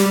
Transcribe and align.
Då 0.00 0.06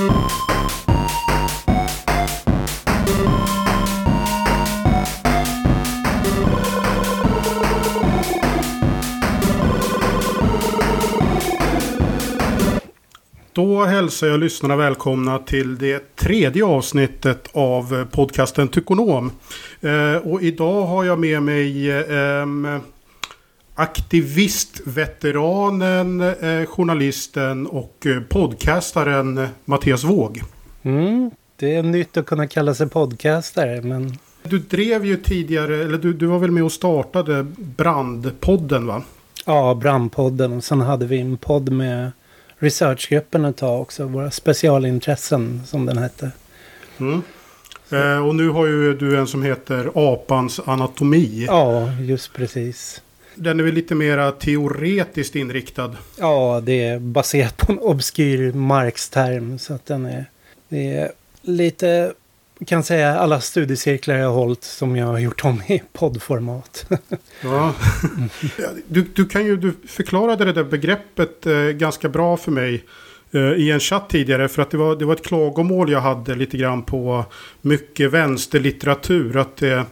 hälsar 13.84 14.26
jag 14.26 14.40
lyssnarna 14.40 14.76
välkomna 14.76 15.38
till 15.38 15.78
det 15.78 16.16
tredje 16.16 16.64
avsnittet 16.64 17.48
av 17.52 18.06
podcasten 18.10 18.68
Tykonom. 18.68 19.32
Eh, 19.80 20.16
och 20.16 20.42
idag 20.42 20.82
har 20.82 21.04
jag 21.04 21.18
med 21.18 21.42
mig 21.42 21.90
eh, 21.90 22.46
aktivistveteranen, 23.80 26.20
eh, 26.20 26.66
journalisten 26.66 27.66
och 27.66 28.06
eh, 28.06 28.20
podcastaren 28.20 29.48
Mattias 29.64 30.04
Våg. 30.04 30.42
Mm, 30.82 31.30
det 31.56 31.74
är 31.74 31.82
nytt 31.82 32.16
att 32.16 32.26
kunna 32.26 32.46
kalla 32.46 32.74
sig 32.74 32.88
podcastare, 32.88 33.82
men... 33.82 34.18
Du 34.42 34.58
drev 34.58 35.06
ju 35.06 35.16
tidigare, 35.16 35.82
eller 35.82 35.98
du, 35.98 36.12
du 36.12 36.26
var 36.26 36.38
väl 36.38 36.50
med 36.50 36.64
och 36.64 36.72
startade 36.72 37.46
Brandpodden 37.56 38.86
va? 38.86 39.02
Ja, 39.46 39.74
Brandpodden. 39.74 40.52
Och 40.52 40.64
sen 40.64 40.80
hade 40.80 41.06
vi 41.06 41.20
en 41.20 41.36
podd 41.36 41.72
med 41.72 42.12
researchgruppen 42.58 43.44
ett 43.44 43.56
tag 43.56 43.80
också. 43.80 44.04
Våra 44.04 44.30
specialintressen 44.30 45.62
som 45.66 45.86
den 45.86 45.98
hette. 45.98 46.30
Mm. 46.98 47.22
Eh, 47.90 48.26
och 48.26 48.34
nu 48.34 48.48
har 48.48 48.66
ju 48.66 48.96
du 48.96 49.18
en 49.18 49.26
som 49.26 49.42
heter 49.42 49.90
Apans 49.94 50.60
anatomi. 50.64 51.44
Ja, 51.48 51.92
just 51.92 52.32
precis. 52.32 53.02
Den 53.40 53.60
är 53.60 53.64
väl 53.64 53.74
lite 53.74 53.94
mera 53.94 54.32
teoretiskt 54.32 55.36
inriktad. 55.36 55.96
Ja, 56.18 56.62
det 56.64 56.84
är 56.84 56.98
baserat 56.98 57.56
på 57.56 57.72
en 57.72 57.78
obskyr 57.78 58.52
Marx-term. 58.52 59.58
Så 59.58 59.74
att 59.74 59.86
den 59.86 60.06
är, 60.06 60.24
det 60.68 60.94
är 60.94 61.12
lite, 61.42 62.12
kan 62.66 62.82
säga 62.82 63.18
alla 63.18 63.40
studiecirklar 63.40 64.14
jag 64.14 64.26
har 64.26 64.34
hållit 64.34 64.64
som 64.64 64.96
jag 64.96 65.06
har 65.06 65.18
gjort 65.18 65.44
om 65.44 65.62
i 65.62 65.82
poddformat. 65.92 66.86
ja. 67.42 67.74
du, 68.88 69.02
du 69.14 69.26
kan 69.26 69.44
ju, 69.44 69.56
du 69.56 69.72
förklarade 69.88 70.44
det 70.44 70.52
där 70.52 70.64
begreppet 70.64 71.46
eh, 71.46 71.54
ganska 71.54 72.08
bra 72.08 72.36
för 72.36 72.50
mig 72.50 72.84
eh, 73.30 73.40
i 73.40 73.70
en 73.70 73.80
chatt 73.80 74.08
tidigare. 74.08 74.48
För 74.48 74.62
att 74.62 74.70
det 74.70 74.76
var, 74.76 74.96
det 74.96 75.04
var 75.04 75.14
ett 75.14 75.26
klagomål 75.26 75.92
jag 75.92 76.00
hade 76.00 76.34
lite 76.34 76.56
grann 76.56 76.82
på 76.82 77.24
mycket 77.60 78.10
vänsterlitteratur. 78.10 79.36
Att 79.36 79.56
det 79.56 79.84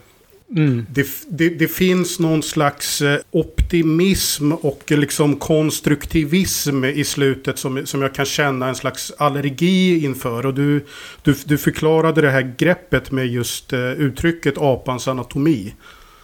Mm. 0.56 0.86
Det, 0.90 1.06
det, 1.28 1.48
det, 1.48 1.68
finns 1.68 2.18
någon 2.18 2.42
slags 2.42 3.02
eh, 3.02 3.20
optimism 3.30 4.52
och 4.52 4.82
liksom 4.90 5.36
konstruktivism 5.36 6.84
i 6.84 7.04
slutet 7.04 7.58
som, 7.58 7.86
som 7.86 8.02
jag 8.02 8.14
kan 8.14 8.24
känna 8.24 8.68
en 8.68 8.74
slags 8.74 9.12
allergi 9.18 10.04
inför. 10.04 10.46
Och 10.46 10.54
du, 10.54 10.84
du, 11.22 11.34
du 11.44 11.58
förklarade 11.58 12.20
det 12.20 12.30
här 12.30 12.54
greppet 12.58 13.10
med 13.10 13.26
just 13.26 13.72
uh, 13.72 13.92
uttrycket 13.92 14.54
apans 14.58 15.08
anatomi. 15.08 15.74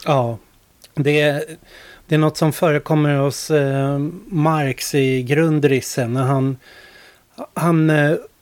Ja, 0.04 0.38
det 0.94 1.20
är, 1.20 1.42
det 2.06 2.14
är 2.14 2.18
något 2.18 2.36
som 2.36 2.52
förekommer 2.52 3.16
hos 3.16 3.50
uh, 3.50 3.98
Marx 4.26 4.94
i 4.94 5.22
grundrissen 5.22 6.12
när 6.12 6.22
han, 6.22 6.56
han 7.54 7.90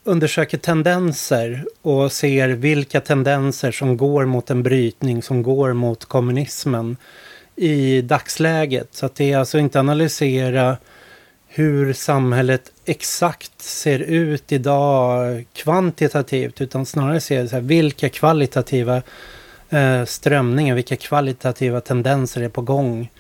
undersöker 0.04 0.58
tendenser 0.58 1.64
och 1.82 2.12
ser 2.12 2.48
vilka 2.48 3.00
tendenser 3.00 3.72
som 3.72 3.96
går 3.96 4.24
mot 4.24 4.50
en 4.50 4.62
brytning, 4.62 5.22
som 5.22 5.42
går 5.42 5.72
mot 5.72 6.04
kommunismen 6.04 6.96
i 7.56 8.02
dagsläget. 8.02 8.88
Så 8.90 9.06
att 9.06 9.14
det 9.14 9.32
är 9.32 9.38
alltså 9.38 9.58
inte 9.58 9.80
analysera 9.80 10.76
hur 11.54 11.92
samhället 11.92 12.72
exakt 12.84 13.62
ser 13.62 13.98
ut 13.98 14.52
idag 14.52 15.44
kvantitativt 15.52 16.60
utan 16.60 16.86
snarare 16.86 17.20
se 17.20 17.48
så 17.48 17.54
här, 17.56 17.62
vilka 17.62 18.08
kvalitativa 18.08 19.02
eh, 19.70 20.04
strömningar, 20.04 20.74
vilka 20.74 20.96
kvalitativa 20.96 21.80
tendenser 21.80 22.42
är 22.42 22.48
på 22.48 22.62
gång. 22.62 23.10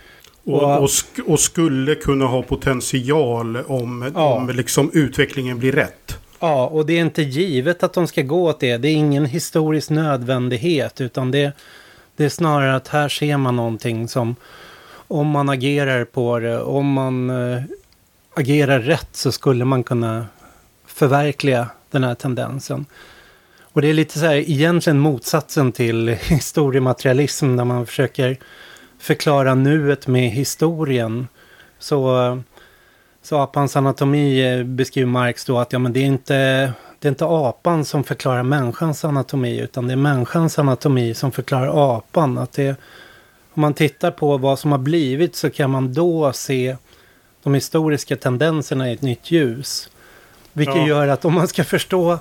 Och, 0.44 0.82
och, 0.82 0.90
sk 0.90 1.06
och, 1.26 1.40
skulle 1.40 1.94
kunna 1.94 2.24
ha 2.24 2.42
potential 2.42 3.56
om, 3.56 4.12
ja. 4.14 4.34
om 4.34 4.48
liksom 4.48 4.90
utvecklingen 4.94 5.58
blir 5.58 5.72
rätt. 5.72 6.01
Ja, 6.44 6.66
och 6.66 6.86
det 6.86 6.92
är 6.92 7.00
inte 7.00 7.22
givet 7.22 7.82
att 7.82 7.92
de 7.92 8.06
ska 8.06 8.22
gå 8.22 8.48
åt 8.48 8.60
det. 8.60 8.76
Det 8.76 8.88
är 8.88 8.94
ingen 8.94 9.26
historisk 9.26 9.90
nödvändighet 9.90 11.00
utan 11.00 11.30
det, 11.30 11.52
det 12.16 12.24
är 12.24 12.28
snarare 12.28 12.76
att 12.76 12.88
här 12.88 13.08
ser 13.08 13.36
man 13.36 13.56
någonting 13.56 14.08
som 14.08 14.36
om 14.92 15.26
man 15.26 15.48
agerar 15.48 16.04
på 16.04 16.38
det, 16.38 16.62
om 16.62 16.92
man 16.92 17.30
äh, 17.30 17.62
agerar 18.34 18.80
rätt 18.80 19.08
så 19.12 19.32
skulle 19.32 19.64
man 19.64 19.82
kunna 19.82 20.26
förverkliga 20.86 21.68
den 21.90 22.04
här 22.04 22.14
tendensen. 22.14 22.86
Och 23.62 23.82
det 23.82 23.88
är 23.88 23.94
lite 23.94 24.18
så 24.18 24.26
här 24.26 24.34
egentligen 24.34 24.98
motsatsen 24.98 25.72
till 25.72 26.08
historiematerialism 26.22 27.56
när 27.56 27.64
man 27.64 27.86
försöker 27.86 28.36
förklara 28.98 29.54
nuet 29.54 30.06
med 30.06 30.30
historien. 30.30 31.28
Så 31.78 32.26
eh, 32.26 32.38
så 33.22 33.38
apans 33.38 33.76
anatomi 33.76 34.40
eh, 34.40 34.64
beskriver 34.64 35.08
Marx 35.08 35.44
då 35.44 35.58
att 35.58 35.72
ja, 35.72 35.78
men 35.78 35.92
det, 35.92 36.00
är 36.00 36.06
inte, 36.06 36.34
det 36.98 37.08
är 37.08 37.10
inte 37.10 37.24
apan 37.26 37.84
som 37.84 38.04
förklarar 38.04 38.42
människans 38.42 39.04
anatomi 39.04 39.58
utan 39.58 39.86
det 39.86 39.92
är 39.92 39.96
människans 39.96 40.58
anatomi 40.58 41.14
som 41.14 41.32
förklarar 41.32 41.96
apan. 41.96 42.38
Att 42.38 42.52
det, 42.52 42.76
om 43.54 43.60
man 43.60 43.74
tittar 43.74 44.10
på 44.10 44.38
vad 44.38 44.58
som 44.58 44.72
har 44.72 44.78
blivit 44.78 45.36
så 45.36 45.50
kan 45.50 45.70
man 45.70 45.92
då 45.92 46.32
se 46.32 46.76
de 47.42 47.54
historiska 47.54 48.16
tendenserna 48.16 48.90
i 48.90 48.92
ett 48.92 49.02
nytt 49.02 49.30
ljus. 49.30 49.88
Vilket 50.52 50.76
ja. 50.76 50.86
gör 50.86 51.08
att 51.08 51.24
om 51.24 51.34
man 51.34 51.48
ska 51.48 51.64
förstå 51.64 52.18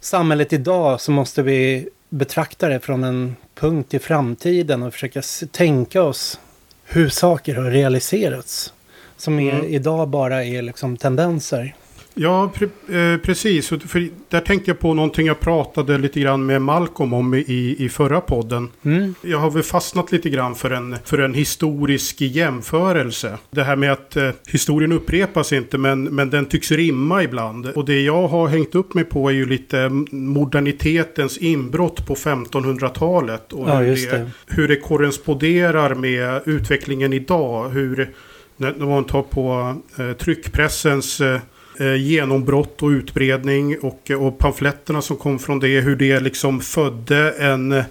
samhället 0.00 0.52
idag 0.52 1.00
så 1.00 1.10
måste 1.10 1.42
vi 1.42 1.88
betrakta 2.08 2.68
det 2.68 2.80
från 2.80 3.04
en 3.04 3.36
punkt 3.54 3.94
i 3.94 3.98
framtiden 3.98 4.82
och 4.82 4.92
försöka 4.92 5.22
tänka 5.50 6.02
oss 6.02 6.40
hur 6.84 7.08
saker 7.08 7.54
har 7.54 7.70
realiserats. 7.70 8.72
Som 9.16 9.38
är, 9.38 9.52
mm. 9.52 9.66
idag 9.66 10.08
bara 10.08 10.44
är 10.44 10.62
liksom 10.62 10.96
tendenser. 10.96 11.74
Ja, 12.18 12.52
pre 12.54 12.68
eh, 12.98 13.18
precis. 13.18 13.68
För 13.68 14.08
där 14.28 14.40
tänkte 14.40 14.70
jag 14.70 14.78
på 14.78 14.94
någonting 14.94 15.26
jag 15.26 15.40
pratade 15.40 15.98
lite 15.98 16.20
grann 16.20 16.46
med 16.46 16.62
Malcolm 16.62 17.12
om 17.12 17.34
i, 17.34 17.76
i 17.78 17.88
förra 17.88 18.20
podden. 18.20 18.68
Mm. 18.82 19.14
Jag 19.22 19.38
har 19.38 19.50
väl 19.50 19.62
fastnat 19.62 20.12
lite 20.12 20.30
grann 20.30 20.54
för 20.54 20.70
en, 20.70 20.96
för 21.04 21.18
en 21.18 21.34
historisk 21.34 22.20
jämförelse. 22.20 23.38
Det 23.50 23.62
här 23.62 23.76
med 23.76 23.92
att 23.92 24.16
eh, 24.16 24.30
historien 24.48 24.92
upprepas 24.92 25.52
inte 25.52 25.78
men, 25.78 26.04
men 26.04 26.30
den 26.30 26.46
tycks 26.46 26.70
rimma 26.70 27.22
ibland. 27.22 27.66
Och 27.66 27.84
det 27.84 28.00
jag 28.00 28.28
har 28.28 28.48
hängt 28.48 28.74
upp 28.74 28.94
mig 28.94 29.04
på 29.04 29.28
är 29.28 29.34
ju 29.34 29.46
lite 29.46 29.88
modernitetens 30.10 31.38
inbrott 31.38 32.06
på 32.06 32.14
1500-talet. 32.14 33.52
Och 33.52 33.68
ja, 33.68 33.74
hur, 33.78 34.10
det, 34.10 34.30
hur 34.46 34.68
det 34.68 34.76
korresponderar 34.76 35.94
med 35.94 36.40
utvecklingen 36.44 37.12
idag. 37.12 37.68
Hur 37.68 38.14
när 38.56 38.86
man 38.86 39.04
tar 39.04 39.22
på 39.22 39.76
eh, 39.98 40.12
tryckpressens 40.12 41.20
eh, 41.20 41.40
eh, 41.80 41.94
genombrott 41.94 42.82
och 42.82 42.88
utbredning 42.88 43.78
och, 43.78 44.10
och 44.10 44.38
pamfletterna 44.38 45.02
som 45.02 45.16
kom 45.16 45.38
från 45.38 45.60
det. 45.60 45.80
Hur 45.80 45.96
det 45.96 46.20
liksom 46.20 46.60
födde 46.60 47.30
en 47.30 47.82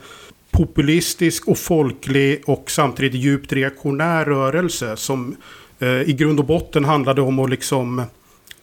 populistisk 0.52 1.48
och 1.48 1.58
folklig 1.58 2.44
och 2.46 2.72
samtidigt 2.72 3.22
djupt 3.22 3.54
reaktionär 3.54 4.26
rörelse 4.26 4.98
som 4.98 5.36
i 6.06 6.14
grund 6.14 6.40
och 6.40 6.46
botten 6.46 6.86
handlade 6.86 7.22
om 7.22 7.40
att 7.40 7.50
liksom 7.50 8.02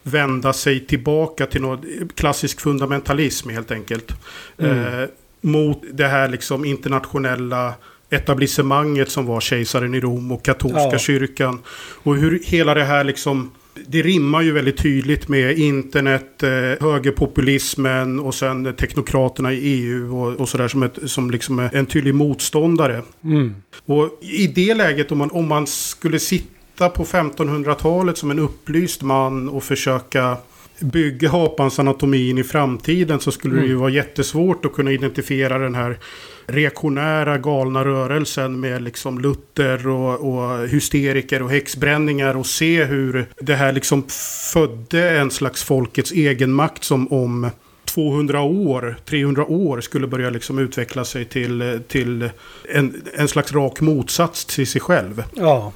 vända 0.03 0.53
sig 0.53 0.85
tillbaka 0.85 1.45
till 1.45 1.61
något 1.61 1.85
klassisk 2.15 2.61
fundamentalism 2.61 3.49
helt 3.49 3.71
enkelt. 3.71 4.11
Mm. 4.57 5.01
Eh, 5.01 5.09
mot 5.41 5.83
det 5.93 6.07
här 6.07 6.29
liksom 6.29 6.65
internationella 6.65 7.73
etablissemanget 8.15 9.11
som 9.11 9.25
var 9.25 9.39
kejsaren 9.39 9.95
i 9.95 9.99
Rom 9.99 10.31
och 10.31 10.45
katolska 10.45 10.89
ja. 10.91 10.97
kyrkan. 10.97 11.59
Och 12.03 12.15
hur 12.15 12.39
hela 12.43 12.73
det 12.73 12.83
här 12.83 13.03
liksom 13.03 13.51
det 13.87 14.01
rimmar 14.01 14.41
ju 14.41 14.51
väldigt 14.51 14.77
tydligt 14.77 15.27
med 15.27 15.57
internet, 15.57 16.43
eh, 16.43 16.49
högerpopulismen 16.87 18.19
och 18.19 18.35
sen 18.35 18.73
teknokraterna 18.75 19.53
i 19.53 19.57
EU 19.57 20.17
och, 20.17 20.39
och 20.39 20.49
sådär 20.49 20.67
som, 20.67 20.83
ett, 20.83 20.99
som 21.05 21.31
liksom 21.31 21.69
en 21.73 21.85
tydlig 21.85 22.15
motståndare. 22.15 23.01
Mm. 23.23 23.55
Och 23.85 24.19
i 24.21 24.47
det 24.47 24.73
läget 24.73 25.11
om 25.11 25.17
man, 25.17 25.31
om 25.31 25.47
man 25.47 25.67
skulle 25.67 26.19
sitta 26.19 26.89
på 26.89 27.03
1500-talet 27.05 28.17
som 28.17 28.31
en 28.31 28.39
upplyst 28.39 29.01
man 29.01 29.49
och 29.49 29.63
försöka 29.63 30.37
bygga 30.79 31.29
apans 31.31 31.79
anatomin 31.79 32.37
i 32.37 32.43
framtiden 32.43 33.19
så 33.19 33.31
skulle 33.31 33.53
mm. 33.53 33.65
det 33.65 33.69
ju 33.69 33.75
vara 33.75 33.89
jättesvårt 33.89 34.65
att 34.65 34.73
kunna 34.73 34.91
identifiera 34.91 35.57
den 35.57 35.75
här 35.75 35.97
reaktionära 36.47 37.37
galna 37.37 37.85
rörelsen 37.85 38.59
med 38.59 38.81
liksom 38.81 39.19
Luther 39.19 39.87
och, 39.87 40.33
och 40.33 40.67
hysteriker 40.67 41.41
och 41.41 41.51
häxbränningar 41.51 42.37
och 42.37 42.45
se 42.45 42.83
hur 42.83 43.25
det 43.39 43.55
här 43.55 43.73
liksom 43.73 44.03
födde 44.53 45.09
en 45.09 45.31
slags 45.31 45.63
folkets 45.63 46.11
egenmakt 46.11 46.83
som 46.83 47.13
om 47.13 47.49
200 47.85 48.41
år, 48.41 48.97
300 49.05 49.45
år 49.45 49.81
skulle 49.81 50.07
börja 50.07 50.29
liksom 50.29 50.59
utveckla 50.59 51.05
sig 51.05 51.25
till, 51.25 51.81
till 51.87 52.29
en, 52.69 53.03
en 53.13 53.27
slags 53.27 53.53
rak 53.53 53.81
motsats 53.81 54.45
till 54.45 54.67
sig 54.67 54.81
själv. 54.81 55.23
Ja. 55.35 55.71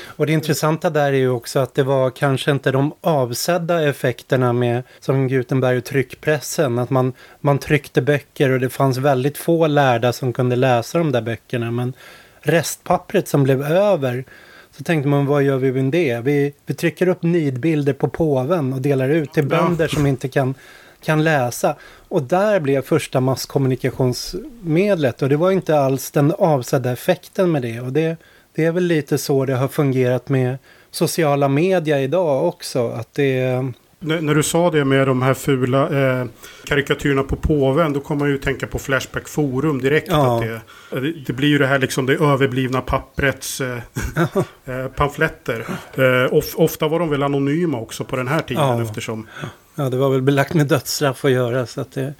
Och 0.00 0.26
det 0.26 0.32
intressanta 0.32 0.90
där 0.90 1.12
är 1.12 1.16
ju 1.16 1.30
också 1.30 1.58
att 1.58 1.74
det 1.74 1.82
var 1.82 2.10
kanske 2.10 2.50
inte 2.50 2.70
de 2.70 2.92
avsedda 3.00 3.88
effekterna 3.88 4.52
med 4.52 4.82
som 5.00 5.28
Gutenberg 5.28 5.78
och 5.78 5.84
tryckpressen. 5.84 6.78
Att 6.78 6.90
man, 6.90 7.12
man 7.40 7.58
tryckte 7.58 8.02
böcker 8.02 8.50
och 8.50 8.60
det 8.60 8.68
fanns 8.68 8.96
väldigt 8.96 9.38
få 9.38 9.66
lärda 9.66 10.12
som 10.12 10.32
kunde 10.32 10.56
läsa 10.56 10.98
de 10.98 11.12
där 11.12 11.22
böckerna. 11.22 11.70
Men 11.70 11.92
restpappret 12.40 13.28
som 13.28 13.42
blev 13.42 13.62
över 13.62 14.24
så 14.70 14.84
tänkte 14.84 15.08
man, 15.08 15.26
vad 15.26 15.42
gör 15.42 15.56
vi 15.56 15.72
med 15.72 15.92
det? 15.92 16.20
Vi, 16.20 16.54
vi 16.66 16.74
trycker 16.74 17.08
upp 17.08 17.22
nidbilder 17.22 17.92
på 17.92 18.08
påven 18.08 18.72
och 18.72 18.80
delar 18.80 19.08
ut 19.08 19.32
till 19.32 19.46
bönder 19.46 19.84
ja. 19.84 19.88
som 19.88 20.06
inte 20.06 20.28
kan, 20.28 20.54
kan 21.02 21.24
läsa. 21.24 21.76
Och 22.08 22.22
där 22.22 22.60
blev 22.60 22.82
första 22.82 23.20
masskommunikationsmedlet 23.20 25.22
och 25.22 25.28
det 25.28 25.36
var 25.36 25.50
inte 25.50 25.80
alls 25.80 26.10
den 26.10 26.32
avsedda 26.38 26.92
effekten 26.92 27.52
med 27.52 27.62
det. 27.62 27.80
Och 27.80 27.92
det, 27.92 28.16
det 28.58 28.64
är 28.64 28.72
väl 28.72 28.84
lite 28.84 29.18
så 29.18 29.44
det 29.44 29.54
har 29.54 29.68
fungerat 29.68 30.28
med 30.28 30.58
sociala 30.90 31.48
media 31.48 32.00
idag 32.00 32.46
också. 32.46 32.88
Att 32.88 33.14
det 33.14 33.64
när, 33.98 34.20
när, 34.20 34.34
du 34.34 34.42
sa 34.42 34.70
det 34.70 34.84
med 34.84 35.06
de 35.06 35.22
här 35.22 35.34
fula 35.34 35.82
eh, 35.82 36.26
karikatyrerna 36.64 37.22
på 37.22 37.36
påven, 37.36 37.92
då 37.92 38.00
kommer 38.00 38.18
man 38.18 38.30
ju 38.30 38.38
tänka 38.38 38.66
på 38.66 38.78
Flashback 38.78 39.28
Forum 39.28 39.80
direkt. 39.80 40.08
Ja. 40.10 40.36
Att 40.36 40.42
det, 40.90 41.12
det, 41.26 41.32
blir 41.32 41.48
ju 41.48 41.58
det 41.58 41.66
här 41.66 41.78
liksom 41.78 42.06
det 42.06 42.14
överblivna 42.14 42.80
papprets 42.80 43.60
eh, 43.60 43.78
eh, 44.64 44.86
pamfletter. 44.96 45.66
Eh, 45.94 46.34
of, 46.34 46.54
ofta 46.56 46.88
var 46.88 46.98
de 46.98 47.10
väl 47.10 47.22
anonyma 47.22 47.80
också 47.80 48.04
på 48.04 48.16
den 48.16 48.28
här 48.28 48.40
tiden 48.40 48.62
ja. 48.62 48.82
eftersom... 48.82 49.26
Ja, 49.74 49.90
det 49.90 49.96
var 49.96 50.10
väl 50.10 50.22
belagt 50.22 50.54
med 50.54 50.66
dödsstraff 50.66 51.24
att 51.24 51.30
göra. 51.30 51.66
Så 51.66 51.80
att 51.80 51.92
det, 51.92 52.14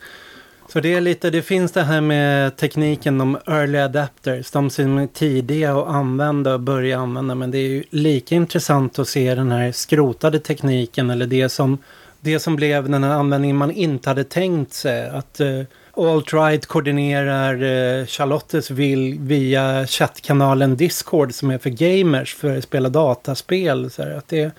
så 0.72 0.80
det 0.80 0.94
är 0.94 1.00
lite, 1.00 1.30
det 1.30 1.42
finns 1.42 1.72
det 1.72 1.82
här 1.82 2.00
med 2.00 2.56
tekniken, 2.56 3.18
de 3.18 3.38
early 3.46 3.78
adapters, 3.78 4.50
de 4.50 4.70
som 4.70 4.98
är 4.98 5.06
tidiga 5.06 5.76
att 5.76 5.88
använda 5.88 6.54
och 6.54 6.60
börja 6.60 6.98
använda. 6.98 7.34
Men 7.34 7.50
det 7.50 7.58
är 7.58 7.68
ju 7.68 7.84
lika 7.90 8.34
intressant 8.34 8.98
att 8.98 9.08
se 9.08 9.34
den 9.34 9.50
här 9.50 9.72
skrotade 9.72 10.38
tekniken 10.38 11.10
eller 11.10 11.26
det 11.26 11.48
som, 11.48 11.78
det 12.20 12.38
som 12.38 12.56
blev 12.56 12.88
den 12.88 13.04
här 13.04 13.10
användningen 13.10 13.56
man 13.56 13.70
inte 13.70 14.10
hade 14.10 14.24
tänkt 14.24 14.72
sig. 14.72 15.08
Att 15.08 15.40
uh, 15.40 15.64
Alt-Right 15.94 16.66
koordinerar 16.66 17.62
uh, 17.62 18.06
Charlottes 18.06 18.70
vill 18.70 19.18
via 19.18 19.86
chattkanalen 19.86 20.76
Discord 20.76 21.34
som 21.34 21.50
är 21.50 21.58
för 21.58 21.70
gamers 21.70 22.34
för 22.34 22.56
att 22.56 22.64
spela 22.64 22.88
dataspel. 22.88 23.90
Så 23.90 24.02
här, 24.02 24.10
att 24.10 24.28
det 24.28 24.40
är 24.40 24.52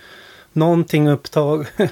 någonting 0.54 1.10
upptag 1.10 1.68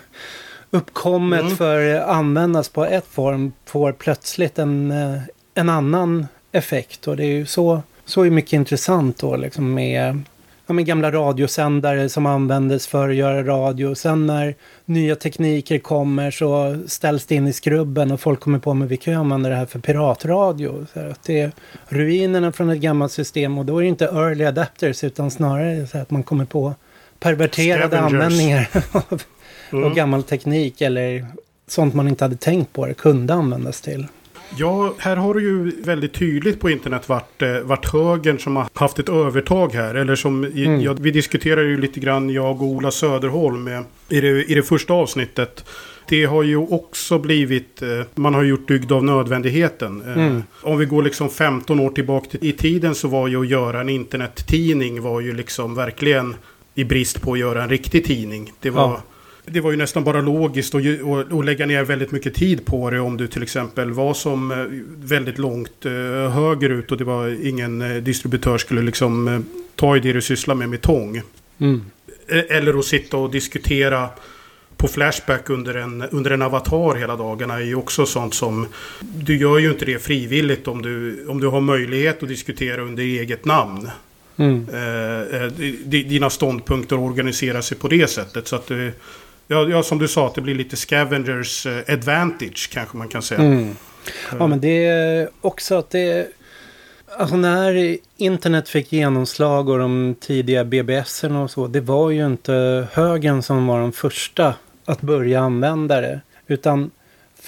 uppkommet 0.72 1.42
mm. 1.42 1.56
för 1.56 1.96
att 1.96 2.10
användas 2.10 2.69
på 2.69 2.86
ett 2.86 3.08
form 3.08 3.54
får 3.66 3.92
plötsligt 3.92 4.60
en, 4.60 4.92
eh, 4.92 5.22
en 5.54 5.69
annan 5.69 6.28
effekt. 6.52 7.08
Och 7.08 7.18
det 7.18 7.24
är 7.24 7.31
ju 7.31 7.46
så, 7.46 7.81
så 8.06 8.25
är 8.25 8.30
mycket 8.30 8.54
intressant 8.54 9.18
då 9.18 9.36
liksom 9.36 9.74
med, 9.74 10.22
ja, 10.68 10.74
med 10.74 10.86
gamla 10.86 11.12
radiosändare 11.12 12.10
som 12.10 12.25
användes 12.25 12.88
för 12.88 13.10
att 13.10 13.16
göra 13.16 13.44
radio. 13.44 13.96
Sen 13.96 14.28
när 14.28 14.56
nya 14.86 15.16
tekniker 15.16 15.80
kommer 15.80 16.31
så 16.31 16.78
ställs 16.88 17.25
det 17.25 17.36
in 17.36 17.48
i 17.48 17.54
skrubben 17.54 18.12
och 18.12 18.22
folk 18.22 18.40
kommer 18.40 18.60
på 18.60 18.72
att 18.72 18.78
vi 18.78 18.98
kan 18.98 19.13
ju 19.13 19.20
använda 19.20 19.50
det 19.50 19.56
här 19.56 19.66
för 19.66 19.80
piratradio. 19.80 20.86
Så 20.94 21.00
att 21.00 21.24
det 21.24 21.42
är 21.42 21.52
ruinerna 21.88 22.52
från 22.52 22.70
ett 22.70 22.80
gammalt 22.80 23.12
system 23.12 23.58
och 23.58 23.66
då 23.66 23.78
är 23.78 23.81
det 23.81 23.88
inte 23.88 24.06
early 24.06 24.46
adapters 24.46 25.04
utan 25.04 25.31
snarare 25.31 25.88
så 25.88 25.98
att 25.98 26.12
man 26.12 26.24
kommer 26.24 26.46
på 26.46 26.74
perverterade 27.20 27.88
Scavengers. 27.88 28.13
användningar 28.13 28.68
av 28.92 29.22
mm. 29.72 29.84
och 29.84 29.96
gammal 29.96 30.24
teknik 30.24 30.82
eller 30.82 31.26
sånt 31.68 31.94
man 31.94 32.08
inte 32.08 32.24
hade 32.24 32.36
tänkt 32.36 32.74
på 32.74 32.86
det 32.86 32.94
kunde 32.94 33.34
användas 33.34 33.82
till. 33.82 34.08
Ja, 34.56 34.94
här 34.98 35.16
har 35.16 35.34
du 35.34 35.42
ju 35.42 35.82
väldigt 35.82 36.14
tydligt 36.14 36.60
på 36.60 36.70
internet 36.70 37.10
vart, 37.10 37.42
eh, 37.42 37.60
vart 37.60 37.94
högern 37.94 38.40
som 38.40 38.56
har 38.56 38.68
haft 38.74 39.00
ett 39.00 39.10
övertag 39.10 39.74
här. 39.74 39.96
Eller 39.96 40.16
som, 40.16 40.44
mm. 40.44 40.82
ja, 40.82 40.94
vi 41.00 41.12
diskuterar 41.12 41.62
ju 41.62 41.78
lite 41.78 42.00
grann, 42.00 42.30
jag 42.30 42.62
och 42.62 42.68
Ola 42.68 42.92
Söderholm, 42.92 43.68
i 44.10 44.22
det, 44.22 44.44
i 44.44 44.56
det 44.56 44.64
första 44.64 44.94
avsnittet. 44.94 45.66
Det 46.10 46.26
har 46.26 46.44
ju 46.44 46.58
också 46.58 47.20
blivit, 47.20 47.82
eh, 47.82 47.90
man 48.16 48.34
har 48.34 48.44
gjort 48.44 48.68
dygd 48.68 48.92
av 48.92 49.04
nödvändigheten. 49.04 50.02
Eh, 50.02 50.14
mm. 50.14 50.44
Om 50.62 50.78
vi 50.78 50.86
går 50.86 51.04
liksom 51.04 51.30
15 51.30 51.80
år 51.80 51.90
tillbaka 51.90 52.38
i 52.42 52.52
tiden 52.52 52.96
så 52.96 53.08
var 53.08 53.28
ju 53.28 53.42
att 53.42 53.48
göra 53.48 53.82
en 53.82 53.90
internettidning 53.90 55.02
var 55.02 55.22
ju 55.22 55.34
liksom 55.34 55.76
verkligen 55.76 56.36
i 56.76 56.84
brist 56.84 57.22
på 57.22 57.34
att 57.34 57.40
göra 57.40 57.64
en 57.64 57.70
riktig 57.70 58.06
tidning. 58.06 58.54
Det 58.60 58.70
var... 58.70 58.90
Ja 58.90 59.04
det 59.52 59.62
var 59.62 59.72
ju 59.72 59.78
nästan 59.78 60.04
bara 60.04 60.22
logiskt 60.22 60.76
att 60.76 61.46
lägga 61.46 61.66
ner 61.66 61.84
väldigt 61.84 62.12
mycket 62.12 62.34
tid 62.34 62.66
på 62.66 62.90
det 62.90 63.00
om 63.00 63.18
du 63.18 63.28
till 63.28 63.44
exempel 63.44 63.92
var 63.92 64.14
som 64.14 64.52
eh, 64.52 64.58
väldigt 65.08 65.38
långt 65.38 65.86
eh, 65.86 65.92
högerut 66.32 66.92
och 66.92 66.98
det 66.98 67.04
var 67.04 67.48
ingen 67.48 67.82
eh, 67.82 68.04
distributör 68.04 68.58
skulle 68.58 68.82
liksom 68.82 69.46
ta 69.76 69.98
i 69.98 70.00
det 70.00 70.14
du 70.14 70.22
sysslar 70.22 70.56
med 70.56 70.70
med 70.70 70.82
tång. 70.82 71.22
Mm. 71.58 71.82
Eller 72.28 72.80
att 72.80 72.86
sitta 72.86 73.18
och 73.18 73.32
diskutera 73.32 74.10
på 74.78 74.88
Flashback 74.88 75.50
under 75.50 75.76
en, 75.76 76.02
under 76.02 76.32
en 76.32 76.42
avatar 76.42 76.96
hela 76.96 77.16
dagarna 77.16 77.54
är 77.54 77.66
ju 77.66 77.76
också 77.76 78.06
sånt 78.06 78.34
som... 78.34 78.68
Du 79.00 79.38
gör 79.38 79.58
ju 79.58 79.70
inte 79.70 79.86
det 79.86 80.00
frivilligt 80.00 80.68
om 80.68 80.82
du, 80.82 81.26
om 81.28 81.40
du 81.40 81.48
har 81.48 81.62
möjlighet 81.62 82.24
att 82.24 82.30
diskutera 82.30 82.82
under 82.82 83.04
eget 83.04 83.46
namn. 83.46 83.90
Mm. 84.38 84.68
Eh, 84.70 85.52
dina 85.86 86.30
ståndpunkter 86.30 87.00
organiserar 87.00 87.62
sig 87.62 87.78
på 87.78 87.88
det 87.88 88.10
sättet. 88.10 88.48
Så 88.48 88.56
att 88.56 88.68
det, 88.68 88.92
Ja, 89.48 89.68
ja, 89.70 89.84
som 89.84 90.00
du 90.00 90.08
sa, 90.08 90.28
att 90.28 90.36
det 90.36 90.42
blir 90.42 90.56
lite 90.56 90.76
scavengers 90.76 91.66
eh, 91.66 91.94
advantage 91.94 92.70
kanske 92.74 92.98
man 92.98 93.08
kan 93.08 93.22
säga. 93.22 93.42
Mm. 93.42 93.76
Ja, 94.40 94.48
men 94.48 94.62
det 94.62 94.86
är 94.86 95.30
också 95.42 95.76
att 95.76 95.90
det... 95.90 96.28
Alltså 97.20 97.36
när 97.36 97.98
internet 98.18 98.70
fick 98.70 98.94
genomslag 98.94 99.70
och 99.70 99.80
de 99.80 100.16
tidiga 100.20 100.64
BBS 100.64 101.24
och 101.24 101.52
så, 101.52 101.68
det 101.68 101.80
var 101.80 102.10
ju 102.10 102.26
inte 102.26 102.88
högen 102.92 103.44
som 103.44 103.68
var 103.68 103.80
de 103.80 103.92
första 103.92 104.54
att 104.86 105.02
börja 105.02 105.40
använda 105.40 106.02
det. 106.02 106.22
Utan 106.48 106.92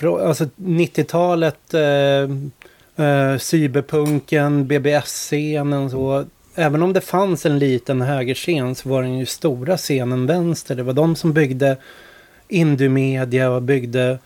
alltså 0.01 0.45
90-talet, 0.55 1.73
eh, 1.73 3.05
eh, 3.05 3.37
cyberpunken, 3.37 4.67
BBS-scenen 4.67 5.89
så 5.89 6.25
även 6.59 6.83
om 6.83 6.93
det 6.93 7.01
fanns 7.01 7.45
en 7.45 7.59
liten 7.59 8.01
högerscen 8.01 8.75
så 8.75 8.89
var 8.89 9.01
den 9.01 9.17
ju 9.17 9.25
stora 9.25 9.77
scenen 9.77 10.25
vänster. 10.25 10.75
Det 10.75 10.83
var 10.83 10.93
de 10.93 11.15
som 11.15 11.33
byggde 11.33 11.77
Indumedia 12.47 13.49
och 13.49 13.61
byggde 13.61 14.19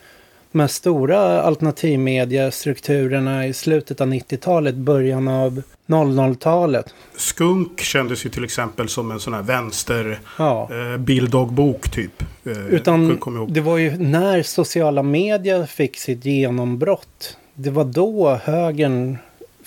de 0.52 0.60
här 0.60 0.68
stora 0.68 1.42
alternativmediastrukturerna 1.42 3.46
i 3.46 3.52
slutet 3.52 4.00
av 4.00 4.08
90-talet, 4.08 4.74
början 4.74 5.28
av 5.28 5.62
00-talet. 5.86 6.94
Skunk 7.16 7.80
kändes 7.80 8.26
ju 8.26 8.30
till 8.30 8.44
exempel 8.44 8.88
som 8.88 9.10
en 9.10 9.20
sån 9.20 9.34
här 9.34 9.42
vänster 9.42 10.20
ja. 10.38 10.68
eh, 10.70 10.96
bilddagbok 10.98 11.90
typ. 11.90 12.22
Eh, 12.44 12.66
Utan 12.66 13.20
det 13.48 13.60
var 13.60 13.78
ju 13.78 13.96
när 13.96 14.42
sociala 14.42 15.02
medier 15.02 15.66
fick 15.66 15.96
sitt 15.96 16.24
genombrott. 16.24 17.36
Det 17.54 17.70
var 17.70 17.84
då 17.84 18.40
högern 18.44 19.18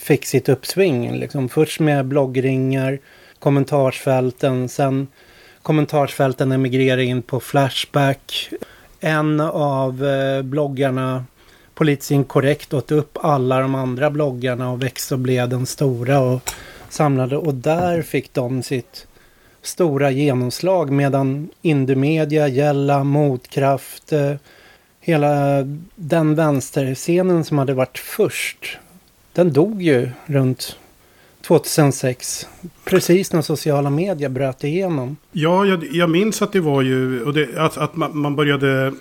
fick 0.07 0.25
sitt 0.25 0.49
uppsving. 0.49 1.15
Liksom. 1.15 1.49
Först 1.49 1.79
med 1.79 2.05
bloggringar, 2.05 2.99
kommentarsfälten, 3.39 4.69
sen 4.69 5.07
kommentarsfälten 5.61 6.51
emigrerade 6.51 7.03
in 7.03 7.21
på 7.21 7.39
Flashback. 7.39 8.49
En 8.99 9.39
av 9.39 10.05
eh, 10.05 10.41
bloggarna, 10.41 11.25
Politiskt 11.73 12.11
inkorrekt, 12.11 12.73
åt 12.73 12.91
upp 12.91 13.17
alla 13.21 13.59
de 13.59 13.75
andra 13.75 14.09
bloggarna 14.09 14.71
och 14.71 14.83
växte 14.83 15.13
och 15.13 15.19
blev 15.19 15.49
den 15.49 15.65
stora 15.65 16.19
och 16.19 16.41
samlade. 16.89 17.37
Och 17.37 17.53
där 17.53 18.01
fick 18.01 18.33
de 18.33 18.63
sitt 18.63 19.07
stora 19.61 20.11
genomslag 20.11 20.91
medan 20.91 21.49
Indumedia, 21.61 22.47
Gälla, 22.47 23.03
Motkraft, 23.03 24.13
eh, 24.13 24.33
hela 25.01 25.63
den 25.95 26.35
vänsterscenen 26.35 27.43
som 27.43 27.57
hade 27.57 27.73
varit 27.73 27.97
först 27.97 28.77
den 29.37 29.53
dog 29.53 29.81
ju 29.81 30.09
runt 30.25 30.77
2006. 31.47 32.47
Precis 32.83 33.33
när 33.33 33.41
sociala 33.41 33.89
medier 33.89 34.29
bröt 34.29 34.63
igenom. 34.63 35.17
Ja, 35.31 35.65
jag, 35.65 35.87
jag 35.91 36.09
minns 36.09 36.41
att 36.41 36.51
det 36.51 36.59
var 36.59 36.81
ju... 36.81 37.23
Och 37.23 37.33
det, 37.33 37.57
att, 37.57 37.77
att 37.77 37.95
man, 37.95 38.17
man, 38.17 38.35
började 38.35 38.93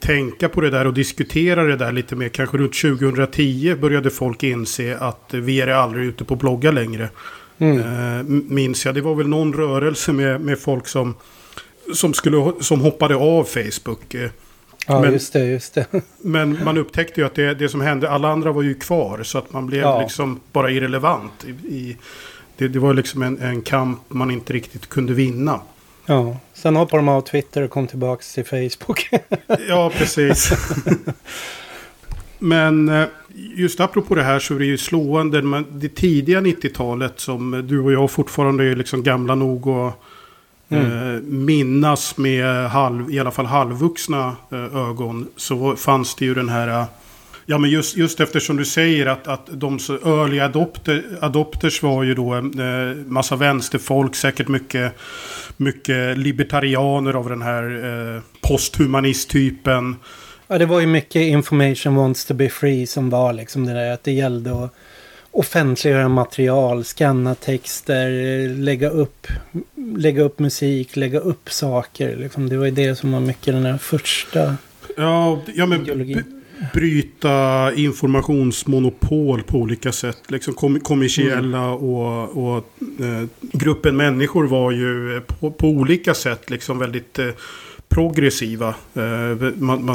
tänka 0.00 0.48
på 0.48 0.60
det 0.60 0.70
där 0.70 0.86
och 0.86 0.94
diskutera 0.94 1.64
det 1.64 1.76
där 1.76 1.92
lite 1.92 2.16
mer. 2.16 2.28
Kanske 2.28 2.56
runt 2.56 2.80
2010 2.80 3.74
började 3.80 4.10
folk 4.10 4.42
inse 4.42 4.96
att 4.98 5.34
vi 5.34 5.60
är 5.60 5.68
aldrig 5.68 6.06
ute 6.06 6.24
på 6.24 6.36
blogga 6.36 6.70
längre. 6.70 7.08
Mm. 7.58 7.78
Eh, 7.78 8.24
minns 8.48 8.86
jag. 8.86 8.94
Det 8.94 9.00
var 9.00 9.14
väl 9.14 9.28
någon 9.28 9.52
rörelse 9.52 10.12
med, 10.12 10.40
med 10.40 10.58
folk 10.58 10.88
som, 10.88 11.14
som, 11.94 12.14
skulle, 12.14 12.52
som 12.60 12.80
hoppade 12.80 13.14
av 13.16 13.44
Facebook. 13.44 14.14
Ja, 14.90 15.00
men, 15.00 15.12
just 15.12 15.32
det, 15.32 15.44
just 15.44 15.74
det. 15.74 15.86
men 16.18 16.64
man 16.64 16.78
upptäckte 16.78 17.20
ju 17.20 17.26
att 17.26 17.34
det, 17.34 17.54
det 17.54 17.68
som 17.68 17.80
hände, 17.80 18.10
alla 18.10 18.28
andra 18.28 18.52
var 18.52 18.62
ju 18.62 18.74
kvar. 18.74 19.22
Så 19.22 19.38
att 19.38 19.52
man 19.52 19.66
blev 19.66 19.80
ja. 19.80 20.00
liksom 20.00 20.40
bara 20.52 20.70
irrelevant. 20.70 21.44
I, 21.44 21.50
i 21.50 21.96
det, 22.56 22.68
det, 22.68 22.78
var 22.78 22.94
liksom 22.94 23.22
en, 23.22 23.38
en, 23.38 23.62
kamp 23.62 24.00
man 24.08 24.30
inte 24.30 24.52
riktigt 24.52 24.88
kunde 24.88 25.12
vinna. 25.12 25.60
Ja, 26.06 26.36
sen 26.54 26.76
hoppade 26.76 26.98
de 26.98 27.08
av 27.08 27.20
Twitter 27.20 27.62
och 27.62 27.70
kom 27.70 27.86
tillbaka 27.86 28.22
till 28.34 28.44
Facebook. 28.44 29.08
ja, 29.68 29.92
precis. 29.98 30.52
men 32.38 32.88
eh, 32.88 33.04
just 33.56 33.80
apropå 33.80 34.14
det 34.14 34.22
här 34.22 34.38
så 34.38 34.54
är 34.54 34.58
det 34.58 34.64
ju 34.64 34.78
slående. 34.78 35.42
Men 35.42 35.66
det 35.70 35.88
tidiga 35.88 36.40
90-talet 36.40 37.20
som 37.20 37.66
du 37.68 37.80
och 37.80 37.92
jag 37.92 38.10
fortfarande 38.10 38.64
är 38.64 38.76
liksom 38.76 39.02
gamla 39.02 39.34
nog 39.34 39.66
och 39.66 40.04
mm. 40.70 41.14
eh, 41.14 41.22
minnas 41.22 42.16
med 42.16 42.70
halv, 42.70 43.10
i 43.10 43.18
alla 43.18 43.30
fall 43.30 43.46
halvvuxna 43.46 44.36
eh, 44.50 44.76
ögon 44.76 45.28
så 45.36 45.76
fanns 45.76 46.14
det 46.14 46.24
ju 46.24 46.34
den 46.34 46.48
här 46.48 46.86
Ja, 47.50 47.58
men 47.58 47.70
just, 47.70 47.96
just 47.96 48.20
eftersom 48.20 48.56
du 48.56 48.64
säger 48.64 49.06
att, 49.06 49.28
att 49.28 49.48
de 49.52 49.78
early 50.04 50.40
adopter, 50.40 51.04
adopters 51.20 51.82
var 51.82 52.02
ju 52.02 52.14
då 52.14 52.32
en 52.32 52.60
eh, 52.60 52.96
massa 52.96 53.36
vänsterfolk, 53.36 54.14
säkert 54.14 54.48
mycket, 54.48 54.92
mycket 55.56 56.18
libertarianer 56.18 57.12
av 57.14 57.28
den 57.28 57.42
här 57.42 57.62
eh, 58.14 58.22
posthumanist-typen. 58.40 59.96
Ja, 60.48 60.58
det 60.58 60.66
var 60.66 60.80
ju 60.80 60.86
mycket 60.86 61.22
information 61.22 61.94
wants 61.94 62.24
to 62.24 62.34
be 62.34 62.48
free 62.48 62.86
som 62.86 63.10
var 63.10 63.32
liksom 63.32 63.66
det 63.66 63.72
där 63.72 63.92
att 63.92 64.04
det 64.04 64.12
gällde 64.12 64.64
att 64.64 64.74
offentliggöra 65.30 66.08
material, 66.08 66.84
scanna 66.84 67.34
texter, 67.34 68.10
lägga 68.48 68.90
upp, 68.90 69.26
lägga 69.96 70.22
upp 70.22 70.38
musik, 70.38 70.96
lägga 70.96 71.18
upp 71.18 71.52
saker. 71.52 72.16
Liksom. 72.16 72.48
Det 72.48 72.56
var 72.56 72.64
ju 72.64 72.70
det 72.70 72.96
som 72.96 73.12
var 73.12 73.20
mycket 73.20 73.54
den 73.54 73.66
här 73.66 73.78
första 73.78 74.56
ja, 74.96 75.42
ja, 75.54 75.66
men 75.66 75.82
ideologin 75.82 76.40
bryta 76.72 77.72
informationsmonopol 77.74 79.42
på 79.42 79.58
olika 79.58 79.92
sätt. 79.92 80.22
Liksom 80.28 80.54
kom, 80.54 80.80
kommersiella 80.80 81.58
mm. 81.58 81.72
och, 81.72 82.54
och 82.56 82.56
eh, 83.04 83.28
gruppen 83.40 83.96
människor 83.96 84.46
var 84.46 84.70
ju 84.70 85.20
på, 85.20 85.50
på 85.50 85.68
olika 85.68 86.14
sätt 86.14 86.50
liksom 86.50 86.78
väldigt 86.78 87.18
eh, 87.18 87.28
progressiva. 87.88 88.68
Eh, 88.94 89.52
man, 89.56 89.84
man, 89.84 89.88
eh, 89.88 89.94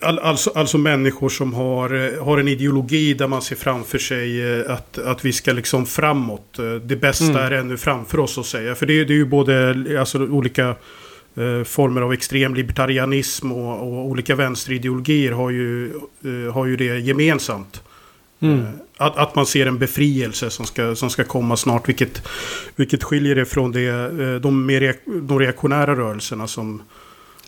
alltså, 0.00 0.50
alltså 0.54 0.78
människor 0.78 1.28
som 1.28 1.54
har, 1.54 1.94
eh, 1.94 2.24
har 2.24 2.38
en 2.38 2.48
ideologi 2.48 3.14
där 3.14 3.26
man 3.26 3.42
ser 3.42 3.56
framför 3.56 3.98
sig 3.98 4.58
eh, 4.60 4.72
att, 4.72 4.98
att 4.98 5.24
vi 5.24 5.32
ska 5.32 5.52
liksom 5.52 5.86
framåt. 5.86 6.58
Det 6.84 6.96
bästa 6.96 7.24
mm. 7.24 7.36
är 7.36 7.50
ännu 7.50 7.76
framför 7.76 8.18
oss 8.20 8.38
att 8.38 8.46
säga. 8.46 8.74
För 8.74 8.86
det, 8.86 9.04
det 9.04 9.12
är 9.12 9.16
ju 9.16 9.26
både 9.26 9.74
alltså, 10.00 10.18
olika 10.18 10.68
eh, 11.36 11.64
former 11.64 12.02
av 12.02 12.12
extrem 12.12 12.54
libertarianism 12.54 13.52
och, 13.52 13.82
och, 13.82 14.06
olika 14.06 14.34
vänsterideologier 14.34 15.32
har 15.32 15.50
ju, 15.50 15.86
eh, 16.24 16.54
har 16.54 16.66
ju 16.66 16.76
det 16.76 16.98
gemensamt. 16.98 17.82
Mm. 18.40 18.60
Eh, 18.60 18.68
att, 18.96 19.16
att 19.16 19.34
man 19.34 19.46
ser 19.46 19.66
en 19.66 19.78
befrielse 19.78 20.50
som 20.50 20.66
ska, 20.66 20.94
som 20.94 21.10
ska 21.10 21.24
komma 21.24 21.56
snart. 21.56 21.88
Vilket, 21.88 22.28
vilket 22.76 23.04
skiljer 23.04 23.34
det 23.34 23.46
från 23.46 23.72
det, 23.72 23.86
eh, 23.86 24.34
de, 24.40 24.66
mer, 24.66 24.94
de 25.20 25.38
reaktionära 25.38 25.96
rörelserna 25.96 26.46
som, 26.46 26.82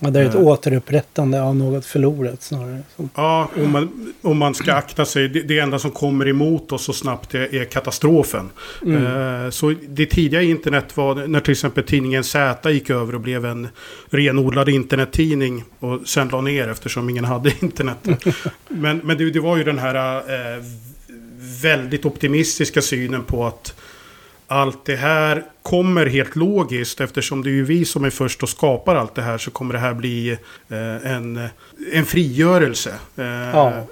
Ja, 0.01 0.09
det 0.09 0.19
är 0.19 0.25
ett 0.25 0.35
äh, 0.35 0.41
återupprättande 0.41 1.41
av 1.41 1.55
något 1.55 1.85
förlorat 1.85 2.43
snarare. 2.43 2.79
Ja, 3.15 3.49
om 3.55 3.71
man, 3.71 4.13
om 4.21 4.37
man 4.37 4.55
ska 4.55 4.73
akta 4.73 5.05
sig. 5.05 5.29
Det, 5.29 5.41
det 5.41 5.59
enda 5.59 5.79
som 5.79 5.91
kommer 5.91 6.27
emot 6.27 6.71
oss 6.71 6.83
så 6.83 6.93
snabbt 6.93 7.35
är, 7.35 7.55
är 7.55 7.65
katastrofen. 7.65 8.49
Mm. 8.81 9.03
Uh, 9.03 9.49
så 9.49 9.73
det 9.87 10.05
tidiga 10.05 10.41
internet 10.41 10.97
var 10.97 11.27
när 11.27 11.39
till 11.39 11.51
exempel 11.51 11.83
tidningen 11.83 12.23
Z 12.23 12.71
gick 12.71 12.89
över 12.89 13.15
och 13.15 13.21
blev 13.21 13.45
en 13.45 13.67
renodlad 14.09 14.69
internettidning. 14.69 15.63
Och 15.79 15.99
sen 16.05 16.27
la 16.27 16.41
ner 16.41 16.67
eftersom 16.67 17.09
ingen 17.09 17.25
hade 17.25 17.53
internet. 17.59 18.07
men 18.67 18.97
men 18.97 19.17
det, 19.17 19.31
det 19.31 19.39
var 19.39 19.57
ju 19.57 19.63
den 19.63 19.79
här 19.79 20.17
uh, 20.17 20.63
väldigt 21.61 22.05
optimistiska 22.05 22.81
synen 22.81 23.23
på 23.23 23.45
att 23.45 23.73
allt 24.49 24.85
det 24.85 24.95
här 24.95 25.45
kommer 25.61 26.05
helt 26.05 26.35
logiskt 26.35 27.01
eftersom 27.01 27.43
det 27.43 27.49
är 27.49 27.53
ju 27.53 27.65
vi 27.65 27.85
som 27.85 28.03
är 28.03 28.09
först 28.09 28.43
och 28.43 28.49
skapar 28.49 28.95
allt 28.95 29.15
det 29.15 29.21
här 29.21 29.37
så 29.37 29.51
kommer 29.51 29.73
det 29.73 29.79
här 29.79 29.93
bli 29.93 30.29
eh, 30.69 31.11
en, 31.11 31.47
en 31.93 32.05
frigörelse. 32.05 32.93
Eh, 33.15 33.25
ja. 33.25 33.87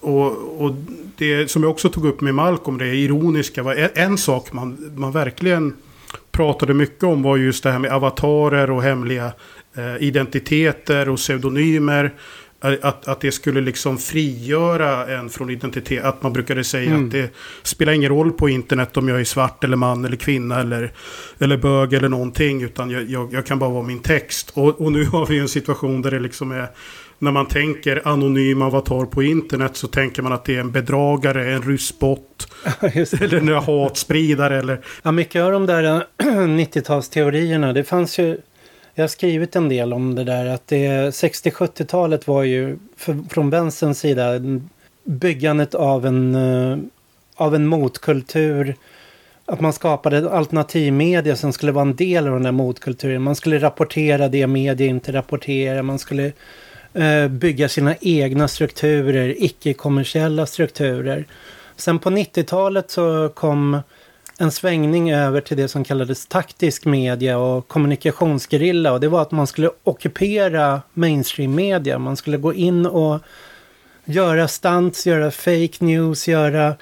Och, 0.00 0.64
och 0.64 0.74
det 1.16 1.50
som 1.50 1.62
jag 1.62 1.70
också 1.70 1.88
tog 1.88 2.06
upp 2.06 2.20
med 2.20 2.34
Malcolm, 2.34 2.78
det 2.78 2.94
ironiska 2.94 3.62
var 3.62 3.74
en, 3.74 3.90
en 3.94 4.18
sak 4.18 4.52
man, 4.52 4.92
man 4.96 5.12
verkligen 5.12 5.76
pratade 6.30 6.74
mycket 6.74 7.04
om 7.04 7.22
var 7.22 7.36
just 7.36 7.62
det 7.62 7.70
här 7.70 7.78
med 7.78 7.92
avatarer 7.92 8.70
och 8.70 8.82
hemliga 8.82 9.32
eh, 9.76 10.02
identiteter 10.02 11.08
och 11.08 11.16
pseudonymer. 11.16 12.14
Att, 12.60 13.08
att 13.08 13.20
det 13.20 13.32
skulle 13.32 13.60
liksom 13.60 13.98
frigöra 13.98 15.18
en 15.18 15.30
från 15.30 15.50
identitet. 15.50 16.04
Att 16.04 16.22
man 16.22 16.32
brukade 16.32 16.64
säga 16.64 16.90
mm. 16.90 17.04
att 17.04 17.10
det 17.10 17.34
spelar 17.62 17.92
ingen 17.92 18.08
roll 18.08 18.32
på 18.32 18.48
internet 18.48 18.96
om 18.96 19.08
jag 19.08 19.20
är 19.20 19.24
svart 19.24 19.64
eller 19.64 19.76
man 19.76 20.04
eller 20.04 20.16
kvinna 20.16 20.60
eller, 20.60 20.92
eller 21.38 21.56
bög 21.56 21.92
eller 21.92 22.08
någonting. 22.08 22.62
Utan 22.62 22.90
jag, 22.90 23.10
jag, 23.10 23.34
jag 23.34 23.46
kan 23.46 23.58
bara 23.58 23.70
vara 23.70 23.82
min 23.82 23.98
text. 23.98 24.52
Och, 24.54 24.80
och 24.80 24.92
nu 24.92 25.04
har 25.12 25.26
vi 25.26 25.38
en 25.38 25.48
situation 25.48 26.02
där 26.02 26.10
det 26.10 26.20
liksom 26.20 26.52
är 26.52 26.68
när 27.18 27.32
man 27.32 27.46
tänker 27.46 28.08
anonym 28.08 28.62
avatar 28.62 29.06
på 29.06 29.22
internet 29.22 29.76
så 29.76 29.88
tänker 29.88 30.22
man 30.22 30.32
att 30.32 30.44
det 30.44 30.56
är 30.56 30.60
en 30.60 30.70
bedragare, 30.70 31.52
en 31.52 31.62
ryssbot. 31.62 32.48
eller 32.80 33.36
en 33.36 33.48
hatspridare. 33.48 34.58
Eller... 34.58 34.80
Ja, 35.02 35.12
mycket 35.12 35.42
av 35.42 35.52
de 35.52 35.66
där 35.66 35.82
90-talsteorierna, 36.18 37.72
det 37.72 37.84
fanns 37.84 38.18
ju 38.18 38.38
jag 38.94 39.02
har 39.02 39.08
skrivit 39.08 39.56
en 39.56 39.68
del 39.68 39.92
om 39.92 40.14
det 40.14 40.24
där 40.24 40.46
att 40.46 40.70
60-70-talet 40.70 42.26
var 42.26 42.42
ju 42.42 42.78
för, 42.96 43.18
från 43.30 43.50
vänsterns 43.50 43.98
sida 43.98 44.40
byggandet 45.04 45.74
av 45.74 46.06
en, 46.06 46.34
eh, 46.34 46.78
av 47.34 47.54
en 47.54 47.66
motkultur. 47.66 48.76
Att 49.46 49.60
man 49.60 49.72
skapade 49.72 50.30
alternativmedia 50.30 51.36
som 51.36 51.52
skulle 51.52 51.72
vara 51.72 51.82
en 51.82 51.96
del 51.96 52.26
av 52.26 52.32
den 52.32 52.42
där 52.42 52.52
motkulturen. 52.52 53.22
Man 53.22 53.36
skulle 53.36 53.58
rapportera 53.58 54.28
det 54.28 54.46
media 54.46 54.86
inte 54.86 55.12
rapporterar. 55.12 55.82
Man 55.82 55.98
skulle 55.98 56.32
eh, 56.92 57.28
bygga 57.28 57.68
sina 57.68 57.96
egna 58.00 58.48
strukturer, 58.48 59.34
icke-kommersiella 59.38 60.46
strukturer. 60.46 61.24
Sen 61.76 61.98
på 61.98 62.10
90-talet 62.10 62.90
så 62.90 63.28
kom 63.34 63.80
en 64.38 64.50
svängning 64.50 65.12
över 65.12 65.40
till 65.40 65.56
det 65.56 65.68
som 65.68 65.84
kallades 65.84 66.26
taktisk 66.26 66.84
media 66.84 67.38
och 67.38 67.68
kommunikationsgerilla. 67.68 68.92
Och 68.92 69.00
det 69.00 69.08
var 69.08 69.22
att 69.22 69.30
man 69.30 69.46
skulle 69.46 69.70
ockupera 69.84 70.82
mainstream 70.94 71.54
media. 71.54 71.98
Man 71.98 72.16
skulle 72.16 72.36
gå 72.36 72.54
in 72.54 72.86
och 72.86 73.20
göra 74.04 74.48
stunts, 74.48 75.06
göra 75.06 75.30
fake 75.30 75.84
news, 75.84 76.28
göra 76.28 76.74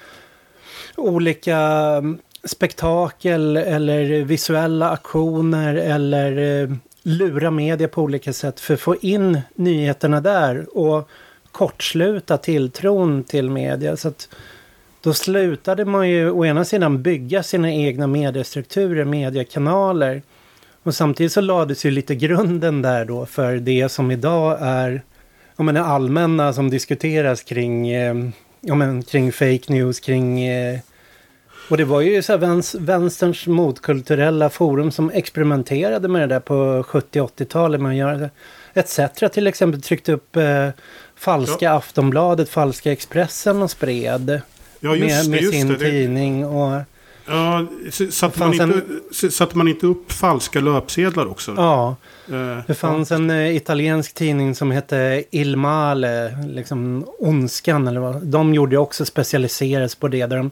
olika 0.96 1.58
mm, 1.58 2.18
spektakel 2.44 3.56
eller 3.56 4.24
visuella 4.24 4.90
aktioner 4.90 5.74
eller 5.74 6.62
eh, 6.62 6.70
lura 7.02 7.50
media 7.50 7.88
på 7.88 8.02
olika 8.02 8.32
sätt 8.32 8.60
för 8.60 8.74
att 8.74 8.80
få 8.80 8.96
in 8.96 9.40
nyheterna 9.54 10.20
där 10.20 10.78
och 10.78 11.08
kortsluta 11.52 12.38
tilltron 12.38 13.24
till 13.24 13.50
media. 13.50 13.96
Så 13.96 14.08
att 14.08 14.28
då 15.02 15.14
slutade 15.14 15.84
man 15.84 16.08
ju 16.08 16.30
å 16.30 16.44
ena 16.44 16.64
sidan 16.64 17.02
bygga 17.02 17.42
sina 17.42 17.72
egna 17.72 18.06
mediestrukturer, 18.06 19.04
mediekanaler. 19.04 20.22
Och 20.82 20.94
samtidigt 20.94 21.32
så 21.32 21.40
lades 21.40 21.84
ju 21.84 21.90
lite 21.90 22.14
grunden 22.14 22.82
där 22.82 23.04
då 23.04 23.26
för 23.26 23.56
det 23.56 23.88
som 23.88 24.10
idag 24.10 24.58
är 24.60 25.02
ja, 25.56 25.64
men 25.64 25.74
det 25.74 25.82
allmänna 25.82 26.52
som 26.52 26.70
diskuteras 26.70 27.42
kring, 27.42 27.88
eh, 27.88 28.14
ja, 28.60 28.74
men, 28.74 29.02
kring 29.02 29.32
fake 29.32 29.72
news, 29.72 30.00
kring... 30.00 30.44
Eh, 30.44 30.78
och 31.70 31.76
det 31.76 31.84
var 31.84 32.00
ju 32.00 32.22
så 32.22 32.32
här 32.32 32.78
vänsterns 32.78 33.46
motkulturella 33.46 34.50
forum 34.50 34.90
som 34.90 35.10
experimenterade 35.10 36.08
med 36.08 36.22
det 36.22 36.34
där 36.34 36.40
på 36.40 36.82
70-80-talet. 36.82 37.80
Man 37.80 37.96
gör 37.96 38.30
ETC 38.74 39.00
till 39.32 39.46
exempel 39.46 39.82
tryckte 39.82 40.12
upp 40.12 40.36
eh, 40.36 40.68
falska 41.16 41.64
ja. 41.64 41.72
Aftonbladet, 41.72 42.48
falska 42.48 42.92
Expressen 42.92 43.62
och 43.62 43.70
spred. 43.70 44.40
Ja, 44.84 44.90
med, 44.90 45.28
med 45.28 45.42
det, 45.42 45.50
sin 45.50 45.68
det. 45.68 45.78
tidning. 45.78 46.46
Och, 46.46 46.80
ja, 47.26 47.66
satte 48.10 48.38
man, 48.38 48.52
inte, 48.52 48.64
en, 49.22 49.30
satte 49.30 49.58
man 49.58 49.68
inte 49.68 49.86
upp 49.86 50.12
falska 50.12 50.60
löpsedlar 50.60 51.26
också? 51.26 51.54
Ja. 51.56 51.96
Uh, 52.32 52.58
det 52.66 52.74
fanns 52.74 53.10
ja. 53.10 53.16
en 53.16 53.30
uh, 53.30 53.56
italiensk 53.56 54.14
tidning 54.14 54.54
som 54.54 54.70
hette 54.70 55.24
Il 55.30 55.56
Male, 55.56 56.38
liksom 56.46 57.06
Ondskan 57.18 57.88
eller 57.88 58.00
vad. 58.00 58.26
De 58.26 58.54
gjorde 58.54 58.76
också 58.76 59.04
specialiserades 59.04 59.94
på 59.94 60.08
det. 60.08 60.26
Där 60.26 60.36
de 60.36 60.50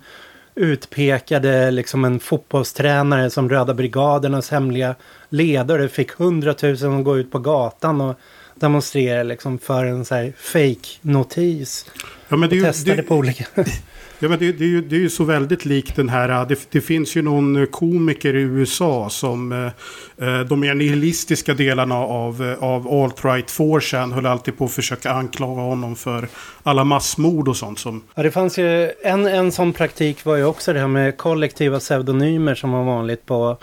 utpekade 0.55 1.71
liksom 1.71 2.05
en 2.05 2.21
fotbollstränare 2.21 3.31
som 3.31 3.49
Röda 3.49 3.75
Brigadernas 3.75 4.51
hemliga 4.51 4.95
ledare. 5.29 5.89
Fick 5.89 6.11
hundratusen 6.11 6.99
att 6.99 7.05
gå 7.05 7.19
ut 7.19 7.33
på 7.33 7.39
gatan 7.39 8.01
och 8.01 8.17
demonstrera 8.55 9.23
liksom 9.23 9.59
för 9.59 9.85
en 9.85 10.05
så 10.05 10.15
här 10.15 10.33
fake-notis. 10.39 11.87
Ja, 12.29 12.37
men 12.37 12.49
det, 12.49 12.57
och 12.57 12.63
testade 12.63 12.97
det, 12.97 13.03
på 13.03 13.15
olika... 13.15 13.45
Ja, 14.23 14.29
men 14.29 14.39
det, 14.39 14.53
det, 14.53 14.65
är 14.65 14.69
ju, 14.69 14.81
det 14.81 14.97
är 14.97 15.01
ju 15.01 15.11
så 15.11 15.25
väldigt 15.25 15.65
likt 15.65 15.97
den 15.97 16.09
här. 16.09 16.29
Äh, 16.29 16.49
det, 16.49 16.67
det 16.71 16.81
finns 16.81 17.17
ju 17.17 17.23
någon 17.23 17.57
äh, 17.57 17.67
komiker 17.67 18.37
i 18.37 18.41
USA 18.41 19.11
som 19.11 19.53
eh, 19.53 20.41
de 20.41 20.61
mer 20.61 20.75
nihilistiska 20.75 21.55
delarna 21.55 21.95
av, 21.95 22.57
av 22.61 22.89
alt-right-forcen 22.89 24.13
höll 24.13 24.27
alltid 24.27 24.59
på 24.59 24.65
att 24.65 24.73
försöka 24.73 25.11
anklaga 25.11 25.61
honom 25.61 25.97
för 25.97 26.29
alla 26.63 26.85
massmord 26.85 27.49
och 27.49 27.57
sånt. 27.57 27.79
Som... 27.79 28.03
Ja, 28.15 28.23
det 28.23 28.31
fanns 28.31 28.59
ju 28.59 28.91
en, 29.03 29.27
en 29.27 29.53
sån 29.53 29.73
praktik 29.73 30.25
var 30.25 30.37
ju 30.37 30.45
också 30.45 30.73
det 30.73 30.81
här 30.81 30.89
med 30.89 31.17
kollektiva 31.17 31.79
pseudonymer 31.79 32.55
som 32.55 32.73
var 32.73 32.85
vanligt 32.85 33.27
på 33.27 33.57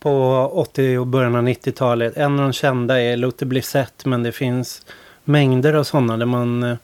på 0.00 0.50
80 0.54 0.98
och 0.98 1.06
början 1.06 1.36
av 1.36 1.48
90-talet. 1.48 2.16
En 2.16 2.38
av 2.38 2.42
de 2.42 2.52
kända 2.52 3.00
är 3.00 3.16
Luther 3.16 3.46
Blissett 3.46 4.04
men 4.04 4.22
det 4.22 4.32
finns 4.32 4.82
mängder 5.24 5.74
av 5.74 5.84
sådana 5.84 6.16
där 6.16 6.26
man... 6.26 6.76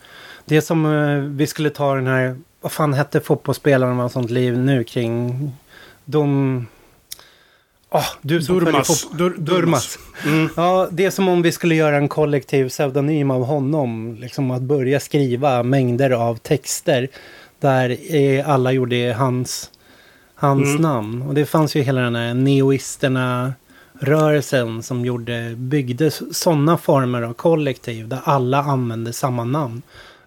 Det 0.45 0.63
som 0.63 1.37
vi 1.37 1.47
skulle 1.47 1.71
ta 1.71 1.95
den 1.95 2.07
här 2.07 2.37
vad 2.67 2.73
fan 2.73 2.95
hette 2.95 3.21
fotbollsspelaren 3.21 3.97
med 3.97 4.11
sånt 4.11 4.31
liv 4.31 4.59
nu 4.59 4.85
kring... 4.85 5.53
De... 6.05 6.67
Oh, 7.91 8.07
du 8.23 8.43
som 8.43 8.59
Durmas. 8.59 9.11
Dur 9.11 9.35
Durmas. 9.39 9.99
Mm. 10.25 10.49
Ja, 10.57 10.89
det 10.91 11.05
är 11.05 11.11
som 11.11 11.29
om 11.29 11.43
vi 11.43 11.53
skulle 11.53 11.75
göra 11.75 11.97
en 11.97 12.09
kollektiv 12.09 12.69
pseudonym 12.69 13.31
av 13.31 13.45
honom. 13.45 14.17
Liksom 14.21 14.51
att 14.51 14.63
börja 14.63 15.01
skriva 15.01 15.63
mängder 15.63 16.11
av 16.11 16.37
texter 16.37 17.09
där 17.61 17.99
alla 18.47 18.73
gjorde 18.73 19.15
hans, 19.19 19.71
hans 20.35 20.69
mm. 20.69 20.83
namn. 20.83 21.23
Och 21.23 21.35
det 21.35 21.47
fanns 21.47 21.77
ju 21.77 21.83
hela 21.83 22.01
den 22.01 22.17
här 22.17 22.35
neoisterna 22.35 23.55
rörelsen 24.01 24.83
som 24.83 25.05
gjorde, 25.05 25.55
byggde 25.57 26.11
sådana 26.11 26.79
former 26.79 27.23
av 27.23 27.35
kollektiv 27.35 28.09
där 28.09 28.21
alla 28.25 28.59
använde 28.59 29.13
samma 29.13 29.45
namn. 29.45 29.83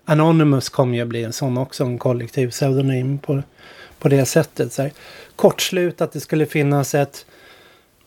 Anonymous 0.09 0.69
kom 0.69 0.93
ju 0.93 1.01
att 1.01 1.07
bli 1.07 1.23
en 1.23 1.33
sån 1.33 1.57
också, 1.57 1.83
en 1.83 1.97
kollektiv 1.97 2.49
pseudonym 2.49 3.17
på, 3.17 3.43
på 3.99 4.09
det 4.09 4.25
sättet. 4.25 4.73
Så 4.73 4.81
här. 4.81 4.91
Kortslut 5.35 6.01
att 6.01 6.11
det 6.11 6.19
skulle 6.19 6.45
finnas 6.45 6.95
ett, 6.95 7.25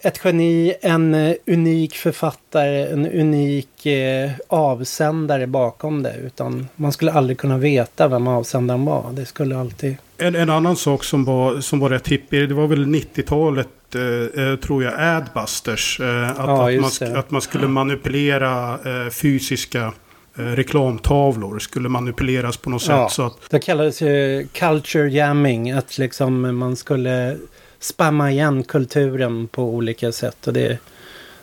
ett 0.00 0.20
geni, 0.24 0.74
en 0.80 1.14
uh, 1.14 1.34
unik 1.46 1.94
författare, 1.94 2.86
en 2.86 3.06
unik 3.06 3.86
uh, 3.86 4.30
avsändare 4.48 5.46
bakom 5.46 6.02
det. 6.02 6.14
Utan 6.16 6.68
man 6.76 6.92
skulle 6.92 7.12
aldrig 7.12 7.38
kunna 7.38 7.58
veta 7.58 8.08
vem 8.08 8.26
avsändaren 8.26 8.84
var. 8.84 9.12
Det 9.12 9.26
skulle 9.26 9.58
alltid... 9.58 9.96
En, 10.18 10.34
en 10.34 10.50
annan 10.50 10.76
sak 10.76 11.04
som 11.04 11.24
var, 11.24 11.60
som 11.60 11.80
var 11.80 11.90
rätt 11.90 12.08
hippie, 12.08 12.46
det 12.46 12.54
var 12.54 12.66
väl 12.66 12.86
90-talet 12.86 13.68
eh, 13.94 14.44
eh, 14.44 14.56
tror 14.56 14.84
jag, 14.84 14.94
Adbusters. 14.98 16.00
Eh, 16.00 16.30
att, 16.30 16.36
ja, 16.38 16.70
att, 16.70 17.00
man, 17.00 17.16
att, 17.16 17.30
man, 17.30 17.42
skulle 17.42 17.68
manipulera 17.68 18.72
eh, 18.74 19.10
fysiska 19.10 19.80
eh, 19.80 19.92
reklamtavlor. 20.34 21.58
Skulle 21.58 21.88
manipuleras 21.88 22.56
på 22.56 22.70
något 22.70 22.88
ja, 22.88 23.08
sätt. 23.08 23.14
Så 23.14 23.26
att... 23.26 23.50
Det 23.50 23.58
kallades 23.58 24.02
ju 24.02 24.46
culture 24.52 25.10
jamming. 25.10 25.70
Att 25.70 25.98
liksom 25.98 26.58
man 26.58 26.76
skulle 26.76 27.38
spamma 27.80 28.30
igen 28.30 28.64
kulturen 28.64 29.48
på 29.48 29.62
olika 29.62 30.12
sätt. 30.12 30.46
Och 30.46 30.52
det, 30.52 30.78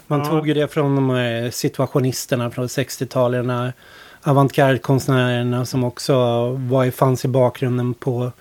man 0.08 0.20
ja. 0.20 0.26
tog 0.26 0.48
ju 0.48 0.54
det 0.54 0.68
från 0.68 0.96
de 0.96 1.10
här 1.10 1.52
situationisterna 1.52 2.52
från 2.52 2.68
60-talet. 2.68 3.74
Avantgarde-konstnärerna 4.24 5.66
som 5.66 5.84
också 5.84 6.14
var, 6.50 6.92
fanns 6.92 7.26
i 7.26 7.28
bakgrunden 7.28 7.94
på 7.94 8.32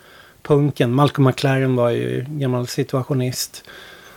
punken. 0.42 0.94
Malcolm 0.94 1.26
McLaren 1.26 1.76
var 1.76 1.90
ju 1.90 2.24
gammal 2.28 2.66
situationist 2.66 3.64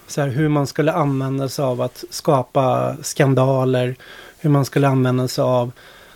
så 0.07 0.21
här, 0.21 0.27
hur 0.27 0.49
man 0.49 0.67
skulle 0.67 0.91
använda 0.91 1.49
sig 1.49 1.65
av 1.65 1.81
att 1.81 2.03
skapa 2.09 2.95
skandaler. 3.01 3.95
Hur 4.39 4.49
man 4.49 4.65
skulle 4.65 4.87
använda 4.87 5.27
sig 5.27 5.41
av 5.41 5.71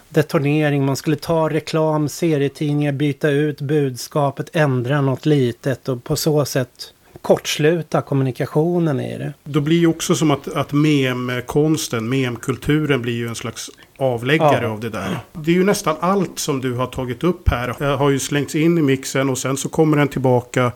detonering. 0.10 0.86
Man 0.86 0.96
skulle 0.96 1.16
ta 1.16 1.50
reklam, 1.50 2.10
serietidningar, 2.10 2.92
byta 2.92 3.30
ut 3.30 3.62
budskapet, 3.62 4.50
ändra 4.54 5.02
något 5.02 5.26
litet 5.26 5.90
och 5.90 6.04
på 6.04 6.16
så 6.16 6.46
sätt 6.46 6.94
kortsluta 7.22 8.02
kommunikationen 8.02 9.00
i 9.00 9.18
det. 9.18 9.34
Då 9.44 9.62
blir 9.62 9.78
ju 9.78 9.88
också 9.88 10.16
som 10.16 10.32
att, 10.32 10.48
att 10.48 10.74
memkonsten, 10.74 12.10
memkulturen 12.10 13.02
blir 13.02 13.14
ju 13.14 13.28
en 13.28 13.36
slags 13.36 13.70
avläggare 13.98 14.64
ja. 14.66 14.70
av 14.70 14.80
det 14.80 14.90
där. 14.90 15.20
Det 15.34 15.52
är 15.52 15.56
ju 15.56 15.64
nästan 15.64 15.96
allt 16.00 16.40
som 16.40 16.62
du 16.62 16.74
har 16.74 16.88
tagit 16.88 17.24
upp 17.24 17.50
här 17.50 17.96
har 17.96 18.10
ju 18.10 18.20
slängts 18.20 18.56
in 18.56 18.78
i 18.78 18.82
mixen 18.82 19.30
och 19.30 19.38
sen 19.38 19.58
så 19.58 19.70
kommer 19.70 19.98
den 19.98 20.08
tillbaka 20.08 20.72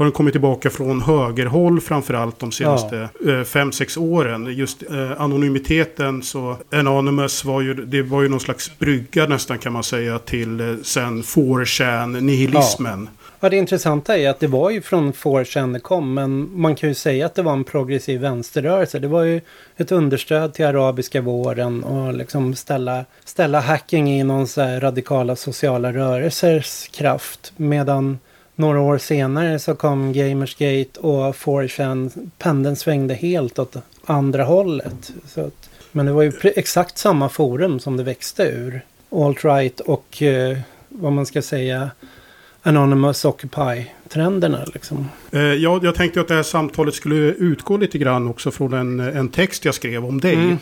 har 0.00 0.04
den 0.04 0.12
kommit 0.12 0.34
tillbaka 0.34 0.70
från 0.70 1.02
högerhåll 1.02 1.80
framförallt 1.80 2.38
de 2.38 2.52
senaste 2.52 3.08
ja. 3.20 3.30
5-6 3.30 3.96
eh, 3.98 4.02
åren. 4.02 4.46
Just 4.46 4.82
eh, 4.90 5.20
anonymiteten 5.20 6.22
så 6.22 6.56
Anonymous 6.72 7.44
var 7.44 7.60
ju, 7.60 7.74
det 7.74 8.02
var 8.02 8.22
ju 8.22 8.28
någon 8.28 8.40
slags 8.40 8.78
brygga 8.78 9.26
nästan 9.26 9.58
kan 9.58 9.72
man 9.72 9.82
säga 9.82 10.18
till 10.18 10.60
eh, 10.60 10.76
sen 10.82 11.22
4chan 11.22 12.20
nihilismen. 12.20 13.08
Ja. 13.12 13.26
Ja, 13.40 13.48
det 13.48 13.56
intressanta 13.56 14.18
är 14.18 14.30
att 14.30 14.40
det 14.40 14.46
var 14.46 14.70
ju 14.70 14.82
från 14.82 15.12
4chan 15.12 15.72
det 15.72 15.80
kom, 15.80 16.14
men 16.14 16.60
man 16.60 16.74
kan 16.74 16.88
ju 16.88 16.94
säga 16.94 17.26
att 17.26 17.34
det 17.34 17.42
var 17.42 17.52
en 17.52 17.64
progressiv 17.64 18.20
vänsterrörelse. 18.20 18.98
Det 18.98 19.08
var 19.08 19.22
ju 19.22 19.40
ett 19.76 19.92
understöd 19.92 20.54
till 20.54 20.66
arabiska 20.66 21.20
våren 21.20 21.84
och 21.84 22.14
liksom 22.14 22.54
ställa, 22.54 23.04
ställa 23.24 23.60
hacking 23.60 24.20
i 24.20 24.24
någon 24.24 24.46
så 24.46 24.60
radikala 24.60 25.36
sociala 25.36 25.92
rörelsers 25.92 26.88
kraft. 26.88 27.52
Medan 27.56 28.18
några 28.60 28.80
år 28.80 28.98
senare 28.98 29.58
så 29.58 29.74
kom 29.74 30.12
Gamersgate 30.12 31.00
och 31.00 31.34
4chan, 31.34 32.30
pendeln 32.38 32.76
svängde 32.76 33.14
helt 33.14 33.58
åt 33.58 33.76
andra 34.04 34.44
hållet. 34.44 35.12
Så 35.26 35.40
att, 35.40 35.70
men 35.92 36.06
det 36.06 36.12
var 36.12 36.22
ju 36.22 36.32
exakt 36.42 36.98
samma 36.98 37.28
forum 37.28 37.80
som 37.80 37.96
det 37.96 38.02
växte 38.02 38.42
ur. 38.42 38.84
Alt-right 39.10 39.80
och 39.80 40.22
eh, 40.22 40.58
vad 40.88 41.12
man 41.12 41.26
ska 41.26 41.42
säga 41.42 41.90
Anonymous 42.62 43.24
Occupy. 43.24 43.84
Occupy-trenderna. 44.10 44.64
Liksom. 44.74 45.08
Eh, 45.30 45.40
ja, 45.40 45.80
jag 45.82 45.94
tänkte 45.94 46.20
att 46.20 46.28
det 46.28 46.34
här 46.34 46.42
samtalet 46.42 46.94
skulle 46.94 47.16
utgå 47.16 47.76
lite 47.76 47.98
grann 47.98 48.28
också 48.28 48.50
från 48.50 48.72
en, 48.72 49.00
en 49.00 49.28
text 49.28 49.64
jag 49.64 49.74
skrev 49.74 50.04
om 50.04 50.20
dig. 50.20 50.34
Mm. 50.34 50.58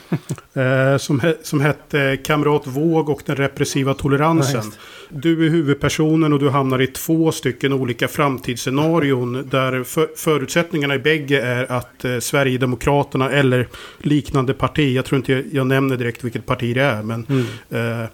eh, 0.93 0.99
som, 0.99 1.21
som 1.43 1.61
hette 1.61 2.17
Kamrat 2.25 2.67
Våg 2.67 3.09
och 3.09 3.23
den 3.27 3.37
repressiva 3.37 3.95
toleransen. 3.95 4.65
Nice. 4.65 4.79
Du 5.09 5.47
är 5.47 5.51
huvudpersonen 5.51 6.33
och 6.33 6.39
du 6.39 6.51
hamnar 6.51 6.83
i 6.83 6.87
två 6.87 7.33
stycken 7.33 7.73
olika 7.73 8.09
framtidsscenarion. 8.09 9.49
Där 9.51 9.85
för, 9.85 10.09
förutsättningarna 10.17 10.95
i 10.95 10.99
bägge 10.99 11.41
är 11.41 11.73
att 11.73 12.05
eh, 12.05 12.19
Sverigedemokraterna 12.19 13.31
eller 13.31 13.69
liknande 13.99 14.55
parti. 14.55 14.97
Jag 14.97 15.05
tror 15.05 15.17
inte 15.17 15.33
jag, 15.33 15.45
jag 15.53 15.67
nämner 15.67 15.97
direkt 15.97 16.25
vilket 16.25 16.47
parti 16.47 16.75
det 16.75 16.83
är. 16.83 17.03
Men 17.03 17.27
mm. 17.29 18.03
eh, 18.03 18.09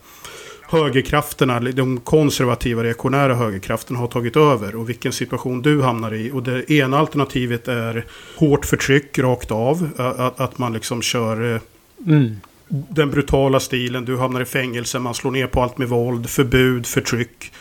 högerkrafterna, 0.75 1.61
de 1.61 2.01
konservativa 2.01 2.85
reaktionära 2.85 3.35
högerkrafterna 3.35 3.99
har 3.99 4.07
tagit 4.07 4.37
över 4.37 4.77
och 4.77 4.89
vilken 4.89 5.13
situation 5.13 5.63
du 5.63 5.83
hamnar 5.83 6.15
i. 6.15 6.31
Och 6.31 6.43
det 6.43 6.71
ena 6.71 6.99
alternativet 6.99 7.69
är 7.69 8.05
hårt 8.37 8.67
förtryck 8.67 9.19
rakt 9.19 9.51
av. 9.51 9.89
Att, 9.97 10.41
att 10.41 10.59
man 10.59 10.73
liksom 10.73 11.03
kör 11.03 11.55
eh, 11.55 11.61
mm. 12.07 12.37
den 12.69 13.11
brutala 13.11 13.61
stilen. 13.61 14.05
Du 14.05 14.17
hamnar 14.17 14.41
i 14.41 14.45
fängelse, 14.45 14.99
man 14.99 15.15
slår 15.15 15.31
ner 15.31 15.47
på 15.47 15.63
allt 15.63 15.79
med 15.79 15.89
våld, 15.89 16.31
förbud, 16.31 16.87
förtryck. 16.87 17.53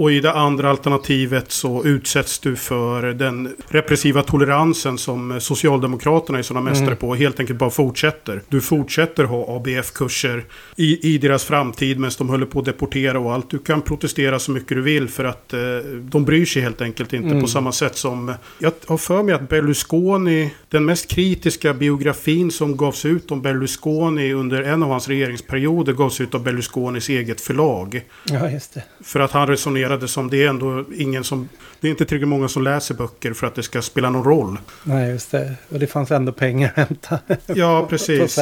Och 0.00 0.12
i 0.12 0.20
det 0.20 0.32
andra 0.32 0.70
alternativet 0.70 1.52
så 1.52 1.84
utsätts 1.84 2.38
du 2.38 2.56
för 2.56 3.02
den 3.02 3.56
repressiva 3.68 4.22
toleransen 4.22 4.98
som 4.98 5.40
Socialdemokraterna 5.40 6.38
är 6.38 6.42
sådana 6.42 6.70
mästare 6.70 6.86
mm. 6.86 6.98
på. 6.98 7.14
Helt 7.14 7.40
enkelt 7.40 7.58
bara 7.58 7.70
fortsätter. 7.70 8.42
Du 8.48 8.60
fortsätter 8.60 9.24
ha 9.24 9.56
ABF-kurser 9.56 10.44
i, 10.76 11.14
i 11.14 11.18
deras 11.18 11.44
framtid 11.44 11.98
medan 11.98 12.12
de 12.18 12.28
håller 12.28 12.46
på 12.46 12.58
att 12.58 12.64
deportera 12.64 13.18
och 13.18 13.32
allt. 13.32 13.50
Du 13.50 13.58
kan 13.58 13.82
protestera 13.82 14.38
så 14.38 14.50
mycket 14.50 14.68
du 14.68 14.82
vill 14.82 15.08
för 15.08 15.24
att 15.24 15.52
eh, 15.52 15.60
de 16.00 16.24
bryr 16.24 16.46
sig 16.46 16.62
helt 16.62 16.80
enkelt 16.80 17.12
inte 17.12 17.28
mm. 17.28 17.40
på 17.40 17.48
samma 17.48 17.72
sätt 17.72 17.96
som... 17.96 18.34
Jag 18.58 18.72
har 18.86 18.98
för 18.98 19.22
mig 19.22 19.34
att 19.34 19.48
Berlusconi, 19.48 20.50
den 20.68 20.84
mest 20.84 21.08
kritiska 21.08 21.74
biografin 21.74 22.50
som 22.50 22.76
gavs 22.76 23.04
ut 23.04 23.30
om 23.30 23.42
Berlusconi 23.42 24.32
under 24.32 24.62
en 24.62 24.82
av 24.82 24.88
hans 24.88 25.08
regeringsperioder 25.08 25.92
gavs 25.92 26.20
ut 26.20 26.34
av 26.34 26.42
Berlusconis 26.42 27.08
eget 27.08 27.40
förlag. 27.40 28.02
Ja, 28.24 28.50
just 28.50 28.74
det. 28.74 28.82
För 29.04 29.20
att 29.20 29.32
han 29.32 29.46
resonerar 29.46 29.89
formulerade 29.90 30.08
som 30.08 30.30
det 30.30 30.42
är 30.42 30.48
ändå 30.48 30.84
ingen 30.94 31.24
som... 31.24 31.48
Det 31.80 31.88
är 31.88 31.90
inte 31.90 32.04
tillräckligt 32.04 32.28
många 32.28 32.48
som 32.48 32.62
läser 32.62 32.94
böcker 32.94 33.32
för 33.32 33.46
att 33.46 33.54
det 33.54 33.62
ska 33.62 33.82
spela 33.82 34.10
någon 34.10 34.24
roll. 34.24 34.58
Nej, 34.84 35.10
just 35.10 35.30
det. 35.30 35.56
Och 35.68 35.78
det 35.78 35.86
fanns 35.86 36.10
ändå 36.10 36.32
pengar 36.32 36.72
att 36.76 36.88
hämta. 36.88 37.18
Ja, 37.46 37.86
precis. 37.90 38.38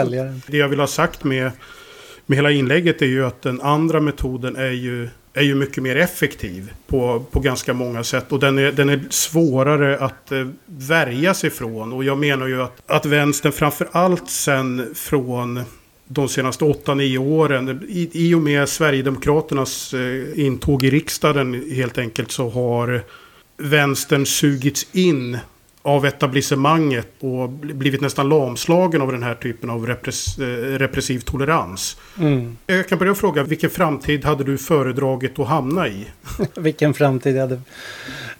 Det 0.47 0.57
jag 0.57 0.69
vill 0.69 0.81
ha 0.81 0.87
sagt 0.87 1.25
med, 1.25 1.51
med 2.27 2.37
hela 2.37 2.51
inlägget 2.51 3.03
är 3.03 3.07
ju 3.07 3.27
att 3.27 3.43
den 3.43 3.61
andra 3.61 4.01
metoden 4.01 4.57
är 4.57 4.73
ju 4.73 5.09
är 5.35 5.43
ju 5.43 5.55
mycket 5.55 5.83
mer 5.83 5.97
effektiv 5.97 6.73
på, 6.87 7.25
på 7.31 7.41
ganska 7.41 7.75
många 7.75 8.05
sätt. 8.05 8.33
Och 8.33 8.41
den 8.41 8.59
är, 8.59 8.73
den 8.73 8.89
är 8.89 9.01
svårare 9.11 9.99
att 9.99 10.33
eh, 10.33 10.49
värja 10.67 11.35
sig 11.35 11.51
från. 11.51 11.93
Och 11.93 12.05
jag 12.05 12.19
menar 12.19 12.47
ju 12.47 12.63
att, 12.63 12.83
att 12.87 13.07
vänstern 13.07 13.53
framför 13.53 13.89
allt 13.93 14.31
sen 14.31 14.95
från 14.95 15.65
de 16.09 16.29
senaste 16.29 16.65
8-9 16.65 17.19
åren. 17.19 17.87
I, 17.89 18.11
I 18.13 18.35
och 18.35 18.41
med 18.41 18.69
Sverigedemokraternas 18.69 19.95
eh, 19.95 20.41
intåg 20.47 20.85
i 20.85 20.91
riksdagen 20.91 21.71
helt 21.73 21.99
enkelt 21.99 22.31
så 22.31 22.51
har 22.51 23.03
vänstern 23.57 24.27
sugits 24.27 24.87
in 24.93 25.39
av 25.89 26.07
etablissemanget 26.07 27.09
och 27.21 27.49
blivit 27.49 28.01
nästan 28.01 28.29
lamslagen 28.29 29.03
av 29.03 29.13
den 29.13 29.23
här 29.23 29.35
typen 29.35 29.71
av 29.71 29.87
repress, 29.87 30.39
eh, 30.39 30.79
repressiv 30.79 31.21
tolerans. 31.21 31.97
Mm. 32.19 32.57
Jag 32.67 32.89
kan 32.89 32.99
börja 32.99 33.15
fråga, 33.15 33.43
vilken 33.43 33.71
framtid 33.71 34.25
hade 34.25 34.45
du 34.45 34.59
föredragit 34.59 35.39
att 35.39 35.49
hamna 35.49 35.89
i? 35.89 36.07
vilken 36.57 36.95
framtid 36.95 37.37
jag 37.37 37.41
hade... 37.41 37.61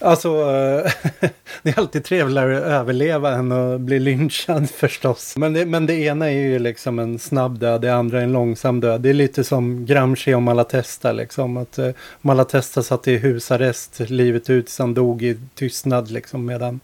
Alltså, 0.01 0.29
eh, 0.29 0.93
det 1.63 1.71
är 1.71 1.79
alltid 1.79 2.05
trevligare 2.05 2.59
att 2.59 2.65
överleva 2.65 3.31
än 3.31 3.53
att 3.53 3.81
bli 3.81 3.99
lynchad 3.99 4.71
förstås. 4.75 5.37
Men 5.37 5.53
det, 5.53 5.67
men 5.67 5.87
det 5.87 5.95
ena 5.95 6.27
är 6.27 6.39
ju 6.39 6.59
liksom 6.59 6.99
en 6.99 7.19
snabb 7.19 7.59
död, 7.59 7.81
det 7.81 7.95
andra 7.95 8.19
är 8.19 8.25
en 8.25 8.33
långsam 8.33 8.81
död. 8.81 9.01
Det 9.01 9.11
är 9.11 9.15
lite 9.15 9.45
som 9.45 9.87
Gramsci 9.87 10.35
och 10.35 10.43
Malatesta 10.43 11.13
liksom. 11.13 11.57
Att 11.57 11.79
uh, 11.79 11.91
Malatesta 12.21 12.83
satt 12.83 13.09
i 13.09 13.17
husarrest 13.17 14.01
livet 14.01 14.51
ut 14.51 14.77
han 14.79 14.95
dog 14.95 15.23
i 15.23 15.39
tystnad 15.55 16.11
liksom. 16.11 16.47
Medan 16.47 16.81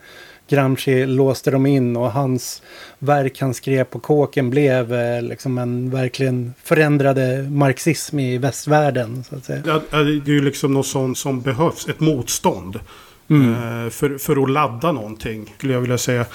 Gramsci 0.49 1.07
låste 1.07 1.51
dem 1.51 1.67
in 1.67 1.97
och 1.97 2.13
hans 2.13 2.63
verk 2.99 3.41
han 3.41 3.55
skrev 3.55 3.85
på 3.85 3.99
kåken 3.99 4.51
blev 4.51 4.95
eh, 4.95 5.23
liksom 5.23 5.59
en 5.59 5.91
verkligen 5.91 6.55
förändrade 6.63 7.43
marxism 7.51 8.19
i 8.19 8.39
västvärlden. 8.39 9.25
Så 9.29 9.37
att 9.37 9.45
säga. 9.45 9.63
Ja, 9.67 9.99
det 10.03 10.31
är 10.31 10.35
ju 10.35 10.43
liksom 10.43 10.75
något 10.75 10.87
sånt 10.87 11.19
som 11.19 11.41
behövs, 11.41 11.89
ett 11.89 12.01
motstånd. 12.01 12.81
Mm. 13.29 13.53
Eh, 13.53 13.91
för, 13.91 14.19
för 14.19 14.43
att 14.43 14.51
ladda 14.51 14.93
någonting, 14.93 15.55
skulle 15.59 15.73
jag 15.73 15.81
vilja 15.81 15.99
säga. 15.99 16.27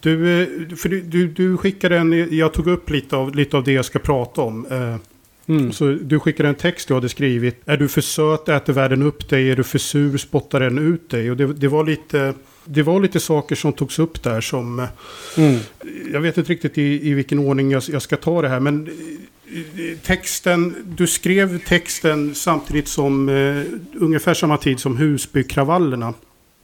Du, 0.00 0.42
eh, 0.42 0.76
för 0.76 0.88
du, 0.88 1.00
du, 1.00 1.28
du 1.28 1.56
skickade 1.56 1.98
en, 1.98 2.36
jag 2.36 2.52
tog 2.52 2.66
upp 2.66 2.90
lite 2.90 3.16
av, 3.16 3.34
lite 3.34 3.56
av 3.56 3.64
det 3.64 3.72
jag 3.72 3.84
ska 3.84 3.98
prata 3.98 4.40
om. 4.40 4.66
Mm. 5.48 5.72
Så 5.72 5.84
du 6.02 6.20
skickade 6.20 6.48
en 6.48 6.54
text 6.54 6.88
du 6.88 6.94
hade 6.94 7.08
skrivit. 7.08 7.60
Är 7.64 7.76
du 7.76 7.88
för 7.88 8.00
söt 8.00 8.48
äter 8.48 8.72
världen 8.72 9.02
upp 9.02 9.28
dig. 9.28 9.50
Är 9.50 9.56
du 9.56 9.64
för 9.64 9.78
sur 9.78 10.18
spottar 10.18 10.60
den 10.60 10.78
ut 10.78 11.10
dig. 11.10 11.30
Och 11.30 11.36
det, 11.36 11.46
det 11.46 11.68
var 11.68 11.84
lite... 11.84 12.34
Det 12.70 12.82
var 12.82 13.00
lite 13.00 13.20
saker 13.20 13.56
som 13.56 13.72
togs 13.72 13.98
upp 13.98 14.22
där 14.22 14.40
som... 14.40 14.86
Mm. 15.36 15.60
Jag 16.12 16.20
vet 16.20 16.38
inte 16.38 16.52
riktigt 16.52 16.78
i, 16.78 17.08
i 17.10 17.14
vilken 17.14 17.38
ordning 17.38 17.70
jag, 17.70 17.82
jag 17.92 18.02
ska 18.02 18.16
ta 18.16 18.42
det 18.42 18.48
här. 18.48 18.60
Men 18.60 18.90
texten, 20.02 20.74
du 20.96 21.06
skrev 21.06 21.58
texten 21.58 22.34
samtidigt 22.34 22.88
som 22.88 23.28
uh, 23.28 23.64
ungefär 23.94 24.34
samma 24.34 24.56
tid 24.56 24.80
som 24.80 24.96
Husbykravallerna. 24.96 26.14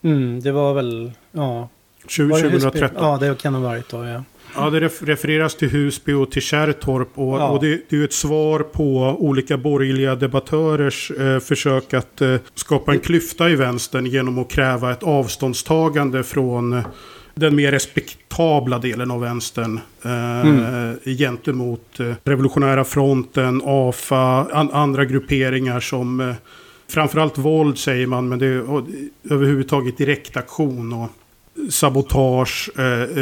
Mm, 0.03 0.41
det 0.41 0.53
var 0.53 0.75
väl, 0.75 1.13
ja. 1.33 1.69
20, 2.09 2.29
var 2.29 2.41
2013. 2.41 3.05
Ja, 3.05 3.17
det 3.17 3.39
kan 3.39 3.55
ha 3.55 3.61
varit 3.61 3.89
då, 3.89 4.05
ja. 4.05 4.25
Ja, 4.57 4.71
det 4.71 4.81
refereras 4.81 5.55
till 5.55 5.71
Husby 5.71 6.13
och 6.13 6.31
till 6.31 6.43
Kärrtorp. 6.43 7.09
Och, 7.15 7.41
ja. 7.41 7.49
och 7.49 7.61
det, 7.61 7.81
det, 7.89 7.97
är 7.97 8.05
ett 8.05 8.13
svar 8.13 8.61
på 8.61 9.17
olika 9.19 9.57
borgerliga 9.57 10.15
debattörers 10.15 11.11
eh, 11.11 11.41
försök 11.41 11.95
att 11.95 12.21
eh, 12.21 12.37
skapa 12.55 12.93
en 12.93 13.01
klyfta 13.01 13.51
i 13.51 13.57
vänstern 13.57 14.07
genom 14.07 14.39
att 14.39 14.51
kräva 14.51 14.93
ett 14.93 15.03
avståndstagande 15.03 16.23
från 16.23 16.73
eh, 16.73 16.87
den 17.35 17.57
mer 17.57 17.73
respektabla 17.73 18.79
delen 18.79 19.11
av 19.11 19.21
vänstern 19.21 19.81
eh, 20.03 20.41
mm. 20.41 20.97
gentemot 21.05 22.01
eh, 22.01 22.13
Revolutionära 22.25 22.85
fronten, 22.85 23.63
AFA, 23.65 24.47
an, 24.53 24.71
andra 24.73 25.05
grupperingar 25.05 25.81
som 25.81 26.21
eh, 26.21 26.35
framförallt 26.89 27.39
våld 27.39 27.79
säger 27.79 28.07
man, 28.07 28.29
men 28.29 28.39
det 28.39 28.47
är 28.47 28.71
och, 28.71 28.87
överhuvudtaget 29.31 29.99
direktaktion 29.99 30.93
och 30.93 31.11
sabotage 31.71 32.71
eh, 32.79 32.85
eh, 32.85 33.21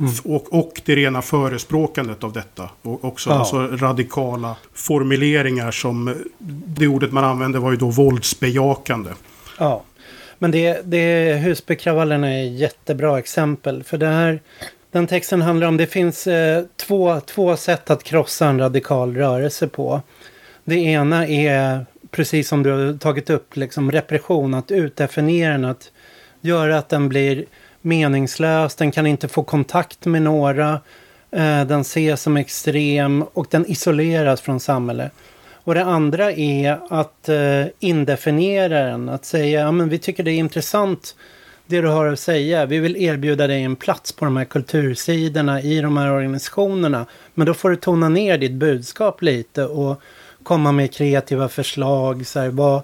mm. 0.00 0.12
och, 0.24 0.52
och 0.52 0.80
det 0.84 0.96
rena 0.96 1.22
förespråkandet 1.22 2.24
av 2.24 2.32
detta. 2.32 2.70
Och 2.82 3.04
också 3.04 3.30
ja. 3.30 3.38
alltså 3.38 3.56
radikala 3.58 4.56
formuleringar 4.74 5.70
som 5.70 6.14
det 6.66 6.86
ordet 6.86 7.12
man 7.12 7.24
använde 7.24 7.58
var 7.58 7.70
ju 7.70 7.76
då 7.76 7.90
våldsbejakande. 7.90 9.10
Ja. 9.58 9.82
Men 10.38 10.50
det, 10.50 10.80
det 10.84 11.34
Husbykravallerna 11.34 12.32
är 12.32 12.46
ett 12.46 12.58
jättebra 12.58 13.18
exempel. 13.18 13.84
För 13.84 13.98
det 13.98 14.06
här, 14.06 14.40
den 14.90 15.06
texten 15.06 15.42
handlar 15.42 15.66
om, 15.66 15.76
det 15.76 15.86
finns 15.86 16.26
eh, 16.26 16.64
två, 16.76 17.20
två 17.20 17.56
sätt 17.56 17.90
att 17.90 18.02
krossa 18.02 18.46
en 18.46 18.58
radikal 18.58 19.16
rörelse 19.16 19.68
på. 19.68 20.02
Det 20.64 20.76
ena 20.76 21.26
är, 21.26 21.86
precis 22.10 22.48
som 22.48 22.62
du 22.62 22.70
har 22.70 22.98
tagit 22.98 23.30
upp, 23.30 23.56
liksom 23.56 23.92
repression, 23.92 24.54
att 24.54 24.70
utdefiniera 24.70 25.52
den, 25.52 25.64
att 25.64 25.90
göra 26.40 26.78
att 26.78 26.88
den 26.88 27.08
blir 27.08 27.44
meningslös, 27.86 28.74
den 28.74 28.92
kan 28.92 29.06
inte 29.06 29.28
få 29.28 29.42
kontakt 29.42 30.06
med 30.06 30.22
några, 30.22 30.80
eh, 31.30 31.64
den 31.64 31.80
ses 31.80 32.22
som 32.22 32.36
extrem 32.36 33.22
och 33.22 33.46
den 33.50 33.66
isoleras 33.66 34.40
från 34.40 34.60
samhället. 34.60 35.12
Och 35.64 35.74
det 35.74 35.84
andra 35.84 36.32
är 36.32 36.78
att 36.90 37.28
eh, 37.28 37.66
indefiniera 37.80 38.84
den. 38.84 39.08
Att 39.08 39.24
säga, 39.24 39.60
ja 39.60 39.72
men 39.72 39.88
vi 39.88 39.98
tycker 39.98 40.22
det 40.22 40.30
är 40.30 40.38
intressant 40.38 41.14
det 41.66 41.80
du 41.80 41.88
har 41.88 42.06
att 42.06 42.20
säga. 42.20 42.66
Vi 42.66 42.78
vill 42.78 42.96
erbjuda 42.96 43.46
dig 43.46 43.62
en 43.62 43.76
plats 43.76 44.12
på 44.12 44.24
de 44.24 44.36
här 44.36 44.44
kultursidorna 44.44 45.62
i 45.62 45.80
de 45.80 45.96
här 45.96 46.12
organisationerna. 46.12 47.06
Men 47.34 47.46
då 47.46 47.54
får 47.54 47.70
du 47.70 47.76
tona 47.76 48.08
ner 48.08 48.38
ditt 48.38 48.52
budskap 48.52 49.22
lite 49.22 49.64
och 49.64 50.00
komma 50.42 50.72
med 50.72 50.94
kreativa 50.94 51.48
förslag. 51.48 52.26
Så 52.26 52.40
här, 52.40 52.48
vad, 52.48 52.82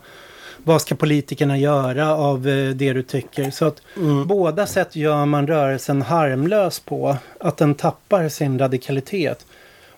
vad 0.64 0.82
ska 0.82 0.94
politikerna 0.94 1.58
göra 1.58 2.14
av 2.14 2.48
eh, 2.48 2.70
det 2.70 2.92
du 2.92 3.02
tycker? 3.02 3.50
Så 3.50 3.64
att 3.64 3.82
mm. 3.96 4.26
båda 4.26 4.66
sätt 4.66 4.96
gör 4.96 5.26
man 5.26 5.46
rörelsen 5.46 6.02
harmlös 6.02 6.80
på. 6.80 7.16
Att 7.40 7.56
den 7.56 7.74
tappar 7.74 8.28
sin 8.28 8.58
radikalitet. 8.58 9.46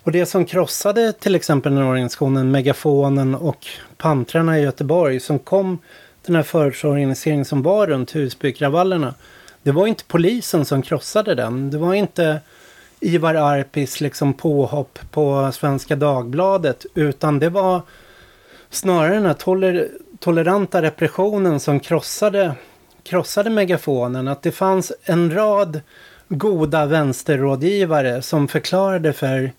Och 0.02 0.12
det 0.12 0.26
som 0.26 0.44
krossade 0.44 1.12
till 1.12 1.34
exempel 1.34 1.74
den 1.74 1.84
organisationen 1.84 2.50
Megafonen 2.50 3.34
och 3.34 3.66
Pantrarna 3.96 4.58
i 4.58 4.62
Göteborg 4.62 5.20
som 5.20 5.38
kom 5.38 5.78
den 6.26 6.36
här 6.36 6.42
förortsorganiseringen 6.42 7.44
som 7.44 7.62
var 7.62 7.86
runt 7.86 8.14
Husbykravallerna. 8.14 9.14
Det 9.62 9.72
var 9.72 9.86
inte 9.86 10.04
polisen 10.04 10.64
som 10.64 10.82
krossade 10.82 11.34
den. 11.34 11.70
Det 11.70 11.78
var 11.78 11.94
inte 11.94 12.40
Ivar 13.00 13.34
Arpis 13.34 14.00
liksom 14.00 14.34
påhopp 14.34 14.98
på 15.10 15.50
Svenska 15.52 15.96
Dagbladet. 15.96 16.86
Utan 16.94 17.38
det 17.38 17.48
var 17.48 17.82
snarare 18.70 19.14
den 19.14 19.26
här 19.26 19.34
toler 19.34 19.88
toleranta 20.24 20.82
repressionen 20.82 21.60
som 21.60 21.80
krossade, 21.80 22.54
krossade 23.02 23.50
megafonen. 23.50 24.28
Att 24.28 24.42
det 24.42 24.52
fanns 24.52 24.92
en 25.02 25.34
rad 25.34 25.80
goda 26.28 26.86
vänsterrådgivare 26.86 28.22
som 28.22 28.48
förklarade 28.48 29.12
för 29.12 29.52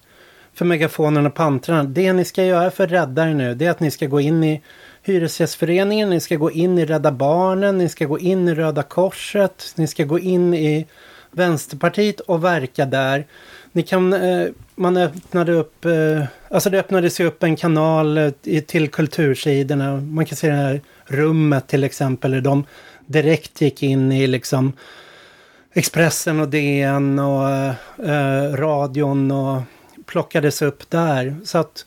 för 0.54 0.66
megafonen 0.66 1.26
och 1.26 1.34
pantrarna. 1.34 1.84
Det 1.84 2.14
ni 2.14 2.26
ska 2.26 2.44
göra 2.44 2.72
för 2.72 2.88
räddare 2.88 3.34
nu 3.34 3.56
det 3.56 3.66
är 3.66 3.72
att 3.72 3.80
ni 3.80 3.92
ska 3.92 4.06
gå 4.06 4.20
in 4.20 4.44
i 4.44 4.62
Hyresgästföreningen, 5.04 6.10
ni 6.10 6.20
ska 6.20 6.36
gå 6.36 6.52
in 6.52 6.80
i 6.80 6.86
Rädda 6.86 7.12
Barnen, 7.12 7.78
ni 7.78 7.90
ska 7.90 8.06
gå 8.06 8.20
in 8.20 8.48
i 8.48 8.56
Röda 8.56 8.84
Korset, 8.84 9.74
ni 9.76 9.88
ska 9.88 10.04
gå 10.04 10.20
in 10.20 10.54
i 10.54 10.88
Vänsterpartiet 11.32 12.20
och 12.20 12.44
verka 12.44 12.86
där. 12.86 13.28
Ni 13.72 13.84
kan, 13.84 14.14
eh, 14.14 14.48
man 14.76 14.98
öppnade 14.98 15.52
upp, 15.52 15.86
eh, 15.86 16.24
alltså 16.50 16.70
det 16.70 16.80
öppnades 16.80 17.20
ju 17.20 17.26
upp 17.26 17.44
en 17.44 17.56
kanal 17.56 18.18
eh, 18.18 18.32
till 18.68 18.90
kultursidorna. 18.90 19.96
Man 20.02 20.26
kan 20.26 20.36
se 20.36 20.48
det 20.48 20.54
här 20.54 20.82
rummet 21.06 21.68
till 21.68 21.84
exempel, 21.84 22.32
där 22.32 22.42
de 22.42 22.64
direkt 23.06 23.62
gick 23.62 23.84
in 23.84 24.12
i 24.12 24.28
liksom 24.28 24.74
Expressen 25.78 26.40
och 26.40 26.50
DN 26.50 27.20
och 27.20 27.50
eh, 27.50 27.74
eh, 28.04 28.54
radion 28.54 29.32
och 29.32 29.62
plockades 30.06 30.62
upp 30.62 30.90
där. 30.90 31.36
Så 31.44 31.58
att 31.58 31.86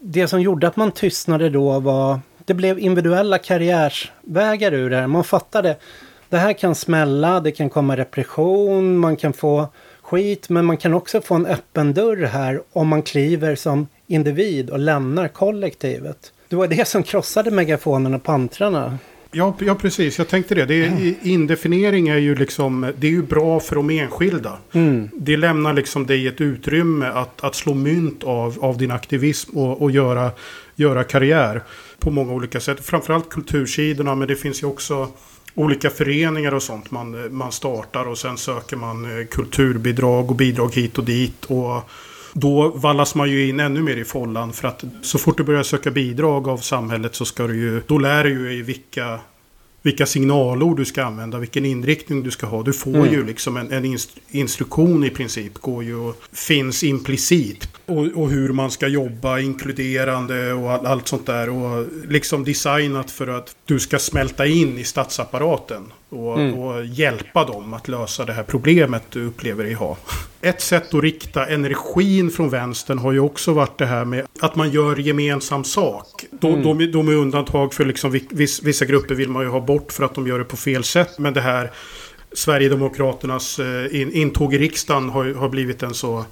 det 0.00 0.28
som 0.28 0.40
gjorde 0.40 0.68
att 0.68 0.76
man 0.76 0.92
tystnade 0.92 1.50
då 1.50 1.80
var 1.80 2.20
det 2.44 2.54
blev 2.54 2.78
individuella 2.78 3.38
karriärsvägar 3.38 4.72
ur 4.72 4.90
det 4.90 4.96
här. 4.96 5.06
Man 5.06 5.24
fattade 5.24 5.76
det 6.28 6.36
här 6.36 6.52
kan 6.52 6.74
smälla, 6.74 7.40
det 7.40 7.50
kan 7.50 7.70
komma 7.70 7.96
repression, 7.96 8.98
man 8.98 9.16
kan 9.16 9.32
få 9.32 9.68
skit, 10.08 10.48
men 10.48 10.64
man 10.64 10.76
kan 10.76 10.94
också 10.94 11.20
få 11.20 11.34
en 11.34 11.46
öppen 11.46 11.94
dörr 11.94 12.26
här 12.26 12.60
om 12.72 12.88
man 12.88 13.02
kliver 13.02 13.54
som 13.54 13.86
individ 14.06 14.70
och 14.70 14.78
lämnar 14.78 15.28
kollektivet. 15.28 16.32
Det 16.48 16.56
var 16.56 16.66
det 16.66 16.88
som 16.88 17.02
krossade 17.02 17.50
megafonerna 17.50 18.16
och 18.16 18.22
pantrarna. 18.22 18.98
Ja, 19.30 19.56
ja, 19.60 19.74
precis. 19.74 20.18
Jag 20.18 20.28
tänkte 20.28 20.54
det. 20.54 20.64
det 20.64 20.86
är, 20.86 21.14
indefiniering 21.22 22.08
är 22.08 22.16
ju 22.16 22.34
liksom, 22.34 22.92
det 22.98 23.06
är 23.06 23.10
ju 23.10 23.22
bra 23.22 23.60
för 23.60 23.76
de 23.76 23.90
enskilda. 23.90 24.58
Mm. 24.72 25.08
Det 25.14 25.36
lämnar 25.36 25.72
liksom 25.72 26.06
dig 26.06 26.26
ett 26.26 26.40
utrymme 26.40 27.06
att, 27.06 27.44
att 27.44 27.54
slå 27.54 27.74
mynt 27.74 28.24
av, 28.24 28.58
av 28.60 28.78
din 28.78 28.90
aktivism 28.90 29.58
och, 29.58 29.82
och 29.82 29.90
göra, 29.90 30.30
göra 30.74 31.04
karriär 31.04 31.62
på 31.98 32.10
många 32.10 32.32
olika 32.32 32.60
sätt. 32.60 32.86
Framförallt 32.86 33.28
kultursidorna, 33.28 34.14
men 34.14 34.28
det 34.28 34.36
finns 34.36 34.62
ju 34.62 34.66
också 34.66 35.08
olika 35.58 35.90
föreningar 35.90 36.54
och 36.54 36.62
sånt 36.62 36.90
man, 36.90 37.36
man 37.36 37.52
startar 37.52 38.08
och 38.08 38.18
sen 38.18 38.36
söker 38.36 38.76
man 38.76 39.18
eh, 39.18 39.26
kulturbidrag 39.26 40.30
och 40.30 40.36
bidrag 40.36 40.74
hit 40.74 40.98
och 40.98 41.04
dit. 41.04 41.44
Och 41.44 41.90
då 42.32 42.68
vallas 42.68 43.14
man 43.14 43.30
ju 43.30 43.48
in 43.48 43.60
ännu 43.60 43.82
mer 43.82 43.96
i 43.96 44.04
follan. 44.04 44.52
För 44.52 44.68
att 44.68 44.84
så 45.02 45.18
fort 45.18 45.36
du 45.36 45.44
börjar 45.44 45.62
söka 45.62 45.90
bidrag 45.90 46.48
av 46.48 46.58
samhället 46.58 47.14
så 47.14 47.24
ska 47.24 47.46
du 47.46 47.56
ju... 47.56 47.82
Då 47.86 47.98
lär 47.98 48.24
du 48.24 48.44
dig 48.44 48.62
vilka, 48.62 49.20
vilka 49.82 50.06
signalord 50.06 50.76
du 50.76 50.84
ska 50.84 51.04
använda, 51.04 51.38
vilken 51.38 51.64
inriktning 51.64 52.22
du 52.22 52.30
ska 52.30 52.46
ha. 52.46 52.62
Du 52.62 52.72
får 52.72 52.96
mm. 52.96 53.12
ju 53.12 53.26
liksom 53.26 53.56
en, 53.56 53.72
en 53.72 53.84
inst 53.84 54.10
instruktion 54.30 55.04
i 55.04 55.10
princip. 55.10 55.54
Går 55.54 55.84
ju 55.84 55.96
och 55.96 56.16
finns 56.32 56.84
implicit. 56.84 57.68
Och, 57.86 58.06
och, 58.06 58.30
hur 58.30 58.52
man 58.52 58.70
ska 58.70 58.88
jobba, 58.88 59.38
inkluderande 59.38 60.52
och 60.52 60.72
all, 60.72 60.86
allt 60.86 61.08
sånt 61.08 61.26
där. 61.26 61.48
Och 61.48 61.86
liksom 62.08 62.44
designat 62.44 63.10
för 63.10 63.26
att 63.28 63.56
du 63.64 63.80
ska 63.80 63.98
smälta 63.98 64.46
in 64.46 64.78
i 64.78 64.84
statsapparaten. 64.84 65.92
Och, 66.10 66.40
mm. 66.40 66.58
och, 66.58 66.84
hjälpa 66.84 67.44
dem 67.44 67.74
att 67.74 67.88
lösa 67.88 68.24
det 68.24 68.32
här 68.32 68.42
problemet 68.42 69.02
du 69.10 69.26
upplever 69.26 69.64
dig 69.64 69.72
ha. 69.72 69.96
Ett 70.40 70.60
sätt 70.60 70.94
att 70.94 71.02
rikta 71.02 71.46
energin 71.46 72.30
från 72.30 72.50
vänstern 72.50 72.98
har 72.98 73.12
ju 73.12 73.20
också 73.20 73.52
varit 73.52 73.78
det 73.78 73.86
här 73.86 74.04
med 74.04 74.26
att 74.40 74.56
man 74.56 74.70
gör 74.70 74.96
gemensam 74.96 75.64
sak. 75.64 76.24
De, 76.30 76.52
mm. 76.52 76.78
de, 76.78 76.92
de 76.92 77.08
är 77.08 77.14
undantag 77.14 77.74
för 77.74 77.84
liksom 77.84 78.20
vissa 78.62 78.84
grupper 78.84 79.14
vill 79.14 79.28
man 79.28 79.42
ju 79.42 79.48
ha 79.48 79.60
bort 79.60 79.92
för 79.92 80.04
att 80.04 80.14
de 80.14 80.26
gör 80.26 80.38
det 80.38 80.44
på 80.44 80.56
fel 80.56 80.84
sätt. 80.84 81.18
Men 81.18 81.34
det 81.34 81.40
här 81.40 81.70
Sverigedemokraternas 82.32 83.58
eh, 83.58 84.18
intåg 84.18 84.54
i 84.54 84.58
riksdagen 84.58 85.08
har, 85.08 85.34
har 85.34 85.48
blivit 85.48 85.82
en 85.82 85.94
så, 85.94 86.24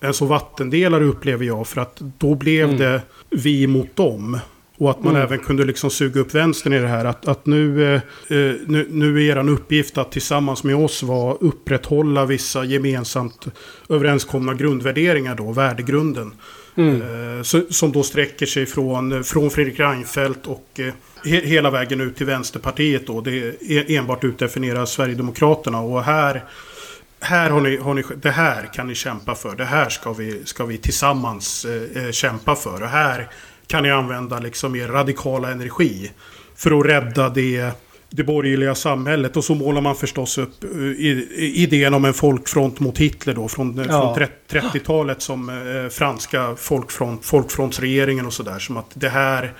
en 0.00 0.14
så 0.14 0.26
vattendelare 0.26 1.04
upplever 1.04 1.44
jag. 1.44 1.66
För 1.66 1.80
att 1.80 1.96
då 2.18 2.34
blev 2.34 2.64
mm. 2.64 2.78
det 2.78 3.02
vi 3.30 3.66
mot 3.66 3.96
dem. 3.96 4.38
Och 4.80 4.90
att 4.90 5.04
man 5.04 5.16
mm. 5.16 5.22
även 5.22 5.38
kunde 5.38 5.64
liksom 5.64 5.90
suga 5.90 6.20
upp 6.20 6.34
vänstern 6.34 6.72
i 6.72 6.78
det 6.78 6.88
här. 6.88 7.04
Att, 7.04 7.28
att 7.28 7.46
nu, 7.46 7.84
eh, 7.84 7.94
eh 7.94 8.54
nu, 8.66 8.86
nu 8.90 9.28
är 9.28 9.36
er 9.36 9.48
uppgift 9.48 9.98
att 9.98 10.12
tillsammans 10.12 10.64
med 10.64 10.76
oss 10.76 11.02
vara 11.02 11.34
upprätthålla 11.34 12.24
vissa 12.24 12.64
gemensamt 12.64 13.46
överenskomna 13.88 14.54
grundvärderingar 14.54 15.34
då, 15.34 15.52
värdegrunden. 15.52 16.32
Mm. 16.74 17.02
Eh, 17.02 17.42
som 17.70 17.92
då 17.92 18.02
sträcker 18.02 18.46
sig 18.46 18.66
från, 18.66 19.24
från 19.24 19.50
Fredrik 19.50 19.80
Reinfeldt 19.80 20.46
och 20.46 20.66
eh, 20.78 20.92
he, 21.24 21.40
hela 21.40 21.70
vägen 21.70 22.00
ut 22.00 22.16
till 22.16 22.26
Vänsterpartiet 22.26 23.06
då. 23.06 23.20
Det 23.20 23.62
är 23.68 23.90
enbart 23.90 24.24
utdefinierar 24.24 24.86
Sverigedemokraterna. 24.86 25.80
Och 25.80 26.04
här 26.04 26.44
här 27.20 27.50
har 27.50 27.60
ni, 27.60 27.76
har 27.76 27.94
ni, 27.94 28.02
det 28.22 28.30
här 28.30 28.70
kan 28.74 28.86
ni 28.86 28.94
kämpa 28.94 29.34
för. 29.34 29.56
Det 29.56 29.64
här 29.64 29.88
ska 29.88 30.12
vi, 30.12 30.44
ska 30.44 30.64
vi 30.64 30.78
tillsammans 30.78 31.64
eh, 31.64 32.04
eh, 32.04 32.10
kämpa 32.10 32.56
för. 32.56 32.82
Och 32.82 32.88
här 32.88 33.28
kan 33.70 33.82
ni 33.82 33.90
använda 33.90 34.38
liksom 34.38 34.76
er 34.76 34.88
radikala 34.88 35.50
energi. 35.50 36.10
För 36.56 36.80
att 36.80 36.86
rädda 36.86 37.28
det, 37.28 37.70
det 38.10 38.24
borgerliga 38.24 38.74
samhället. 38.74 39.36
Och 39.36 39.44
så 39.44 39.54
målar 39.54 39.80
man 39.80 39.96
förstås 39.96 40.38
upp 40.38 40.64
eh, 40.64 40.70
idén 41.38 41.94
om 41.94 42.04
en 42.04 42.14
folkfront 42.14 42.80
mot 42.80 42.98
Hitler 42.98 43.34
då. 43.34 43.48
Från, 43.48 43.78
eh, 43.78 43.86
ja. 43.88 44.14
från 44.48 44.60
30-talet 44.60 45.22
som 45.22 45.48
eh, 45.48 45.88
franska 45.90 46.56
folkfront, 46.56 47.24
folkfrontsregeringen 47.24 48.26
och 48.26 48.32
sådär. 48.32 48.58
Som 48.58 48.76
att 48.76 48.90
det 48.94 49.08
här 49.08 49.54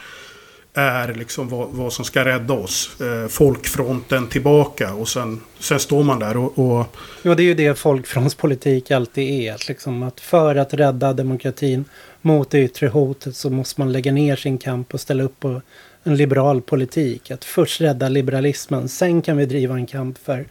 är 0.74 1.14
liksom 1.14 1.48
vad, 1.48 1.68
vad 1.68 1.92
som 1.92 2.04
ska 2.04 2.24
rädda 2.24 2.54
oss. 2.54 3.00
Eh, 3.00 3.28
folkfronten 3.28 4.26
tillbaka 4.26 4.94
och 4.94 5.08
sen, 5.08 5.40
sen 5.58 5.80
står 5.80 6.02
man 6.02 6.18
där 6.18 6.36
och, 6.36 6.58
och... 6.58 6.96
Ja, 7.22 7.34
det 7.34 7.42
är 7.42 7.44
ju 7.44 7.54
det 7.54 7.78
folkfrontspolitik 7.78 8.90
alltid 8.90 9.48
är. 9.48 9.68
Liksom 9.68 10.02
att 10.02 10.20
för 10.20 10.56
att 10.56 10.74
rädda 10.74 11.12
demokratin 11.12 11.84
mot 12.22 12.50
det 12.50 12.58
yttre 12.58 12.88
hotet 12.88 13.36
så 13.36 13.50
måste 13.50 13.80
man 13.80 13.92
lägga 13.92 14.12
ner 14.12 14.36
sin 14.36 14.58
kamp 14.58 14.94
och 14.94 15.00
ställa 15.00 15.22
upp 15.22 15.40
på 15.40 15.62
en 16.02 16.16
liberal 16.16 16.60
politik. 16.60 17.30
Att 17.30 17.44
först 17.44 17.80
rädda 17.80 18.08
liberalismen, 18.08 18.88
sen 18.88 19.22
kan 19.22 19.36
vi 19.36 19.46
driva 19.46 19.74
en 19.74 19.86
kamp 19.86 20.18
för... 20.18 20.46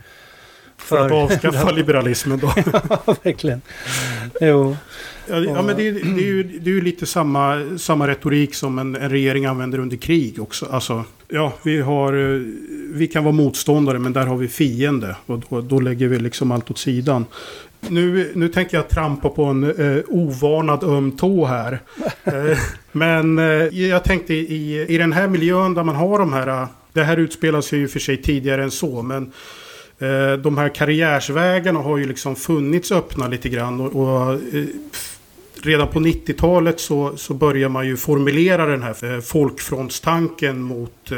För, 0.77 0.97
för 0.97 1.05
att 1.05 1.12
avskaffa 1.12 1.71
liberalismen 1.75 2.39
då. 2.39 2.53
ja, 2.89 3.15
verkligen. 3.23 3.62
Jo. 4.41 4.75
Ja, 5.29 5.38
ja 5.38 5.62
men 5.62 5.77
det, 5.77 5.91
det, 5.91 6.21
är 6.21 6.25
ju, 6.25 6.43
det 6.43 6.69
är 6.69 6.73
ju 6.73 6.82
lite 6.82 7.05
samma, 7.05 7.67
samma 7.77 8.08
retorik 8.08 8.55
som 8.55 8.79
en, 8.79 8.95
en 8.95 9.10
regering 9.10 9.45
använder 9.45 9.79
under 9.79 9.97
krig 9.97 10.41
också. 10.41 10.65
Alltså, 10.65 11.03
ja, 11.27 11.53
vi, 11.63 11.82
har, 11.82 12.13
vi 12.93 13.08
kan 13.08 13.23
vara 13.23 13.36
motståndare 13.36 13.99
men 13.99 14.13
där 14.13 14.25
har 14.25 14.38
vi 14.38 14.47
fiende. 14.47 15.15
Och 15.25 15.39
då, 15.49 15.62
då 15.62 15.79
lägger 15.79 16.08
vi 16.08 16.19
liksom 16.19 16.51
allt 16.51 16.71
åt 16.71 16.77
sidan. 16.77 17.25
Nu, 17.88 18.32
nu 18.36 18.50
tänker 18.50 18.78
jag 18.78 18.89
trampa 18.89 19.30
på 19.30 19.44
en 19.44 19.63
eh, 19.63 20.04
ovanad 20.08 20.84
öm 20.84 21.12
tå 21.12 21.46
här. 21.46 21.80
eh, 22.24 22.58
men 22.92 23.39
eh, 23.39 23.46
jag 23.89 24.04
tänkte 24.04 24.34
i, 24.34 24.86
i 24.89 24.98
den 24.98 25.13
här 25.13 25.28
miljön 25.28 25.74
där 25.74 25.84
man 25.84 25.96
har 25.96 26.20
de 26.20 26.34
här... 26.34 26.68
Det 26.94 27.04
här 27.04 27.18
utspelar 27.18 27.62
sig 27.62 27.80
ju 27.80 27.88
för 27.88 28.00
sig 28.00 28.22
tidigare 28.22 28.63
än 28.63 28.72
så. 28.72 29.02
Men 29.02 29.32
eh, 30.00 30.34
de 30.34 30.58
här 30.58 30.76
karriärsvägarna 30.76 31.80
har 31.80 31.98
ju 31.98 32.08
liksom 32.08 32.36
funnits 32.36 32.92
öppna 32.92 33.28
lite 33.28 33.50
grann. 33.50 33.82
Och, 33.82 33.96
och 33.96 34.34
eh, 34.34 34.65
redan 35.63 35.88
på 35.88 36.00
90-talet 36.00 36.80
så, 36.80 37.18
så 37.18 37.34
börjar 37.34 37.70
man 37.70 37.88
ju 37.88 37.98
formulera 37.98 38.65
den 38.65 38.84
här 38.84 39.13
eh, 39.13 39.22
folkfrontstanken 39.22 40.62
mot, 40.62 41.12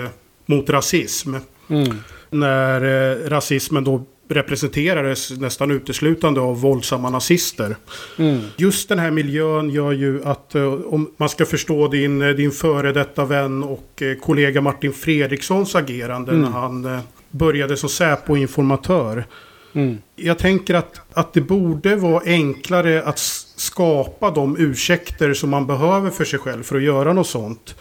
mot 0.45 0.69
rasism. 0.69 1.35
Mm. 1.69 1.97
När 2.29 3.29
rasismen 3.29 3.83
då 3.83 4.05
representerades 4.31 5.31
nästan 5.31 5.71
uteslutande 5.71 6.41
av 6.41 6.61
våldsamma 6.61 7.09
nazister. 7.09 7.75
Mm. 8.17 8.41
Just 8.57 8.89
den 8.89 8.99
här 8.99 9.11
miljön 9.11 9.69
gör 9.69 9.91
ju 9.91 10.23
att 10.23 10.51
uh, 10.55 10.73
om 10.73 11.11
man 11.17 11.29
ska 11.29 11.45
förstå 11.45 11.87
din, 11.87 12.19
din 12.19 12.51
före 12.51 12.91
detta 12.91 13.25
vän 13.25 13.63
och 13.63 14.01
uh, 14.01 14.15
kollega 14.15 14.61
Martin 14.61 14.93
Fredrikssons 14.93 15.75
agerande 15.75 16.31
mm. 16.31 16.41
när 16.41 16.51
han 16.51 17.01
började 17.31 17.77
som 17.77 17.89
Säpo-informatör. 17.89 19.25
Mm. 19.73 19.97
Jag 20.15 20.37
tänker 20.39 20.73
att, 20.73 21.01
att 21.13 21.33
det 21.33 21.41
borde 21.41 21.95
vara 21.95 22.23
enklare 22.25 23.03
att 23.03 23.19
skapa 23.55 24.31
de 24.31 24.57
ursäkter 24.59 25.33
som 25.33 25.49
man 25.49 25.67
behöver 25.67 26.09
för 26.09 26.25
sig 26.25 26.39
själv 26.39 26.63
för 26.63 26.75
att 26.75 26.83
göra 26.83 27.13
något 27.13 27.27
sånt 27.27 27.75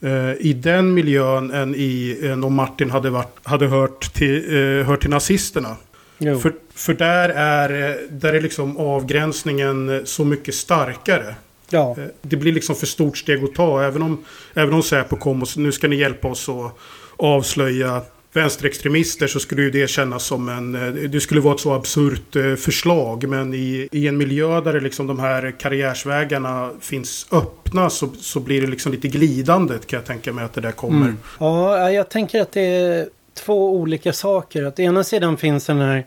eh, 0.00 0.32
i 0.32 0.52
den 0.52 0.94
miljön 0.94 1.50
än, 1.50 1.74
i, 1.74 2.18
än 2.22 2.44
om 2.44 2.54
Martin 2.54 2.90
hade, 2.90 3.10
varit, 3.10 3.36
hade 3.42 3.66
hört, 3.66 4.14
till, 4.14 4.56
eh, 4.56 4.86
hört 4.86 5.00
till 5.00 5.10
nazisterna. 5.10 5.76
För, 6.18 6.54
för 6.74 6.94
där 6.94 7.28
är, 7.28 7.98
där 8.10 8.32
är 8.32 8.40
liksom 8.40 8.76
avgränsningen 8.76 10.02
så 10.04 10.24
mycket 10.24 10.54
starkare. 10.54 11.34
Ja. 11.70 11.96
Eh, 11.98 12.04
det 12.22 12.36
blir 12.36 12.52
liksom 12.52 12.76
för 12.76 12.86
stort 12.86 13.18
steg 13.18 13.44
att 13.44 13.54
ta. 13.54 13.82
Även 13.82 14.02
om, 14.02 14.24
även 14.54 14.74
om 14.74 14.82
Säpo 14.82 15.16
kom 15.16 15.42
och 15.42 15.48
nu 15.56 15.72
ska 15.72 15.88
ni 15.88 15.96
hjälpa 15.96 16.28
oss 16.28 16.48
att 16.48 16.72
avslöja 17.16 18.02
vänsterextremister 18.32 19.26
så 19.26 19.40
skulle 19.40 19.62
ju 19.62 19.70
det 19.70 19.90
kännas 19.90 20.24
som 20.24 20.48
en... 20.48 20.74
Eh, 20.74 21.10
det 21.10 21.20
skulle 21.20 21.40
vara 21.40 21.54
ett 21.54 21.60
så 21.60 21.72
absurt 21.72 22.36
eh, 22.36 22.54
förslag. 22.54 23.28
Men 23.28 23.54
i, 23.54 23.88
i 23.92 24.08
en 24.08 24.16
miljö 24.16 24.60
där 24.60 24.80
liksom 24.80 25.06
de 25.06 25.18
här 25.18 25.54
karriärsvägarna 25.60 26.70
finns 26.80 27.26
öppna 27.32 27.90
så, 27.90 28.08
så 28.20 28.40
blir 28.40 28.60
det 28.60 28.66
liksom 28.66 28.92
lite 28.92 29.08
glidande 29.08 29.74
kan 29.86 29.96
jag 29.96 30.06
tänka 30.06 30.32
mig 30.32 30.44
att 30.44 30.54
det 30.54 30.60
där 30.60 30.72
kommer. 30.72 31.06
Mm. 31.06 31.16
Ja, 31.40 31.90
jag 31.90 32.08
tänker 32.08 32.40
att 32.40 32.52
det 32.52 33.08
två 33.36 33.76
olika 33.76 34.12
saker. 34.12 34.64
Att 34.64 34.80
ena 34.80 35.04
sidan 35.04 35.36
finns 35.36 35.66
den 35.66 35.80
här... 35.80 36.04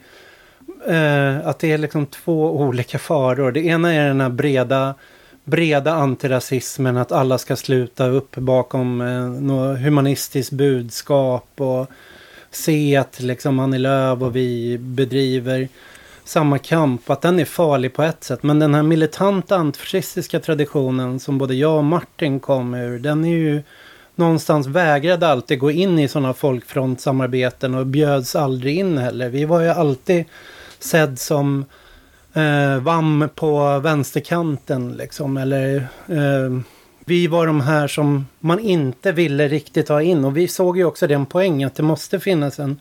Eh, 0.87 1.47
att 1.47 1.59
det 1.59 1.71
är 1.71 1.77
liksom 1.77 2.05
två 2.05 2.59
olika 2.59 2.99
faror. 2.99 3.51
Det 3.51 3.61
ena 3.61 3.93
är 3.93 4.07
den 4.07 4.21
här 4.21 4.29
breda 4.29 4.95
breda 5.49 5.93
antirasismen, 5.93 6.97
att 6.97 7.11
alla 7.11 7.37
ska 7.37 7.55
sluta 7.55 8.07
upp 8.07 8.35
bakom 8.35 9.01
eh, 9.01 9.27
något 9.27 9.79
humanistiskt 9.79 10.51
budskap 10.51 11.49
och 11.57 11.87
se 12.51 12.95
att 12.95 13.19
liksom 13.19 13.59
Annie 13.59 13.77
Lööf 13.77 14.21
och 14.21 14.35
vi 14.35 14.77
bedriver 14.77 15.67
samma 16.23 16.57
kamp, 16.57 17.09
att 17.09 17.21
den 17.21 17.39
är 17.39 17.45
farlig 17.45 17.93
på 17.93 18.03
ett 18.03 18.23
sätt. 18.23 18.43
Men 18.43 18.59
den 18.59 18.75
här 18.75 18.83
militanta 18.83 19.55
antifascistiska 19.55 20.39
traditionen 20.39 21.19
som 21.19 21.37
både 21.37 21.55
jag 21.55 21.77
och 21.77 21.83
Martin 21.83 22.39
kom 22.39 22.73
ur, 22.73 22.99
den 22.99 23.25
är 23.25 23.37
ju 23.37 23.63
någonstans 24.19 24.67
vägrade 24.67 25.27
alltid 25.27 25.59
gå 25.59 25.71
in 25.71 25.99
i 25.99 26.07
sådana 26.07 26.33
folkfrontsamarbeten 26.33 27.75
och 27.75 27.87
bjöds 27.87 28.35
aldrig 28.35 28.77
in 28.77 28.97
heller. 28.97 29.29
Vi 29.29 29.45
var 29.45 29.61
ju 29.61 29.69
alltid 29.69 30.25
sedd 30.79 31.19
som 31.19 31.65
eh, 32.33 32.77
VAM 32.79 33.29
på 33.35 33.79
vänsterkanten 33.79 34.91
liksom. 34.91 35.37
Eller 35.37 35.75
eh, 36.07 36.59
vi 37.05 37.27
var 37.27 37.47
de 37.47 37.61
här 37.61 37.87
som 37.87 38.27
man 38.39 38.59
inte 38.59 39.11
ville 39.11 39.47
riktigt 39.47 39.89
ha 39.89 40.01
in. 40.01 40.25
Och 40.25 40.37
vi 40.37 40.47
såg 40.47 40.77
ju 40.77 40.85
också 40.85 41.07
den 41.07 41.25
poängen 41.25 41.67
att 41.67 41.75
det 41.75 41.83
måste 41.83 42.19
finnas 42.19 42.59
en 42.59 42.79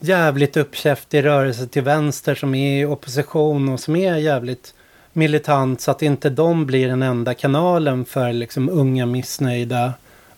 jävligt 0.00 0.56
uppkäftig 0.56 1.24
rörelse 1.24 1.66
till 1.66 1.82
vänster 1.82 2.34
som 2.34 2.54
är 2.54 2.82
i 2.82 2.86
opposition 2.86 3.68
och 3.68 3.80
som 3.80 3.96
är 3.96 4.16
jävligt 4.16 4.74
militant 5.12 5.80
så 5.80 5.90
att 5.90 6.02
inte 6.02 6.30
de 6.30 6.66
blir 6.66 6.88
den 6.88 7.02
enda 7.02 7.34
kanalen 7.34 8.04
för 8.04 8.32
liksom 8.32 8.68
unga 8.68 9.06
missnöjda 9.06 9.92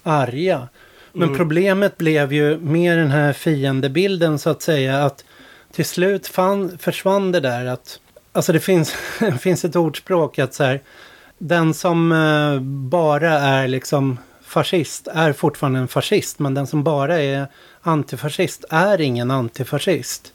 arga. 0.09 0.69
Men 1.13 1.29
mm. 1.29 1.39
problemet 1.39 1.99
blev 1.99 2.33
ju 2.33 2.59
med 2.59 2.99
den 2.99 3.11
här 3.11 3.33
fiendebilden 3.33 4.39
så 4.39 4.51
att 4.51 4.63
säga 4.63 5.05
att 5.05 5.25
till 5.73 5.85
slut 5.85 6.27
fann, 6.27 6.79
försvann 6.79 7.33
det 7.33 7.41
där 7.41 7.67
att 7.67 8.01
Alltså 8.33 8.53
det 8.53 8.61
finns, 8.61 8.95
finns 9.41 9.65
ett 9.65 9.77
ordspråk 9.77 10.39
att 10.39 10.55
så 10.55 10.65
här, 10.65 10.81
den 11.39 11.75
som 11.75 12.13
eh, 12.13 12.61
bara 12.91 13.33
är 13.33 13.69
liksom 13.69 14.19
fascist 14.43 15.09
är 15.09 15.33
fortfarande 15.33 15.79
en 15.79 15.89
fascist. 15.89 16.39
Men 16.39 16.55
den 16.55 16.67
som 16.67 16.83
bara 16.83 17.21
är 17.21 17.47
antifascist 17.83 18.65
är 18.71 19.01
ingen 19.01 19.31
antifascist. 19.31 20.33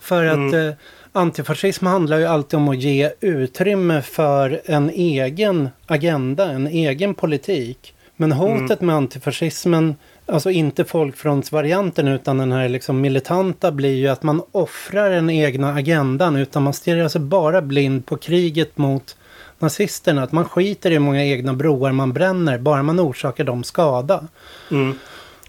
För 0.00 0.24
mm. 0.24 0.48
att 0.48 0.54
eh, 0.54 0.70
antifascism 1.12 1.86
handlar 1.86 2.18
ju 2.18 2.26
alltid 2.26 2.56
om 2.56 2.68
att 2.68 2.78
ge 2.78 3.10
utrymme 3.20 4.02
för 4.02 4.60
en 4.64 4.90
egen 4.90 5.68
agenda, 5.86 6.50
en 6.50 6.66
egen 6.66 7.14
politik. 7.14 7.94
Men 8.16 8.32
hotet 8.32 8.80
mm. 8.80 8.86
med 8.86 8.96
antifascismen, 8.96 9.94
alltså 10.26 10.50
inte 10.50 10.84
folkfrontsvarianten 10.84 12.08
utan 12.08 12.38
den 12.38 12.52
här 12.52 12.68
liksom 12.68 13.00
militanta 13.00 13.72
blir 13.72 13.94
ju 13.94 14.08
att 14.08 14.22
man 14.22 14.42
offrar 14.52 15.10
den 15.10 15.30
egna 15.30 15.74
agendan 15.74 16.36
utan 16.36 16.62
man 16.62 16.72
stirrar 16.72 17.08
sig 17.08 17.20
bara 17.20 17.62
blind 17.62 18.06
på 18.06 18.16
kriget 18.16 18.78
mot 18.78 19.16
nazisterna. 19.58 20.22
Att 20.22 20.32
man 20.32 20.44
skiter 20.44 20.90
i 20.90 20.92
hur 20.92 21.00
många 21.00 21.24
egna 21.24 21.54
broar 21.54 21.92
man 21.92 22.12
bränner, 22.12 22.58
bara 22.58 22.82
man 22.82 23.00
orsakar 23.00 23.44
dem 23.44 23.64
skada. 23.64 24.24
Mm. 24.70 24.98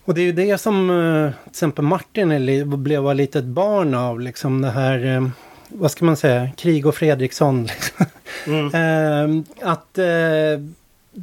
Och 0.06 0.14
det 0.14 0.22
är 0.22 0.26
ju 0.26 0.32
det 0.32 0.58
som 0.58 0.90
uh, 0.90 1.32
till 1.44 1.50
exempel 1.50 1.86
Martin 1.86 2.84
blev 2.84 3.02
var 3.02 3.14
litet 3.14 3.44
barn 3.44 3.94
av, 3.94 4.20
liksom 4.20 4.62
det 4.62 4.72
här, 4.72 5.06
uh, 5.06 5.30
vad 5.68 5.92
ska 5.92 6.06
man 6.06 6.18
säga, 6.18 6.50
krig 6.58 6.86
och 6.86 6.96
Fredriksson. 6.96 7.64
Liksom. 7.64 8.06
Mm. 8.48 8.66
uh, 8.66 9.44
att 9.62 10.00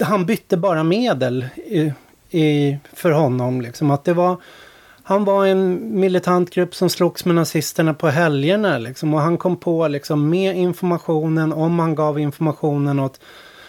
han 0.00 0.26
bytte 0.26 0.56
bara 0.56 0.82
medel 0.82 1.46
i, 1.56 1.92
i, 2.30 2.78
för 2.92 3.10
honom. 3.10 3.60
Liksom. 3.60 3.90
Att 3.90 4.04
det 4.04 4.12
var, 4.12 4.36
han 5.02 5.24
var 5.24 5.46
en 5.46 5.80
militant 6.00 6.50
grupp 6.50 6.74
som 6.74 6.90
slogs 6.90 7.24
med 7.24 7.34
nazisterna 7.34 7.94
på 7.94 8.08
helgerna. 8.08 8.78
Liksom. 8.78 9.14
Och 9.14 9.20
han 9.20 9.38
kom 9.38 9.56
på 9.56 9.88
liksom, 9.88 10.30
med 10.30 10.56
informationen, 10.56 11.52
om 11.52 11.78
han 11.78 11.94
gav 11.94 12.18
informationen 12.18 13.00
åt 13.00 13.20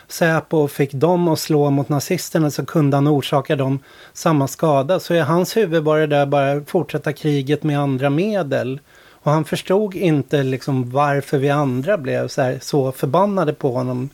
Säpo 0.07 0.57
och 0.57 0.71
fick 0.71 0.93
dem 0.93 1.27
att 1.27 1.39
slå 1.39 1.69
mot 1.69 1.89
nazisterna 1.89 2.51
så 2.51 2.65
kunde 2.65 2.97
han 2.97 3.07
orsaka 3.07 3.55
dem 3.55 3.79
samma 4.13 4.47
skada. 4.47 4.99
Så 4.99 5.13
i 5.13 5.19
hans 5.19 5.57
huvud 5.57 5.83
var 5.83 5.99
det 5.99 6.07
där 6.07 6.25
bara 6.25 6.61
fortsätta 6.61 7.13
kriget 7.13 7.63
med 7.63 7.79
andra 7.79 8.09
medel. 8.09 8.79
Och 9.23 9.31
han 9.31 9.45
förstod 9.45 9.95
inte 9.95 10.43
liksom 10.43 10.91
varför 10.91 11.37
vi 11.37 11.49
andra 11.49 11.97
blev 11.97 12.27
så, 12.27 12.41
här, 12.41 12.57
så 12.61 12.91
förbannade 12.91 13.53
på 13.53 13.71
honom 13.71 14.09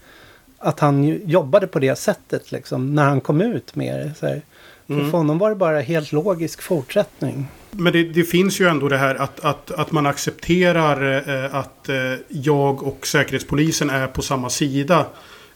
att 0.59 0.79
han 0.79 1.21
jobbade 1.25 1.67
på 1.67 1.79
det 1.79 1.95
sättet 1.95 2.51
liksom, 2.51 2.95
när 2.95 3.03
han 3.03 3.21
kom 3.21 3.41
ut 3.41 3.75
med 3.75 3.99
det. 3.99 4.13
Så 4.19 4.25
här. 4.25 4.41
Mm. 4.89 5.11
För 5.11 5.17
honom 5.17 5.37
var 5.37 5.49
det 5.49 5.55
bara 5.55 5.79
helt 5.79 6.11
logisk 6.11 6.61
fortsättning. 6.61 7.47
Men 7.71 7.93
det, 7.93 8.03
det, 8.03 8.23
finns 8.23 8.61
ju 8.61 8.67
ändå 8.67 8.89
det 8.89 8.97
här 8.97 9.15
att, 9.15 9.39
att, 9.39 9.71
att 9.71 9.91
man 9.91 10.05
accepterar 10.05 11.29
eh, 11.29 11.55
att 11.55 11.89
eh, 11.89 11.95
jag 12.27 12.83
och 12.83 13.07
Säkerhetspolisen 13.07 13.89
är 13.89 14.07
på 14.07 14.21
samma 14.21 14.49
sida. 14.49 15.05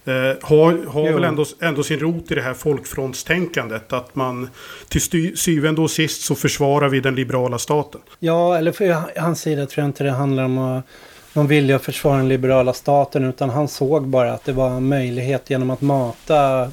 Eh, 0.06 0.14
har 0.42 0.86
har 0.88 1.14
väl 1.14 1.24
ändå, 1.24 1.46
ändå 1.62 1.84
sin 1.84 2.00
rot 2.00 2.32
i 2.32 2.36
det 2.36 2.42
här 2.42 2.54
folkfrontstänkandet. 2.54 3.94
Att 3.94 4.16
man 4.16 4.50
till 4.88 5.38
syvende 5.38 5.82
och 5.82 5.92
sist 5.92 6.22
så 6.22 6.36
försvarar 6.36 6.90
vi 6.90 7.00
den 7.00 7.16
liberala 7.16 7.60
staten. 7.60 8.02
Ja, 8.20 8.58
eller 8.58 8.72
för 8.72 9.20
hans 9.20 9.42
sida 9.42 9.66
tror 9.66 9.82
jag 9.84 9.90
inte 9.90 10.04
det 10.04 10.12
handlar 10.12 10.44
om 10.44 10.58
att 10.58 10.86
någon 11.34 11.48
vilja 11.48 11.76
att 11.76 11.84
försvara 11.84 12.18
den 12.18 12.28
liberala 12.28 12.74
staten. 12.74 13.30
Utan 13.30 13.50
han 13.50 13.68
såg 13.68 14.08
bara 14.08 14.34
att 14.34 14.46
det 14.46 14.54
var 14.54 14.70
en 14.70 14.88
möjlighet 14.88 15.50
genom 15.50 15.70
att 15.70 15.82
mata 15.82 16.72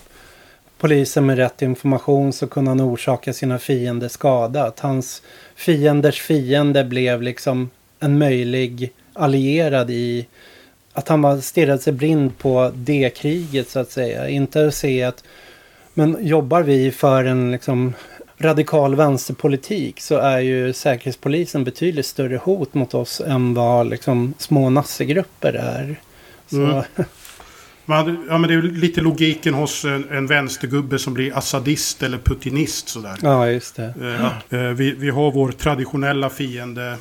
polisen 0.79 1.27
med 1.27 1.37
rätt 1.37 1.63
information 1.63 2.33
så 2.33 2.47
kunde 2.47 2.71
han 2.71 2.81
orsaka 2.81 3.33
sina 3.33 3.59
fiender 3.59 4.09
skada. 4.09 4.65
Att 4.65 4.81
hans 4.81 5.23
fienders 5.55 6.21
fiende 6.21 6.85
blev 6.85 7.23
liksom 7.23 7.71
en 8.01 8.19
möjlig 8.19 8.93
allierad 9.13 9.91
i 9.91 10.27
att 10.93 11.09
han 11.09 11.23
var 11.23 11.39
stirrade 11.39 11.79
sig 11.79 11.93
blind 11.93 12.39
på 12.39 12.73
det 12.75 13.11
kriget 13.17 13.69
så 13.69 13.79
att 13.79 13.91
säga. 13.91 14.29
Inte 14.29 14.67
att 14.67 14.75
se 14.75 15.03
att 15.03 15.25
men 15.95 16.27
jobbar 16.27 16.63
vi 16.63 16.91
för 16.91 17.25
en 17.25 17.53
liksom 17.53 17.95
radikal 18.41 18.95
vänsterpolitik 18.95 20.01
så 20.01 20.17
är 20.17 20.41
ju 20.41 20.73
Säkerhetspolisen 20.73 21.65
betydligt 21.65 22.07
större 22.07 22.37
hot 22.37 22.75
mot 22.75 22.95
oss 22.95 23.21
än 23.21 23.55
vad 23.55 23.91
liksom 23.91 24.35
små 24.39 24.71
nassegrupper 24.71 25.53
är. 25.53 26.01
Så, 26.47 26.57
mm. 26.57 26.85
Man, 27.85 28.27
ja, 28.29 28.39
men 28.39 28.51
det 28.51 28.55
är 28.55 28.63
lite 28.63 29.01
logiken 29.01 29.55
hos 29.55 29.85
en, 29.85 30.11
en 30.11 30.27
vänstergubbe 30.27 30.99
som 30.99 31.15
blir 31.15 31.39
assadist 31.39 32.03
eller 32.03 32.19
putinist. 32.19 32.89
Sådär. 32.89 33.17
Ja, 33.23 33.51
just 33.51 33.77
det. 33.77 33.95
Eh, 34.51 34.61
eh, 34.61 34.71
vi, 34.71 34.91
vi 34.91 35.11
har 35.11 35.33
vår 35.33 35.53
traditionella 35.53 36.31
fiende 36.31 36.97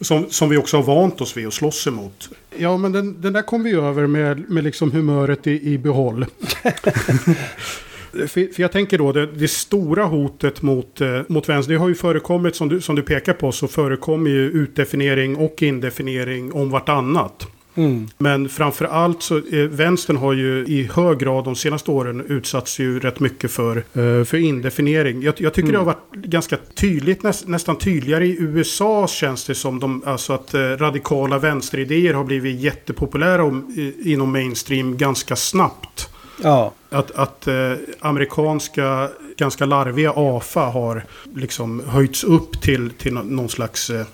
som, 0.00 0.26
som 0.30 0.48
vi 0.48 0.56
också 0.56 0.76
har 0.76 0.84
vant 0.84 1.20
oss 1.20 1.36
vid 1.36 1.46
att 1.46 1.54
slåss 1.54 1.86
emot. 1.86 2.30
Ja, 2.56 2.76
men 2.76 2.92
den, 2.92 3.20
den 3.20 3.32
där 3.32 3.42
kom 3.42 3.62
vi 3.62 3.72
över 3.72 4.06
med, 4.06 4.50
med 4.50 4.64
liksom 4.64 4.92
humöret 4.92 5.46
i, 5.46 5.72
i 5.72 5.78
behåll. 5.78 6.26
för, 8.12 8.52
för, 8.52 8.62
jag 8.62 8.72
tänker 8.72 8.98
då, 8.98 9.12
det, 9.12 9.26
det 9.26 9.48
stora 9.48 10.04
hotet 10.04 10.62
mot, 10.62 11.00
eh, 11.00 11.20
mot 11.28 11.48
vänster, 11.48 11.72
det 11.72 11.78
har 11.78 11.88
ju 11.88 11.94
förekommit, 11.94 12.56
som 12.56 12.68
du, 12.68 12.80
som 12.80 12.96
du 12.96 13.02
pekar 13.02 13.32
på, 13.32 13.52
så 13.52 13.68
förekommer 13.68 14.30
ju 14.30 14.50
utdefiniering 14.50 15.36
och 15.36 15.62
indefiniering 15.62 16.52
om 16.52 16.70
vartannat. 16.70 17.46
Mm. 17.78 18.08
Men 18.18 18.48
framför 18.48 18.84
allt 18.84 19.22
så 19.22 19.36
eh, 19.36 19.58
vänstern 19.58 20.16
har 20.16 20.32
ju 20.32 20.64
i 20.66 20.90
hög 20.94 21.18
grad 21.18 21.44
de 21.44 21.56
senaste 21.56 21.90
åren 21.90 22.24
utsatts 22.28 22.78
ju 22.78 23.00
rätt 23.00 23.20
mycket 23.20 23.50
för, 23.50 23.76
eh, 23.76 24.24
för 24.24 24.36
indefiniering. 24.36 25.22
Jag, 25.22 25.34
jag 25.38 25.54
tycker 25.54 25.68
mm. 25.68 25.72
det 25.72 25.78
har 25.78 25.84
varit 25.84 26.24
ganska 26.24 26.56
tydligt, 26.74 27.22
näst, 27.22 27.48
nästan 27.48 27.78
tydligare 27.78 28.26
i 28.26 28.36
USA 28.40 29.06
känns 29.08 29.44
det 29.44 29.54
som. 29.54 29.80
De, 29.80 30.02
alltså 30.06 30.32
att 30.32 30.54
eh, 30.54 30.60
radikala 30.60 31.38
vänsteridéer 31.38 32.14
har 32.14 32.24
blivit 32.24 32.60
jättepopulära 32.60 33.44
om, 33.44 33.74
i, 33.76 34.12
inom 34.12 34.32
mainstream 34.32 34.96
ganska 34.96 35.36
snabbt. 35.36 36.07
Ja. 36.42 36.72
Att, 36.90 37.10
att 37.10 37.46
eh, 37.46 37.72
amerikanska 38.00 39.10
ganska 39.36 39.66
larviga 39.66 40.12
AFA 40.16 40.60
har 40.60 41.04
liksom 41.34 41.82
höjts 41.88 42.24
upp 42.24 42.62
till, 42.62 42.90
till 42.90 43.14
någon 43.14 43.48
slags 43.48 43.90
eh, 43.90 44.06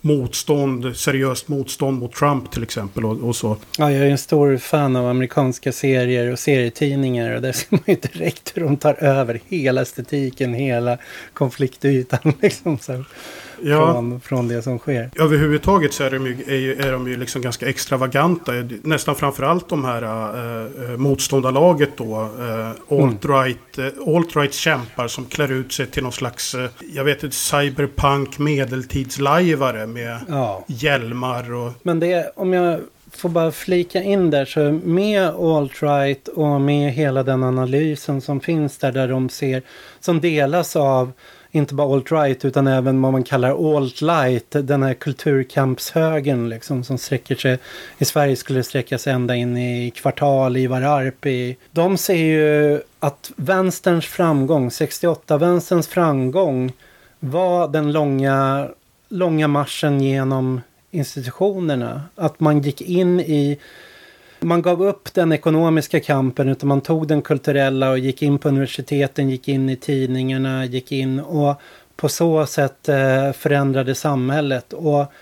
motstånd, 0.00 0.96
seriöst 0.96 1.48
motstånd 1.48 1.98
mot 1.98 2.14
Trump 2.14 2.50
till 2.50 2.62
exempel 2.62 3.04
och, 3.04 3.28
och, 3.28 3.36
så. 3.36 3.56
Ja, 3.78 3.92
jag 3.92 4.06
är 4.06 4.10
en 4.10 4.18
stor 4.18 4.56
fan 4.56 4.96
av 4.96 5.06
amerikanska 5.06 5.72
serier 5.72 6.32
och 6.32 6.38
serietidningar 6.38 7.34
och 7.34 7.42
där 7.42 7.52
ser 7.52 7.66
man 7.70 7.80
ju 7.86 7.94
direkt 7.94 8.56
hur 8.56 8.62
de 8.62 8.76
tar 8.76 8.94
över 8.94 9.40
hela 9.48 9.82
estetiken, 9.82 10.54
hela 10.54 10.98
konfliktytan 11.32 12.32
liksom. 12.42 12.78
Så 12.78 13.04
ja. 13.62 13.92
från, 13.92 14.20
från 14.20 14.48
det 14.48 14.62
som 14.62 14.78
sker. 14.78 15.10
Överhuvudtaget 15.16 15.92
så 15.92 16.04
är 16.04 16.10
de 16.10 16.26
ju, 16.26 16.32
är, 16.32 16.86
är 16.86 16.92
de 16.92 17.08
ju 17.08 17.16
liksom 17.16 17.42
ganska 17.42 17.68
extravaganta. 17.68 18.52
Nästan 18.82 19.14
framförallt 19.14 19.68
de 19.68 19.84
här 19.84 20.02
äh, 20.02 20.96
motståndarlaget 20.96 21.90
då. 21.96 22.20
Äh, 22.22 22.98
alt-right, 22.98 23.78
mm. 23.78 23.92
äh, 24.06 24.16
alt 24.16 24.54
kämpar 24.54 25.08
som 25.08 25.24
klär 25.24 25.52
ut 25.52 25.72
sig 25.72 25.86
till 25.86 26.02
någon 26.02 26.12
slags, 26.12 26.54
äh, 26.54 26.70
jag 26.92 27.04
vet 27.04 27.22
inte, 27.22 27.36
cyberpunk 27.36 28.38
medeltidslajvare 28.38 29.86
med 29.86 30.18
ja. 30.28 30.64
hjälmar 30.66 31.52
och... 31.52 31.72
Men 31.82 32.00
det, 32.00 32.32
om 32.36 32.52
jag 32.52 32.80
får 33.12 33.28
bara 33.28 33.52
flika 33.52 34.02
in 34.02 34.30
där 34.30 34.44
så 34.44 34.60
med 34.84 35.28
alt-right 35.28 36.28
och 36.28 36.60
med 36.60 36.92
hela 36.92 37.22
den 37.22 37.44
analysen 37.44 38.20
som 38.20 38.40
finns 38.40 38.78
där, 38.78 38.92
där 38.92 39.08
de 39.08 39.28
ser, 39.28 39.62
som 40.00 40.20
delas 40.20 40.76
av 40.76 41.12
inte 41.50 41.74
bara 41.74 41.96
alt-right 41.96 42.46
utan 42.46 42.66
även 42.66 43.02
vad 43.02 43.12
man 43.12 43.24
kallar 43.24 43.76
alt-light, 43.76 44.50
den 44.50 44.82
här 44.82 44.94
kulturkampshögen 44.94 46.48
liksom 46.48 46.84
som 46.84 46.98
sträcker 46.98 47.34
sig, 47.34 47.58
i 47.98 48.04
Sverige 48.04 48.36
skulle 48.36 48.62
sträcka 48.62 48.98
sig 48.98 49.12
ända 49.12 49.36
in 49.36 49.56
i 49.56 49.90
kvartal, 49.90 50.56
Ivar 50.56 50.82
Arpi. 50.82 51.56
De 51.70 51.98
ser 51.98 52.14
ju 52.14 52.80
att 53.00 53.30
vänsterns 53.36 54.06
framgång, 54.06 54.68
68-vänsterns 54.68 55.88
framgång 55.88 56.72
var 57.20 57.68
den 57.68 57.92
långa, 57.92 58.68
långa 59.08 59.48
marschen 59.48 60.00
genom 60.00 60.60
institutionerna. 60.90 62.02
Att 62.14 62.40
man 62.40 62.60
gick 62.60 62.80
in 62.80 63.20
i 63.20 63.58
man 64.40 64.62
gav 64.62 64.82
upp 64.82 65.14
den 65.14 65.32
ekonomiska 65.32 66.00
kampen 66.00 66.48
utan 66.48 66.68
man 66.68 66.80
tog 66.80 67.08
den 67.08 67.22
kulturella 67.22 67.90
och 67.90 67.98
gick 67.98 68.22
in 68.22 68.38
på 68.38 68.48
universiteten, 68.48 69.30
gick 69.30 69.48
in 69.48 69.68
i 69.68 69.76
tidningarna, 69.76 70.64
gick 70.64 70.92
in 70.92 71.20
och 71.20 71.60
på 71.96 72.08
så 72.08 72.46
sätt 72.46 72.88
eh, 72.88 73.32
förändrade 73.32 73.94
samhället. 73.94 74.72
Och 74.72 75.12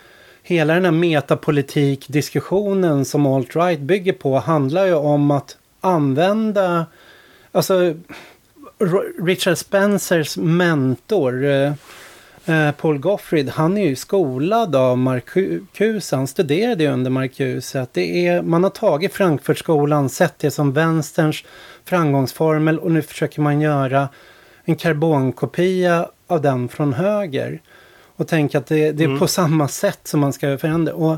hela 0.42 0.74
den 0.74 0.84
här 0.84 0.92
metapolitik-diskussionen 0.92 3.04
som 3.04 3.26
alt-right 3.26 3.80
bygger 3.80 4.12
på 4.12 4.38
handlar 4.38 4.86
ju 4.86 4.94
om 4.94 5.30
att 5.30 5.56
använda, 5.80 6.86
alltså 7.52 7.94
Richard 9.22 9.58
Spencers 9.58 10.36
mentor 10.36 11.44
eh, 11.44 11.72
eh, 12.46 12.70
Paul 12.70 12.98
Goffrid, 12.98 13.48
han 13.48 13.78
är 13.78 13.88
ju 13.88 13.96
skolad 13.96 14.76
av 14.76 14.98
Marcuse. 14.98 16.16
Han 16.16 16.26
studerade 16.26 16.84
ju 16.84 16.90
under 16.90 17.10
Marcuse. 17.10 17.80
Att 17.80 17.94
det 17.94 18.26
är, 18.26 18.42
man 18.42 18.62
har 18.62 18.70
tagit 18.70 19.12
Frankfurtskolan, 19.12 20.08
sett 20.08 20.38
det 20.38 20.50
som 20.50 20.72
vänsterns 20.72 21.44
framgångsformel 21.84 22.78
och 22.78 22.90
nu 22.90 23.02
försöker 23.02 23.40
man 23.40 23.60
göra 23.60 24.08
en 24.64 24.76
karbonkopia 24.76 26.08
av 26.26 26.42
den 26.42 26.68
från 26.68 26.92
höger. 26.92 27.60
Och 28.16 28.28
tänka 28.28 28.58
att 28.58 28.66
det, 28.66 28.92
det 28.92 29.04
är 29.04 29.08
mm. 29.08 29.18
på 29.18 29.26
samma 29.26 29.68
sätt 29.68 30.00
som 30.04 30.20
man 30.20 30.32
ska 30.32 30.58
förändra. 30.58 30.94
Och 30.94 31.16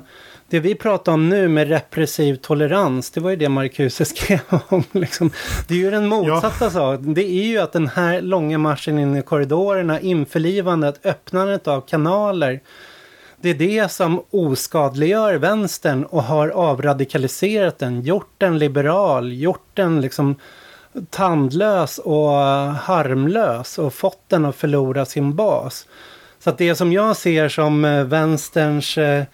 det 0.51 0.61
vi 0.61 0.75
pratar 0.75 1.13
om 1.13 1.29
nu 1.29 1.49
med 1.49 1.69
repressiv 1.69 2.35
tolerans, 2.35 3.11
det 3.11 3.21
var 3.21 3.31
ju 3.31 3.37
det 3.37 3.49
Marcuse 3.49 4.05
skrev 4.05 4.41
om. 4.69 4.85
Liksom. 4.93 5.31
Det 5.69 5.75
är 5.75 5.79
ju 5.79 5.91
den 5.91 6.07
motsatta 6.07 6.65
ja. 6.65 6.71
saken. 6.71 7.15
Det 7.15 7.25
är 7.25 7.45
ju 7.45 7.59
att 7.59 7.73
den 7.73 7.89
här 7.89 8.21
långa 8.21 8.59
marschen 8.59 8.99
in 8.99 9.17
i 9.17 9.23
korridorerna, 9.23 10.01
införlivandet, 10.01 11.07
öppnandet 11.07 11.69
av 11.69 11.81
kanaler. 11.81 12.61
Det 13.41 13.51
är 13.51 13.55
det 13.55 13.93
som 13.93 14.23
oskadliggör 14.31 15.35
vänstern 15.35 16.05
och 16.05 16.23
har 16.23 16.49
avradikaliserat 16.49 17.79
den, 17.79 18.03
gjort 18.03 18.33
den 18.39 18.59
liberal, 18.59 19.33
gjort 19.33 19.69
den 19.75 20.01
liksom 20.01 20.37
tandlös 21.11 21.99
och 21.99 22.31
harmlös 22.75 23.79
och 23.79 23.95
fått 23.95 24.23
den 24.29 24.45
att 24.45 24.57
förlora 24.57 25.05
sin 25.05 25.35
bas. 25.35 25.87
Så 26.39 26.51
att 26.51 26.59
det 26.59 26.75
som 26.75 26.93
jag 26.93 27.17
ser 27.17 27.49
som 27.49 27.85
eh, 27.85 28.05
vänsterns 28.05 28.99
eh, 28.99 29.25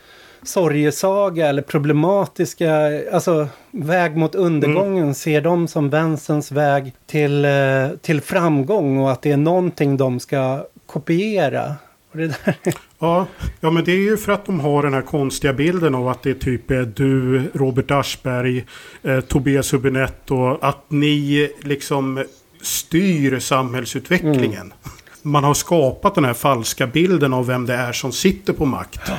sorgesaga 0.45 1.47
eller 1.47 1.63
problematiska, 1.63 2.91
alltså 3.13 3.49
väg 3.71 4.17
mot 4.17 4.35
undergången 4.35 5.03
mm. 5.03 5.15
ser 5.15 5.41
de 5.41 5.69
som 5.69 5.91
vänsterns 5.91 6.53
väg 6.53 6.93
till, 7.07 7.45
eh, 7.45 7.89
till 8.03 8.21
framgång 8.21 8.99
och 8.99 9.13
att 9.13 9.23
det 9.23 9.33
är 9.33 9.37
någonting 9.37 9.97
de 9.97 10.21
ska 10.21 10.67
kopiera. 10.87 11.75
Ja, 12.99 13.27
ja, 13.61 13.71
men 13.71 13.85
det 13.85 13.93
är 13.93 13.97
ju 13.97 14.17
för 14.17 14.33
att 14.33 14.47
de 14.47 14.61
har 14.61 14.83
den 14.83 14.95
här 14.95 15.03
konstiga 15.03 15.53
bilden 15.53 15.95
av 15.95 16.09
att 16.09 16.23
det 16.23 16.31
är 16.31 16.35
typ 16.35 16.71
är 16.71 16.93
du, 16.95 17.43
Robert 17.55 17.91
Aschberg, 17.91 18.65
eh, 19.03 19.21
Tobias 19.21 19.75
Hübinette 19.75 20.31
och 20.31 20.69
att 20.69 20.85
ni 20.89 21.51
liksom 21.61 22.25
styr 22.63 23.39
samhällsutvecklingen. 23.39 24.61
Mm. 24.61 24.73
Man 25.23 25.45
har 25.45 25.55
skapat 25.55 26.15
den 26.15 26.25
här 26.25 26.35
falska 26.35 26.87
bilden 26.87 27.33
av 27.33 27.47
vem 27.47 27.67
det 27.67 27.75
är 27.75 27.93
som 27.93 28.13
sitter 28.13 28.53
på 28.53 28.67
makt. 28.67 29.11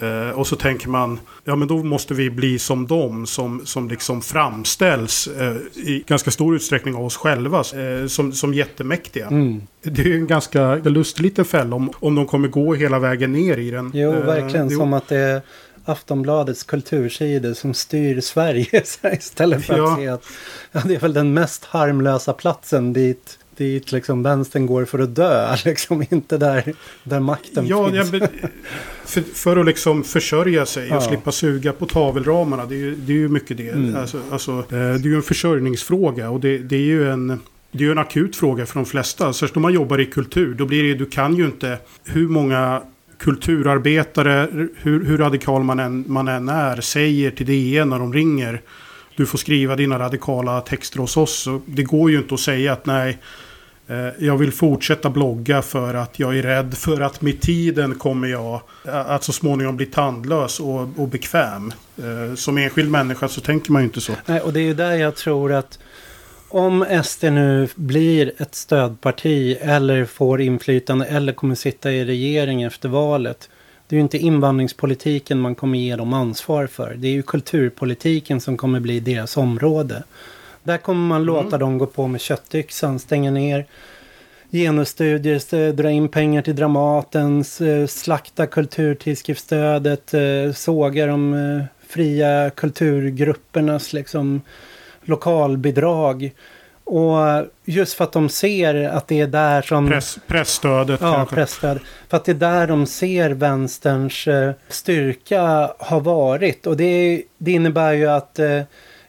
Ja. 0.00 0.06
Eh, 0.06 0.30
och 0.30 0.46
så 0.46 0.56
tänker 0.56 0.88
man, 0.88 1.20
ja 1.44 1.56
men 1.56 1.68
då 1.68 1.82
måste 1.82 2.14
vi 2.14 2.30
bli 2.30 2.58
som 2.58 2.86
dem 2.86 3.26
som, 3.26 3.66
som 3.66 3.88
liksom 3.88 4.22
framställs 4.22 5.26
eh, 5.26 5.56
i 5.74 6.04
ganska 6.06 6.30
stor 6.30 6.56
utsträckning 6.56 6.94
av 6.94 7.04
oss 7.04 7.16
själva 7.16 7.58
eh, 7.58 8.06
som, 8.06 8.32
som 8.32 8.54
jättemäktiga. 8.54 9.26
Mm. 9.26 9.62
Det 9.82 10.02
är 10.02 10.14
en 10.14 10.26
ganska 10.26 10.74
lustig 10.74 11.22
liten 11.22 11.44
fälla 11.44 11.76
om, 11.76 11.90
om 12.00 12.14
de 12.14 12.26
kommer 12.26 12.48
gå 12.48 12.74
hela 12.74 12.98
vägen 12.98 13.32
ner 13.32 13.56
i 13.56 13.70
den. 13.70 13.90
Jo, 13.94 14.10
verkligen. 14.12 14.68
Jo. 14.70 14.78
Som 14.78 14.92
att 14.92 15.08
det 15.08 15.42
Aftonbladets 15.84 16.62
kultursidor 16.64 17.54
som 17.54 17.74
styr 17.74 18.20
Sverige 18.20 18.82
istället 19.12 19.64
för 19.64 19.76
Ja. 19.76 19.92
att 19.92 19.98
se 19.98 20.08
att 20.08 20.24
ja, 20.72 20.80
det 20.84 20.94
är 20.94 20.98
väl 21.00 21.12
den 21.12 21.34
mest 21.34 21.64
harmlösa 21.64 22.32
platsen 22.32 22.92
dit, 22.92 23.38
dit 23.58 23.92
liksom 23.92 24.22
vänstern 24.22 24.66
går 24.66 24.84
för 24.84 24.98
att 24.98 25.14
dö. 25.14 25.56
Liksom 25.64 26.04
inte 26.10 26.38
där, 26.38 26.74
där 27.04 27.20
makten 27.20 27.66
Ja, 27.66 27.90
finns. 27.90 28.10
be- 28.10 28.28
för, 29.04 29.20
för 29.34 29.56
att 29.56 29.66
liksom 29.66 30.04
försörja 30.04 30.66
sig 30.66 30.90
och 30.90 30.96
Ja. 30.96 31.00
slippa 31.00 31.32
suga 31.32 31.72
på 31.72 31.86
tavelramarna. 31.86 32.66
Det 32.66 32.74
är 32.74 32.78
ju, 32.78 32.94
det 32.94 33.12
är 33.12 33.16
ju 33.16 33.28
mycket 33.28 33.56
det. 33.56 33.68
Mm. 33.68 33.96
Alltså, 33.96 34.20
alltså, 34.30 34.52
eh, 34.52 34.64
det 34.70 34.76
är 34.76 34.98
ju 34.98 35.16
en 35.16 35.22
försörjningsfråga 35.22 36.30
och 36.30 36.40
det, 36.40 36.58
det 36.58 36.76
är 36.76 36.80
ju 36.80 37.10
en... 37.10 37.40
Det 37.72 37.78
är 37.78 37.86
ju 37.86 37.92
en 37.92 37.98
akut 37.98 38.36
fråga 38.36 38.66
för 38.66 38.74
de 38.74 38.86
flesta. 38.86 39.32
Särskilt 39.32 39.56
om 39.56 39.62
man 39.62 39.72
jobbar 39.72 40.00
i 40.00 40.06
kultur. 40.06 40.54
Då 40.54 40.66
blir 40.66 40.82
det, 40.84 40.94
du 40.94 41.06
kan 41.06 41.36
ju 41.36 41.44
inte... 41.44 41.78
Hur 42.04 42.28
många 42.28 42.82
kulturarbetare, 43.18 44.48
hur, 44.76 45.04
hur 45.04 45.18
radikal 45.18 45.62
man 45.64 45.78
än, 45.80 46.04
man 46.06 46.28
än 46.28 46.48
är, 46.48 46.80
säger 46.80 47.30
till 47.30 47.46
DN 47.46 47.88
när 47.88 47.98
de 47.98 48.12
ringer. 48.12 48.60
Du 49.16 49.26
får 49.26 49.38
skriva 49.38 49.76
dina 49.76 49.98
radikala 49.98 50.60
texter 50.60 50.98
hos 50.98 51.16
oss. 51.16 51.38
Så 51.38 51.60
det 51.66 51.82
går 51.82 52.10
ju 52.10 52.18
inte 52.18 52.34
att 52.34 52.40
säga 52.40 52.72
att 52.72 52.86
nej, 52.86 53.18
Eh, 53.88 54.08
jag 54.18 54.36
vill 54.36 54.52
fortsätta 54.52 55.10
blogga 55.10 55.62
för 55.62 55.94
att 55.94 56.18
jag 56.18 56.38
är 56.38 56.42
rädd 56.42 56.74
för 56.74 57.00
att 57.00 57.20
med 57.20 57.40
tiden 57.40 57.94
kommer 57.94 58.28
jag 58.28 58.60
eh, 58.84 59.10
att 59.10 59.24
så 59.24 59.32
småningom 59.32 59.76
bli 59.76 59.86
tandlös 59.86 60.60
och, 60.60 60.88
och 60.96 61.08
bekväm. 61.08 61.72
Eh, 61.96 62.34
som 62.34 62.58
enskild 62.58 62.90
människa 62.90 63.28
så 63.28 63.40
tänker 63.40 63.72
man 63.72 63.82
ju 63.82 63.86
inte 63.86 64.00
så. 64.00 64.12
Nej, 64.26 64.40
och 64.40 64.52
det 64.52 64.60
är 64.60 64.64
ju 64.64 64.74
där 64.74 64.92
jag 64.92 65.16
tror 65.16 65.52
att 65.52 65.78
om 66.48 67.02
SD 67.04 67.24
nu 67.24 67.68
blir 67.74 68.32
ett 68.36 68.54
stödparti 68.54 69.56
eller 69.60 70.04
får 70.04 70.40
inflytande 70.40 71.04
eller 71.04 71.32
kommer 71.32 71.54
sitta 71.54 71.92
i 71.92 72.04
regering 72.04 72.62
efter 72.62 72.88
valet. 72.88 73.48
Det 73.88 73.96
är 73.96 73.98
ju 73.98 74.02
inte 74.02 74.18
invandringspolitiken 74.18 75.40
man 75.40 75.54
kommer 75.54 75.78
ge 75.78 75.96
dem 75.96 76.12
ansvar 76.12 76.66
för. 76.66 76.94
Det 76.94 77.08
är 77.08 77.12
ju 77.12 77.22
kulturpolitiken 77.22 78.40
som 78.40 78.56
kommer 78.56 78.80
bli 78.80 79.00
deras 79.00 79.36
område. 79.36 80.02
Där 80.68 80.78
kommer 80.78 81.08
man 81.08 81.24
låta 81.24 81.58
dem 81.58 81.78
gå 81.78 81.86
på 81.86 82.06
med 82.06 82.20
köttyxan, 82.20 82.98
stänga 82.98 83.30
ner 83.30 83.66
genusstudier, 84.50 85.34
st- 85.36 85.72
dra 85.72 85.90
in 85.90 86.08
pengar 86.08 86.42
till 86.42 86.56
Dramaten, 86.56 87.40
s- 87.40 87.60
slakta 87.88 88.46
kulturtidskriftsstödet, 88.46 90.14
eh, 90.14 90.52
såga 90.54 91.06
de 91.06 91.34
eh, 91.34 91.64
fria 91.88 92.50
kulturgruppernas 92.50 93.92
liksom 93.92 94.40
lokalbidrag. 95.02 96.30
Och 96.84 97.16
just 97.64 97.94
för 97.94 98.04
att 98.04 98.12
de 98.12 98.28
ser 98.28 98.88
att 98.88 99.08
det 99.08 99.20
är 99.20 99.26
där 99.26 99.62
som... 99.62 99.88
Press, 99.88 100.18
pressstödet 100.26 101.00
Ja, 101.00 101.14
kanske. 101.14 101.34
pressstöd. 101.34 101.78
För 102.08 102.16
att 102.16 102.24
det 102.24 102.32
är 102.32 102.34
där 102.34 102.66
de 102.66 102.86
ser 102.86 103.30
vänsterns 103.30 104.28
eh, 104.28 104.52
styrka 104.68 105.70
har 105.78 106.00
varit. 106.00 106.66
Och 106.66 106.76
det, 106.76 107.22
det 107.38 107.52
innebär 107.52 107.92
ju 107.92 108.06
att 108.06 108.38
eh, 108.38 108.60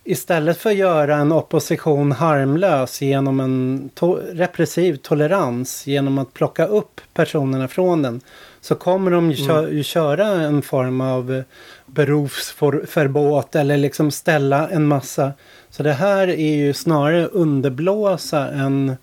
istället 0.03 0.57
för 0.57 0.69
att 0.69 0.75
göra 0.75 1.15
en 1.15 1.31
opposition 1.31 2.11
harmlös 2.11 3.01
genom 3.01 3.39
en 3.39 3.89
to- 3.95 4.21
repressiv 4.33 4.95
tolerans, 4.95 5.87
genom 5.87 6.17
att 6.17 6.33
plocka 6.33 6.65
upp 6.65 7.01
personerna 7.13 7.67
från 7.67 8.01
den, 8.01 8.21
så 8.61 8.75
kommer 8.75 9.11
de 9.11 9.31
ju, 9.31 9.47
kö- 9.47 9.69
ju 9.69 9.83
köra 9.83 10.27
en 10.27 10.61
form 10.61 11.01
av 11.01 11.43
berufsförbåt 11.85 13.55
eller 13.55 13.77
liksom 13.77 14.11
ställa 14.11 14.69
en 14.69 14.87
massa. 14.87 15.31
Så 15.69 15.83
det 15.83 15.93
här 15.93 16.27
är 16.27 16.55
ju 16.55 16.73
snarare 16.73 17.25
underblåsa 17.25 18.49
en 18.49 18.97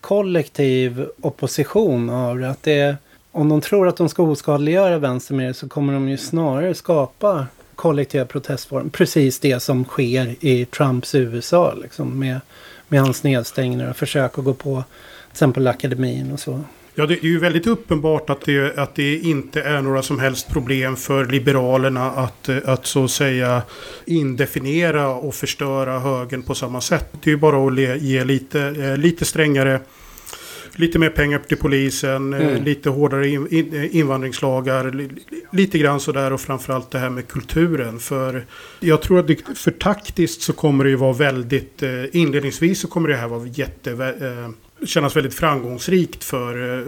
kollektiv 0.00 1.06
opposition 1.20 2.10
av. 2.10 2.44
Att 2.44 2.62
det 2.62 2.96
om 3.32 3.48
de 3.48 3.60
tror 3.60 3.88
att 3.88 3.96
de 3.96 4.08
ska 4.08 4.22
oskadliggöra 4.22 4.98
vänster 4.98 5.34
med 5.34 5.46
det 5.48 5.54
så 5.54 5.68
kommer 5.68 5.92
de 5.92 6.08
ju 6.08 6.16
snarare 6.16 6.74
skapa 6.74 7.46
kollektiva 7.76 8.24
protestformer. 8.24 8.90
Precis 8.90 9.38
det 9.38 9.60
som 9.60 9.84
sker 9.84 10.34
i 10.40 10.64
Trumps 10.64 11.14
USA 11.14 11.74
liksom 11.74 12.18
med, 12.18 12.40
med 12.88 13.00
hans 13.00 13.22
nedstängningar 13.22 13.90
och 13.90 13.96
försök 13.96 14.38
att 14.38 14.44
gå 14.44 14.54
på 14.54 14.84
till 14.84 15.32
exempel 15.32 15.66
akademin 15.66 16.32
och 16.32 16.40
så. 16.40 16.64
Ja, 16.96 17.06
det 17.06 17.14
är 17.14 17.24
ju 17.24 17.38
väldigt 17.38 17.66
uppenbart 17.66 18.30
att 18.30 18.40
det, 18.40 18.78
att 18.78 18.94
det 18.94 19.18
inte 19.18 19.62
är 19.62 19.82
några 19.82 20.02
som 20.02 20.18
helst 20.18 20.48
problem 20.48 20.96
för 20.96 21.26
Liberalerna 21.26 22.10
att, 22.10 22.48
att 22.48 22.86
så 22.86 23.04
att 23.04 23.10
säga 23.10 23.62
indefiniera 24.04 25.08
och 25.08 25.34
förstöra 25.34 25.98
högern 25.98 26.42
på 26.42 26.54
samma 26.54 26.80
sätt. 26.80 27.08
Det 27.22 27.30
är 27.30 27.32
ju 27.32 27.36
bara 27.36 27.66
att 27.66 27.72
le, 27.72 27.96
ge 27.96 28.24
lite, 28.24 28.60
eh, 28.60 28.96
lite 28.96 29.24
strängare 29.24 29.80
Lite 30.76 30.98
mer 30.98 31.10
pengar 31.10 31.38
till 31.38 31.56
polisen, 31.56 32.32
eh, 32.34 32.40
Mm. 32.48 32.64
lite 32.64 32.90
hårdare 32.90 33.28
in, 33.28 33.46
eh, 33.74 33.96
invandringslagar, 33.96 34.90
li, 34.92 35.08
li- 35.08 35.42
lite 35.52 35.78
grann 35.78 36.00
sådär 36.00 36.32
och 36.32 36.40
framförallt 36.40 36.90
det 36.90 36.98
här 36.98 37.10
med 37.10 37.28
kulturen. 37.28 37.98
För 37.98 38.44
jag 38.80 39.02
tror 39.02 39.18
att 39.18 39.26
det, 39.26 39.36
för 39.58 39.70
taktiskt 39.70 40.42
så 40.42 40.52
kommer 40.52 40.84
det 40.84 40.90
ju 40.90 40.96
vara 40.96 41.12
väldigt, 41.12 41.82
eh, 41.82 41.90
inledningsvis 42.16 42.80
så 42.80 42.88
kommer 42.88 43.08
det 43.08 43.16
här 43.16 43.28
vara 43.28 43.46
jätte, 43.46 44.52
kännas 44.86 45.16
väldigt 45.16 45.34
framgångsrikt 45.34 46.24
för, 46.24 46.84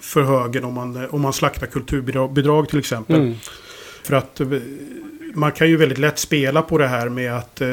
för 0.00 0.22
högern 0.22 0.64
om 0.64 0.74
man, 0.74 1.06
om 1.10 1.20
man 1.20 1.32
slaktar 1.32 1.66
kulturbidrag 1.66 2.32
bidrag 2.32 2.68
till 2.68 2.78
exempel. 2.78 3.16
Mm. 3.16 3.34
För 4.04 4.14
att 4.14 4.40
man 5.34 5.52
kan 5.52 5.68
ju 5.68 5.76
väldigt 5.76 5.98
lätt 5.98 6.18
spela 6.18 6.62
på 6.62 6.78
det 6.78 6.86
här 6.86 7.08
med 7.08 7.32
att 7.36 7.60
eh, 7.60 7.68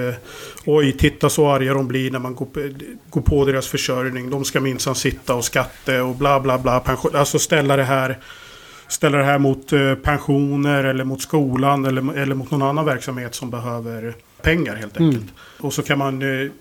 oj, 0.66 0.92
titta 0.98 1.30
så 1.30 1.48
arga 1.50 1.74
de 1.74 1.88
blir 1.88 2.12
när 2.12 2.20
man 2.20 2.36
går, 2.36 2.46
på- 2.46 2.70
går 3.10 3.22
på 3.22 3.46
deras 3.46 3.68
försörjning. 3.68 4.30
De 4.30 4.46
ska 4.46 4.60
minsann 4.62 4.96
sitta 4.96 5.36
och 5.36 5.46
skatta 5.46 6.04
och 6.04 6.16
bla 6.16 6.40
bla 6.40 6.58
bla. 6.60 6.80
Pension, 6.80 7.16
alltså 7.16 7.40
ställa 7.40 7.76
det 7.76 7.84
här 7.84 8.18
ställa 8.88 9.18
det 9.18 9.24
här 9.24 9.40
mot 9.40 9.74
eh, 9.74 9.96
pensioner 9.96 10.84
eller 10.84 11.04
mot 11.04 11.22
skolan 11.22 11.86
eller, 11.86 12.18
eller 12.18 12.36
mot 12.36 12.52
någon 12.52 12.62
annan 12.62 12.86
verksamhet 12.86 13.36
som 13.36 13.50
behöver 13.50 14.16
pengar 14.42 14.76
helt 14.76 14.98
enkelt. 14.98 15.26
Och 15.60 15.74
så 15.74 15.82
kan 15.84 15.98
man 15.98 16.22
eh, 16.44 16.52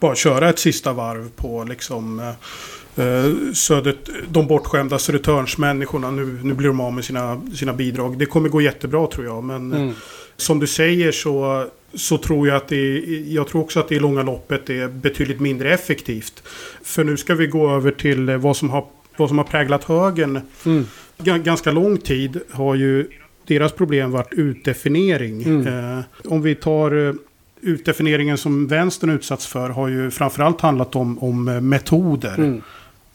bara 0.00 0.14
köra 0.14 0.48
ett 0.48 0.58
sista 0.58 0.92
varv 0.92 1.28
på 1.36 1.64
liksom 1.64 2.20
eh, 2.20 3.06
eh, 3.06 3.32
södet, 3.54 4.08
de 4.28 4.46
bortskämda 4.46 4.98
Södertörnsmänniskorna. 4.98 6.10
Nu, 6.10 6.38
nu 6.42 6.54
blir 6.54 6.68
de 6.68 6.80
av 6.80 6.92
med 6.92 7.04
sina, 7.04 7.40
sina 7.54 7.72
bidrag. 7.72 8.18
Det 8.18 8.26
kommer 8.26 8.48
gå 8.48 8.60
jättebra 8.60 9.06
tror 9.06 9.26
jag. 9.26 9.44
Men 9.44 9.72
Mm. 9.72 9.94
Som 10.42 10.58
du 10.58 10.66
säger 10.66 11.12
så, 11.12 11.66
så 11.94 12.18
tror 12.18 12.48
jag 12.48 12.56
att 12.56 12.68
det 12.68 12.76
är, 12.76 13.34
jag 13.34 13.48
tror 13.48 13.60
också 13.62 13.80
att 13.80 13.88
det 13.88 13.94
i 13.94 14.00
långa 14.00 14.22
loppet 14.22 14.70
är 14.70 14.88
betydligt 14.88 15.40
mindre 15.40 15.74
effektivt. 15.74 16.42
För 16.82 17.04
nu 17.04 17.16
ska 17.16 17.34
vi 17.34 17.46
gå 17.46 17.70
över 17.70 17.90
till 17.90 18.30
vad 18.30 18.56
som 18.56 18.70
har, 18.70 18.86
vad 19.16 19.28
som 19.28 19.38
har 19.38 19.44
präglat 19.44 19.84
högern 19.84 20.40
Mm. 20.66 20.86
Ga- 21.18 21.42
ganska 21.42 21.72
lång 21.72 21.98
tid 21.98 22.40
har 22.50 22.74
ju 22.74 23.08
deras 23.46 23.72
problem 23.72 24.10
varit 24.10 24.32
utdefiniering. 24.32 25.42
Mm. 25.42 25.98
Eh, 25.98 26.04
om 26.24 26.42
vi 26.42 26.54
tar 26.54 27.08
eh, 27.08 27.14
utdefinieringen 27.60 28.38
som 28.38 28.66
vänstern 28.66 29.10
utsatts 29.10 29.46
för 29.46 29.68
har 29.70 29.88
ju 29.88 30.10
framförallt 30.10 30.60
handlat 30.60 30.96
om, 30.96 31.18
om 31.18 31.48
eh, 31.48 31.60
metoder. 31.60 32.34
Mm. 32.34 32.62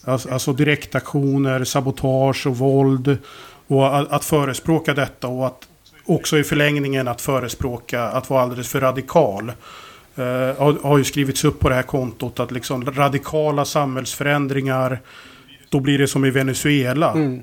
Alltså, 0.04 0.30
alltså 0.30 0.54
direktaktioner, 0.54 1.64
sabotage 1.64 2.48
och 2.48 2.58
våld. 2.58 3.18
Och 3.68 3.98
att, 4.00 4.12
att 4.12 4.26
förespråka 4.26 4.94
detta 4.94 5.28
och 5.28 5.48
att 5.48 5.68
också 6.08 6.38
i 6.38 6.44
förlängningen 6.44 7.08
att 7.08 7.22
förespråka 7.22 8.04
att 8.04 8.30
vara 8.30 8.42
alldeles 8.42 8.70
för 8.70 8.82
radikal. 8.82 9.52
Eh, 10.16 10.24
har, 10.58 10.84
har 10.84 10.98
ju 10.98 11.04
skrivits 11.04 11.44
upp 11.44 11.60
på 11.60 11.70
det 11.70 11.76
här 11.76 11.84
kontot 11.84 12.40
att 12.40 12.52
liksom 12.52 12.86
radikala 12.86 13.66
samhällsförändringar 13.66 15.00
då 15.70 15.80
blir 15.80 15.98
det 15.98 16.08
som 16.08 16.26
i 16.26 16.30
Venezuela. 16.30 17.12
Mm. 17.12 17.42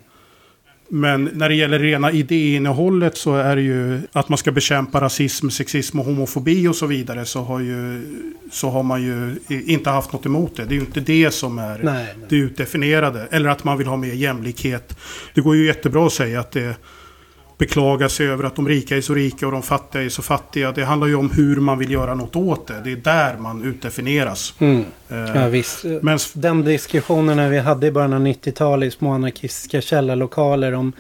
Men 0.89 1.31
när 1.33 1.49
det 1.49 1.55
gäller 1.55 1.79
rena 1.79 2.13
idéinnehållet 2.13 3.17
så 3.17 3.35
är 3.35 3.57
det 3.57 3.63
ju 3.63 4.01
att 4.13 4.29
man 4.29 4.39
ska 4.39 4.53
bekämpa 4.53 5.01
rasism, 5.01 5.49
sexism 5.49 6.01
och 6.01 6.05
homofobi 6.05 6.69
och 6.69 6.77
så 6.77 6.87
vidare. 6.87 7.25
Så 7.25 7.43
har, 7.43 7.61
ju, 7.61 8.03
så 8.53 8.71
har 8.71 8.83
man 8.83 9.03
ju 9.03 9.37
inte 9.49 9.91
haft 9.91 10.13
något 10.13 10.27
emot 10.27 10.57
det. 10.57 10.65
Det 10.65 10.75
är 10.75 10.77
ju 10.77 10.81
inte 10.81 11.01
det 11.01 11.31
som 11.31 11.59
är 11.59 11.79
Nej, 11.83 12.15
nej. 12.17 12.27
det 12.29 12.37
utdefinierade. 12.37 13.29
Eller 13.31 13.49
att 13.49 13.65
man 13.65 13.79
vill 13.79 13.87
ha 13.87 13.97
mer 13.97 14.13
jämlikhet. 14.13 14.99
Det 15.35 15.41
går 15.41 15.57
ju 15.57 15.67
jättebra 15.67 16.07
att 16.07 16.13
säga 16.13 16.41
att 16.41 16.51
det 16.51 16.77
beklagar 17.59 18.09
sig 18.09 18.27
över 18.27 18.45
att 18.45 18.57
de 18.57 18.69
rika 18.69 18.97
är 18.97 19.01
så 19.01 19.15
rika 19.15 19.47
och 19.47 19.53
de 19.53 19.63
fattiga 19.63 20.03
är 20.03 20.09
så 20.09 20.23
fattiga. 20.23 20.73
Det 20.73 20.85
handlar 20.85 21.09
ju 21.09 21.15
om 21.15 21.31
hur 21.31 21.57
man 21.57 21.79
vill 21.79 21.91
göra 21.91 22.15
något 22.15 22.37
åt 22.37 22.67
det. 22.67 22.81
Det 22.85 22.93
är 22.93 22.97
där 22.97 23.37
man 23.37 23.65
utdefinieras. 23.65 24.55
Mm. 24.59 24.85
Eh, 25.09 25.19
Ja, 25.19 25.49
visst. 25.49 25.85
Men 26.03 26.19
Den 26.33 26.65
diskussionen 26.65 27.51
vi 27.51 27.59
hade 27.59 27.87
i 27.87 27.91
början 27.91 28.13
av 28.13 28.21
90-talet 28.27 28.87
i 28.87 28.91
små 28.97 29.13
anarkistiska 29.13 29.81
källarlokaler 29.81 30.73
om 30.73 30.93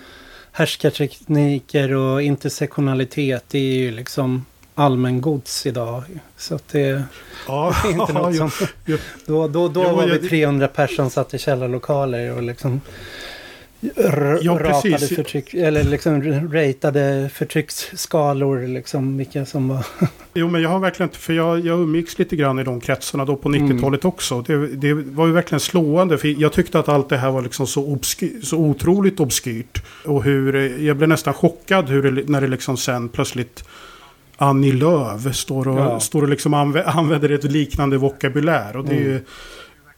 härskartekniker 0.53 1.95
och 1.95 2.23
intersektionalitet. 2.23 3.45
Det 3.49 3.59
är 3.59 3.75
ju 3.75 3.91
liksom 3.91 4.45
allmängods 4.75 5.67
idag. 5.67 6.03
Så 6.37 6.55
att 6.55 6.69
det 6.69 7.03
ja, 7.47 7.75
är 7.85 7.91
inte 7.91 8.13
något 8.13 8.35
ja, 8.35 8.51
som... 8.51 8.67
ja. 8.85 8.97
Då, 9.27 9.49
då, 9.49 9.69
då 9.69 9.85
Jo, 9.89 9.97
var 9.97 10.07
vi 10.07 10.29
300 10.29 10.69
personer 10.69 11.09
satt 11.09 11.35
i 11.35 11.39
källarlokaler 11.39 12.37
och 12.37 12.43
liksom 12.43 12.81
ja, 14.43 14.59
ratade 14.61 14.99
förtryck, 14.99 15.55
eller 15.55 15.85
liksom 15.85 16.23
ratade 16.53 17.31
förtrycksskalor, 17.33 18.67
liksom 18.67 19.17
vilka 19.17 19.47
som 19.47 19.69
var... 19.69 19.87
jo, 20.35 20.49
men 20.49 20.63
jag 20.63 20.69
har 20.69 20.79
verkligen 20.79 21.09
inte, 21.09 21.19
för 21.19 21.33
jag, 21.33 21.61
jag 21.67 21.81
umgicks 21.81 22.19
lite 22.19 22.37
grann 22.37 22.59
i 22.59 22.65
de 22.65 22.81
kretsarna 22.81 23.25
då 23.25 23.37
på 23.37 23.49
90-talet 23.49 24.05
mm. 24.05 24.15
också. 24.15 24.41
Det, 24.41 24.67
det, 24.67 24.93
var 24.95 25.27
ju 25.27 25.33
verkligen 25.33 25.61
slående, 25.61 26.19
för 26.19 26.41
jag 26.41 26.53
tyckte 26.53 26.79
att 26.79 26.89
allt 26.89 27.09
det 27.09 27.17
här 27.17 27.31
var 27.31 27.43
liksom 27.43 27.67
så, 27.67 27.87
obsky, 27.87 28.41
så 28.43 28.57
otroligt 28.57 29.21
obskyrt. 29.21 29.83
Och 30.05 30.25
hur, 30.25 30.79
jag 30.83 30.97
blev 30.97 31.09
nästan 31.09 31.35
chockad 31.35 31.89
hur 31.89 32.13
det, 32.13 32.29
när 32.29 32.41
det 32.41 32.49
liksom 32.49 32.77
sen 32.77 33.09
plötsligt 33.09 33.65
Annie 34.37 34.73
Lööf 34.73 35.37
står 35.37 35.69
och, 35.69 35.79
ja. 35.79 36.01
står 36.01 36.23
och 36.23 36.29
liksom 36.29 36.55
använder 36.87 37.31
ett 37.31 37.45
liknande 37.45 37.99
vokabulär. 37.99 38.77
Och 38.77 38.85
det 38.85 38.95
är 38.95 39.01
ju 39.01 39.11
mm. 39.11 39.25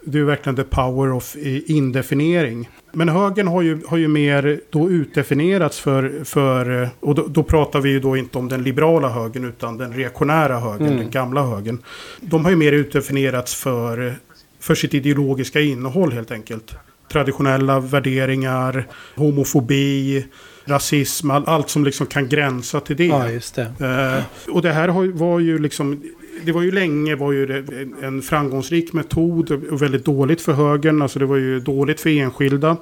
Det 0.06 0.18
är 0.18 0.22
verkligen 0.22 0.56
the 0.56 0.64
power 0.64 1.12
of 1.12 1.36
indefiniering. 1.66 2.68
Men 2.92 3.08
högern 3.08 3.48
har 3.48 3.62
ju, 3.62 3.80
har 3.86 3.96
ju 3.96 4.08
mer 4.08 4.60
då 4.70 4.90
utdefinierats 4.90 5.80
för, 5.80 6.24
för 6.24 6.88
och 7.00 7.14
då, 7.14 7.26
då, 7.26 7.42
pratar 7.42 7.80
vi 7.80 7.90
ju 7.90 8.00
då 8.00 8.16
inte 8.16 8.38
om 8.38 8.48
den 8.48 8.62
liberala 8.62 9.08
högern 9.08 9.44
utan 9.44 9.76
den 9.76 9.92
reaktionära 9.92 10.58
högern, 10.58 10.86
mm. 10.86 10.98
den 10.98 11.10
gamla 11.10 11.42
högern. 11.42 11.78
De 12.20 12.44
har 12.44 12.50
ju 12.50 12.56
mer 12.56 12.72
utdefinierats 12.72 13.54
för, 13.54 14.14
för 14.60 14.74
sitt 14.74 14.94
ideologiska 14.94 15.60
innehåll 15.60 16.12
helt 16.12 16.30
enkelt. 16.30 16.74
Traditionella 17.12 17.80
värderingar, 17.80 18.86
homofobi, 19.14 20.26
rasism, 20.64 21.30
all, 21.30 21.44
allt 21.46 21.70
som 21.70 21.84
liksom 21.84 22.06
kan 22.06 22.28
gränsa 22.28 22.80
till 22.80 22.96
det. 22.96 23.06
Ja, 23.06 23.30
just 23.30 23.54
det. 23.54 23.72
Eh, 23.80 24.52
och 24.54 24.62
det 24.62 24.72
här 24.72 24.88
var 25.12 25.40
ju 25.40 25.58
liksom 25.58 26.02
det 26.44 26.52
var 26.52 26.62
ju 26.62 26.70
länge 26.70 27.14
var 27.14 27.32
ju 27.32 27.64
en 28.02 28.22
framgångsrik 28.22 28.92
metod 28.92 29.50
och 29.50 29.82
väldigt 29.82 30.04
dåligt 30.04 30.40
för 30.40 30.52
högern. 30.52 31.02
Alltså 31.02 31.18
det 31.18 31.26
var 31.26 31.36
ju 31.36 31.60
dåligt 31.60 32.00
för 32.00 32.10
enskilda. 32.10 32.76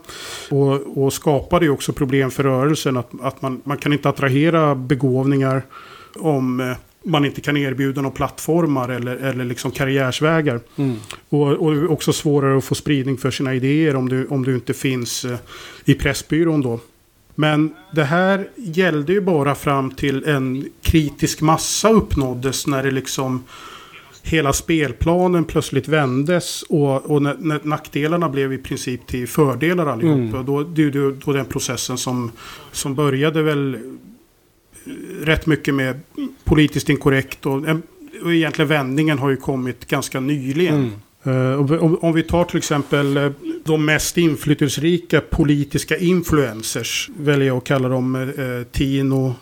Och, 0.51 1.05
och 1.05 1.13
skapade 1.13 1.65
ju 1.65 1.71
också 1.71 1.93
problem 1.93 2.31
för 2.31 2.43
rörelsen. 2.43 2.97
Att, 2.97 3.11
att 3.21 3.43
man, 3.43 3.61
man 3.65 3.77
kan 3.77 3.93
inte 3.93 4.09
attrahera 4.09 4.75
begåvningar 4.75 5.63
om 6.15 6.61
eh, 6.61 6.77
man 7.05 7.25
inte 7.25 7.41
kan 7.41 7.57
erbjuda 7.57 8.03
några 8.03 8.15
plattformar 8.15 8.89
eller, 8.89 9.17
eller 9.17 9.45
liksom 9.45 9.71
karriärsvägar. 9.71 10.61
Mm. 10.77 10.97
Och, 11.29 11.49
och 11.49 11.91
också 11.93 12.13
svårare 12.13 12.59
att 12.59 12.65
få 12.65 12.75
spridning 12.75 13.17
för 13.17 13.31
sina 13.31 13.55
idéer 13.55 13.97
om 13.97 14.09
du, 14.09 14.27
om 14.27 14.45
du 14.45 14.55
inte 14.55 14.75
finns 14.75 15.25
eh, 15.25 15.39
i 15.85 15.95
Pressbyrån 15.95 16.61
då. 16.61 16.81
Men 17.35 17.75
det 17.93 18.05
här 18.05 18.49
gällde 18.57 19.13
ju 19.13 19.21
bara 19.21 19.55
fram 19.55 19.91
till 19.91 20.25
en 20.25 20.69
kritisk 20.83 21.41
massa 21.41 21.91
uppnåddes 21.91 22.67
när 22.67 22.83
det 22.83 22.91
liksom 22.91 23.45
hela 24.23 24.53
spelplanen 24.53 25.45
plötsligt 25.45 25.89
vändes 25.89 26.63
och, 26.63 27.11
och 27.11 27.23
när, 27.23 27.37
när 27.39 27.61
nackdelarna 27.63 28.29
blev 28.29 28.53
i 28.53 28.59
princip 28.59 29.07
till 29.07 29.29
fördelar 29.29 29.87
allihop. 29.87 30.17
Mm. 30.17 30.45
Då, 30.47 30.63
det 30.63 30.83
är 30.83 31.21
då 31.25 31.33
den 31.33 31.47
processen 31.47 31.99
som, 31.99 32.31
som 32.73 32.95
började 32.95 33.43
väl 33.43 33.79
rätt 35.23 35.47
mycket 35.47 35.75
med 35.75 36.01
politiskt 36.45 36.89
inkorrekt 36.89 37.47
och, 37.47 37.63
och 38.25 38.35
egentligen 38.35 38.69
vändningen 38.69 39.19
har 39.19 39.31
ju 39.31 39.37
kommit 39.37 39.89
ganska 39.89 40.21
nyligen. 40.21 40.75
Mm. 40.75 40.91
Uh, 41.27 42.05
om 42.05 42.13
vi 42.13 42.23
tar 42.23 42.45
till 42.45 42.57
exempel 42.59 43.17
uh, 43.17 43.33
de 43.65 43.85
mest 43.85 44.19
inflytelserika 44.19 45.21
politiska 45.21 45.97
influencers. 45.97 47.11
Väljer 47.17 47.49
jag 47.49 47.57
att 47.57 47.65
kalla 47.65 47.89
dem 47.89 48.15
uh, 48.15 48.63
Tino, 48.73 49.35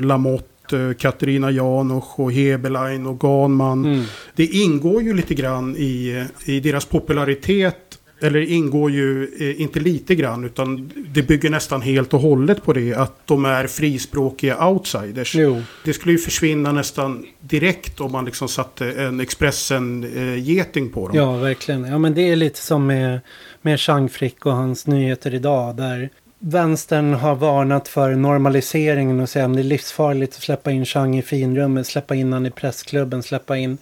Lamotte, 0.00 0.94
Katarina 0.98 1.50
Janosch 1.50 2.20
och 2.20 2.32
Hebelein 2.32 3.06
och 3.06 3.20
Ganman. 3.20 3.84
Mm. 3.84 4.04
Det 4.34 4.46
ingår 4.46 5.02
ju 5.02 5.14
lite 5.14 5.34
grann 5.34 5.76
i, 5.76 6.26
i 6.44 6.60
deras 6.60 6.84
popularitet 6.84 7.99
eller 8.20 8.40
ingår 8.40 8.90
ju 8.90 9.24
eh, 9.40 9.60
inte 9.60 9.80
lite 9.80 10.14
grann 10.14 10.44
utan 10.44 10.90
det 11.14 11.22
bygger 11.22 11.50
nästan 11.50 11.82
helt 11.82 12.14
och 12.14 12.20
hållet 12.20 12.64
på 12.64 12.72
det 12.72 12.94
att 12.94 13.26
de 13.26 13.44
är 13.44 13.66
frispråkiga 13.66 14.66
outsiders. 14.66 15.34
Jo. 15.34 15.62
Det 15.84 15.92
skulle 15.92 16.12
ju 16.12 16.18
försvinna 16.18 16.72
nästan 16.72 17.26
direkt 17.40 18.00
om 18.00 18.12
man 18.12 18.24
liksom 18.24 18.48
satte 18.48 18.92
en 18.92 19.20
Expressen-geting 19.20 20.90
på 20.90 21.08
dem. 21.08 21.16
Ja, 21.16 21.36
verkligen. 21.36 21.84
Ja, 21.84 21.98
men 21.98 22.14
det 22.14 22.22
är 22.22 22.36
lite 22.36 22.58
som 22.58 22.86
med, 22.86 23.20
med 23.62 23.80
Chang 23.80 24.08
Frick 24.08 24.46
och 24.46 24.52
hans 24.52 24.86
nyheter 24.86 25.34
idag 25.34 25.76
där 25.76 26.10
vänstern 26.38 27.14
har 27.14 27.34
varnat 27.34 27.88
för 27.88 28.14
normaliseringen 28.14 29.20
och 29.20 29.28
säger 29.28 29.46
att 29.46 29.54
det 29.54 29.60
är 29.60 29.64
livsfarligt 29.64 30.36
att 30.36 30.42
släppa 30.42 30.70
in 30.70 30.84
Chang 30.84 31.18
i 31.18 31.22
finrummet, 31.22 31.86
släppa 31.86 32.14
in 32.14 32.32
han 32.32 32.46
i 32.46 32.50
pressklubben, 32.50 33.22
släppa 33.22 33.56
in 33.56 33.78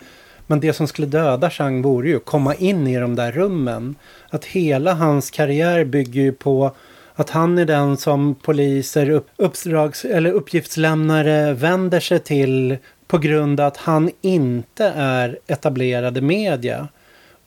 men 0.48 0.60
det 0.60 0.72
som 0.72 0.88
skulle 0.88 1.06
döda 1.06 1.50
Chang 1.50 1.82
vore 1.82 2.08
ju 2.08 2.16
att 2.16 2.24
komma 2.24 2.54
in 2.54 2.86
i 2.86 2.98
de 2.98 3.14
där 3.14 3.32
rummen. 3.32 3.94
Att 4.30 4.44
hela 4.44 4.94
hans 4.94 5.30
karriär 5.30 5.84
bygger 5.84 6.22
ju 6.22 6.32
på 6.32 6.74
att 7.14 7.30
han 7.30 7.58
är 7.58 7.64
den 7.64 7.96
som 7.96 8.34
poliser, 8.34 9.10
upp, 9.10 9.28
uppdrags, 9.36 10.04
eller 10.04 10.32
uppgiftslämnare 10.32 11.52
vänder 11.52 12.00
sig 12.00 12.18
till 12.18 12.76
på 13.06 13.18
grund 13.18 13.60
av 13.60 13.66
att 13.66 13.76
han 13.76 14.10
inte 14.20 14.92
är 14.96 15.38
etablerade 15.46 16.20
media. 16.20 16.88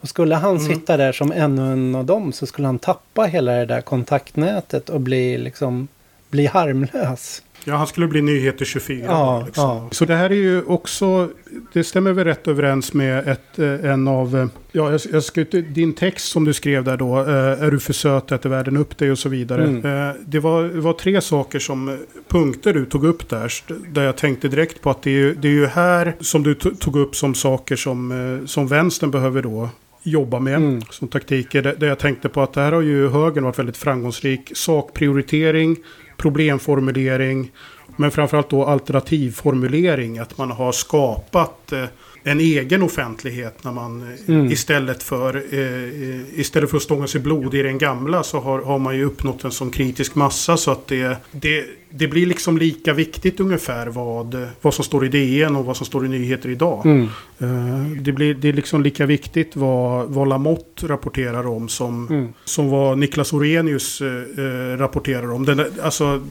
Och 0.02 0.10
skulle 0.10 0.36
han 0.36 0.58
mm. 0.58 0.68
sitta 0.68 0.98
där 0.98 1.12
som 1.12 1.32
ännu 1.32 1.74
en 1.74 1.96
av 1.96 2.06
dem 2.06 2.34
så 2.34 2.46
skulle 2.46 2.68
han 2.68 2.80
tappa 2.80 3.24
hela 3.24 3.52
det 3.52 3.66
där 3.66 3.82
kontaktnätet 3.82 4.90
och 4.90 5.02
bli 5.02 5.38
liksom 5.38 5.88
bli 6.30 6.46
harmlös. 6.46 7.42
Ja, 7.66 7.76
han 7.76 7.88
skulle 7.88 8.08
bli 8.08 8.22
nyheter 8.22 8.66
24. 8.66 9.06
Ja, 9.06 9.44
liksom. 9.46 9.64
ja. 9.64 9.88
Så 9.92 10.06
det 10.06 10.16
här 10.16 10.30
är 10.30 10.36
ju 10.36 10.64
också, 10.64 11.30
det 11.74 11.84
stämmer 11.84 12.14
väl 12.14 12.26
rätt 12.26 12.48
överens 12.48 12.94
med 12.94 13.28
ett, 13.28 13.60
eh, 13.60 13.92
en 13.92 14.08
av, 14.08 14.38
eh, 14.38 14.46
ja, 14.72 14.92
jag, 14.92 15.02
jag 15.12 15.24
ska, 15.24 15.44
din 15.44 15.94
text 15.94 16.32
som 16.32 16.46
du 16.46 16.54
skrev 16.54 16.84
där 16.84 16.98
då, 16.98 17.20
eh, 17.20 17.64
är 17.64 17.72
du 17.72 17.80
för 17.80 17.94
söt, 17.94 18.32
äter 18.32 18.50
världen 18.50 18.78
upp 18.78 18.98
dig 18.98 19.12
och 19.12 19.20
så 19.20 19.30
vidare. 19.30 19.64
Mm. 19.64 20.16
Det, 20.26 20.40
var, 20.40 20.64
det 20.64 20.82
var 20.82 20.94
tre 20.94 21.22
saker 21.22 21.60
som, 21.60 21.98
punkter 22.28 22.74
du 22.74 22.86
tog 22.86 23.06
upp 23.06 23.30
där, 23.30 23.54
där 23.94 24.04
jag 24.04 24.18
tänkte 24.18 24.48
direkt 24.48 24.82
på 24.82 24.90
att 24.90 25.02
det 25.02 25.12
är, 25.12 25.36
det 25.42 25.48
är 25.48 25.52
ju 25.52 25.66
här 25.66 26.16
som 26.20 26.44
du 26.44 26.54
tog 26.56 26.96
upp 26.96 27.16
som 27.16 27.36
saker 27.36 27.76
som, 27.76 28.42
som 28.46 28.68
vänstern 28.68 29.12
behöver 29.12 29.42
då 29.42 29.70
jobba 30.04 30.40
med 30.40 30.56
mm. 30.56 30.82
som 30.90 31.08
taktiker. 31.08 31.62
Där 31.62 31.88
jag 31.88 32.00
tänkte 32.00 32.30
på 32.30 32.42
att 32.42 32.54
det 32.54 32.62
här 32.62 32.72
har 32.72 32.82
ju 32.82 33.10
högern 33.10 33.44
varit 33.44 33.60
väldigt 33.60 33.78
framgångsrik. 33.78 34.52
Sakprioritering, 34.56 35.78
problemformulering, 36.22 37.52
men 37.96 38.12
framförallt 38.12 38.50
då 38.50 38.66
alternativformulering. 38.66 40.20
Att 40.20 40.38
man 40.38 40.52
har 40.52 40.72
skapat 40.72 41.72
eh, 41.72 41.86
en 42.24 42.40
egen 42.40 42.84
offentlighet 42.84 43.64
när 43.64 43.72
man 43.72 44.02
eh, 44.02 44.36
mm. 44.36 44.52
istället 44.52 45.04
för 45.04 45.36
eh, 45.36 46.40
istället 46.40 46.70
för 46.70 46.78
att 46.78 46.84
stånga 46.84 47.08
sig 47.08 47.22
blod 47.22 47.54
i 47.54 47.62
den 47.62 47.78
gamla 47.78 48.24
så 48.24 48.40
har, 48.40 48.62
har 48.62 48.80
man 48.80 48.98
ju 48.98 49.04
uppnått 49.06 49.44
en 49.44 49.52
sån 49.52 49.72
kritisk 49.72 50.16
massa 50.16 50.58
så 50.58 50.72
att 50.72 50.88
det, 50.88 51.18
det, 51.32 51.66
det 51.90 52.08
blir 52.08 52.26
liksom 52.26 52.58
lika 52.58 52.94
viktigt 52.94 53.40
ungefär 53.40 53.88
vad, 53.88 54.48
vad 54.62 54.74
som 54.74 54.86
står 54.86 55.06
i 55.06 55.10
DN 55.10 55.56
och 55.56 55.66
vad 55.66 55.78
som 55.78 55.86
står 55.86 56.06
i 56.06 56.10
nyheter 56.10 56.50
idag. 56.50 56.86
Mm. 56.86 57.08
Eh, 57.40 58.02
det, 58.02 58.12
blir, 58.12 58.34
det 58.34 58.50
är 58.50 58.54
liksom 58.54 58.84
lika 58.84 59.06
viktigt 59.06 59.56
vad, 59.56 60.10
vad 60.10 60.28
Lamotte 60.28 60.88
rapporterar 60.88 61.48
om 61.48 61.70
som, 61.70 62.08
mm. 62.08 62.34
som 62.46 62.70
vad 62.70 62.98
Niklas 62.98 63.34
Orenius 63.34 64.02
eh, 64.02 64.08
eh, 64.08 64.78
rapporterar 64.78 65.32
om. 65.32 65.46
Den, 65.46 65.66
alltså, 65.82 66.22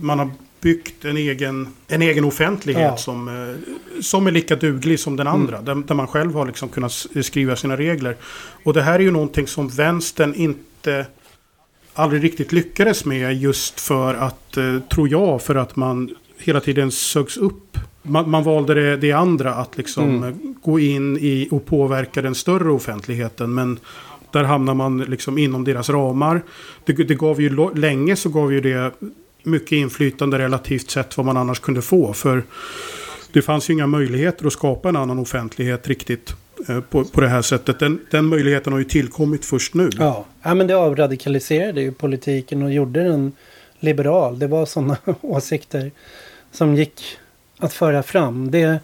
man 0.00 0.18
har 0.18 0.30
byggt 0.60 1.04
en 1.04 1.16
egen, 1.16 1.68
en 1.88 2.02
egen 2.02 2.24
offentlighet 2.24 2.82
ja. 2.82 2.96
som, 2.96 3.28
eh, 3.28 4.02
som 4.02 4.26
är 4.26 4.30
lika 4.30 4.56
duglig 4.56 5.00
som 5.00 5.16
den 5.16 5.26
andra. 5.26 5.58
Mm. 5.58 5.64
Där, 5.64 5.86
där, 5.86 5.94
man 5.94 6.06
själv 6.06 6.34
har 6.34 6.46
liksom 6.46 6.68
kunnat 6.68 6.92
skriva 7.22 7.56
sina 7.56 7.76
regler. 7.76 8.16
Och 8.64 8.72
det 8.72 8.82
här 8.82 8.94
är 8.94 9.02
ju 9.02 9.10
någonting 9.10 9.46
som 9.46 9.68
vänstern 9.68 10.34
inte 10.34 11.06
aldrig 11.94 12.24
riktigt 12.24 12.52
lyckades 12.52 13.04
med 13.04 13.36
just 13.36 13.80
för 13.80 14.14
att, 14.14 14.56
eh, 14.56 14.78
tror 14.78 15.08
jag, 15.08 15.42
för 15.42 15.54
att 15.54 15.76
man 15.76 16.10
hela 16.38 16.60
tiden 16.60 16.90
sögs 16.90 17.36
upp. 17.36 17.78
Man, 18.02 18.30
man 18.30 18.44
valde 18.44 18.74
det, 18.74 18.96
det, 18.96 19.12
andra, 19.12 19.54
att 19.54 19.76
liksom 19.76 20.16
mm. 20.16 20.56
gå 20.62 20.80
in 20.80 21.16
i 21.16 21.48
och 21.50 21.66
påverka 21.66 22.22
den 22.22 22.34
större 22.34 22.70
offentligheten. 22.70 23.54
Men 23.54 23.78
där 24.32 24.44
hamnar 24.44 24.74
man 24.74 24.98
liksom 24.98 25.38
inom 25.38 25.64
deras 25.64 25.90
ramar. 25.90 26.42
Det, 26.84 26.92
det 26.92 27.14
gav 27.14 27.40
ju 27.40 27.70
länge 27.74 28.16
så 28.16 28.28
gav 28.28 28.52
ju 28.52 28.60
det 28.60 28.92
mycket 29.42 29.72
inflytande 29.72 30.38
relativt 30.38 30.90
sett 30.90 31.16
vad 31.16 31.26
man 31.26 31.36
annars 31.36 31.60
kunde 31.60 31.82
få. 31.82 32.12
För 32.12 32.44
det 33.32 33.42
fanns 33.42 33.70
ju 33.70 33.74
inga 33.74 33.86
möjligheter 33.86 34.46
att 34.46 34.52
skapa 34.52 34.88
en 34.88 34.96
annan 34.96 35.18
offentlighet 35.18 35.88
riktigt 35.88 36.34
eh, 36.68 36.80
på, 36.80 37.04
på 37.04 37.20
det 37.20 37.28
här 37.28 37.42
sättet. 37.42 37.78
Den, 37.78 38.00
den 38.10 38.26
möjligheten 38.26 38.72
har 38.72 38.80
ju 38.80 38.84
tillkommit 38.84 39.44
först 39.44 39.74
nu. 39.74 39.90
Ja. 39.98 40.24
ja, 40.42 40.54
men 40.54 40.66
det 40.66 40.74
avradikaliserade 40.74 41.80
ju 41.80 41.92
politiken 41.92 42.62
och 42.62 42.72
gjorde 42.72 43.04
den 43.04 43.32
liberal. 43.80 44.38
Det 44.38 44.46
var 44.46 44.66
sådana 44.66 44.96
åsikter 45.20 45.90
som 46.52 46.74
gick 46.74 47.02
att 47.58 47.72
föra 47.72 48.02
fram. 48.02 48.50
Det, 48.50 48.78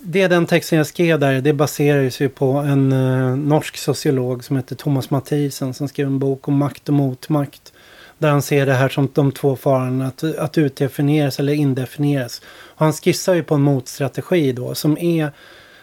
det 0.00 0.28
den 0.28 0.46
texten 0.46 0.78
jag 0.78 0.86
skrev 0.86 1.18
där, 1.18 1.40
det 1.40 1.52
baserar 1.52 2.20
ju 2.20 2.28
på 2.28 2.46
en 2.46 2.92
uh, 2.92 3.36
norsk 3.36 3.76
sociolog 3.76 4.44
som 4.44 4.56
heter 4.56 4.76
Thomas 4.76 5.10
Mathisen 5.10 5.74
som 5.74 5.88
skrev 5.88 6.06
en 6.06 6.18
bok 6.18 6.48
om 6.48 6.54
makt 6.54 6.88
och 6.88 6.94
motmakt. 6.94 7.72
Där 8.18 8.30
han 8.30 8.42
ser 8.42 8.66
det 8.66 8.74
här 8.74 8.88
som 8.88 9.08
de 9.14 9.32
två 9.32 9.56
farorna 9.56 10.06
att, 10.06 10.24
att 10.38 10.58
utdefinieras 10.58 11.40
eller 11.40 11.52
indefinieras. 11.52 12.42
Och 12.48 12.84
han 12.84 12.92
skissar 12.92 13.34
ju 13.34 13.42
på 13.42 13.54
en 13.54 13.62
motstrategi 13.62 14.52
då 14.52 14.74
som 14.74 14.98
är 14.98 15.30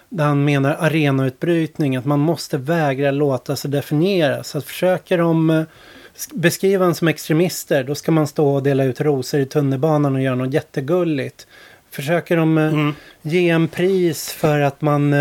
där 0.10 0.26
han 0.26 0.46
menar 0.46 0.78
arenautbrytning. 0.80 1.96
Att 1.96 2.06
man 2.06 2.20
måste 2.20 2.58
vägra 2.58 3.12
låta 3.12 3.56
sig 3.56 3.72
definieras. 3.72 4.56
Att 4.56 4.66
försöker 4.66 5.18
de 5.18 5.66
beskriva 6.34 6.86
en 6.86 6.96
som 6.96 7.08
extremister, 7.08 7.84
då 7.84 7.96
ska 7.96 8.12
man 8.12 8.28
stå 8.28 8.56
och 8.56 8.64
dela 8.64 8.84
ut 8.84 9.02
rosor 9.02 9.40
i 9.40 9.46
tunnelbanan 9.46 10.16
och 10.16 10.22
göra 10.22 10.36
något 10.36 10.54
jättegulligt. 10.54 11.48
Försöker 11.92 12.38
de 12.38 12.58
eh, 12.58 12.74
mm. 12.74 12.94
ge 13.22 13.50
en 13.50 13.68
pris 13.68 14.32
för 14.32 14.60
att 14.60 14.82
man 14.82 15.14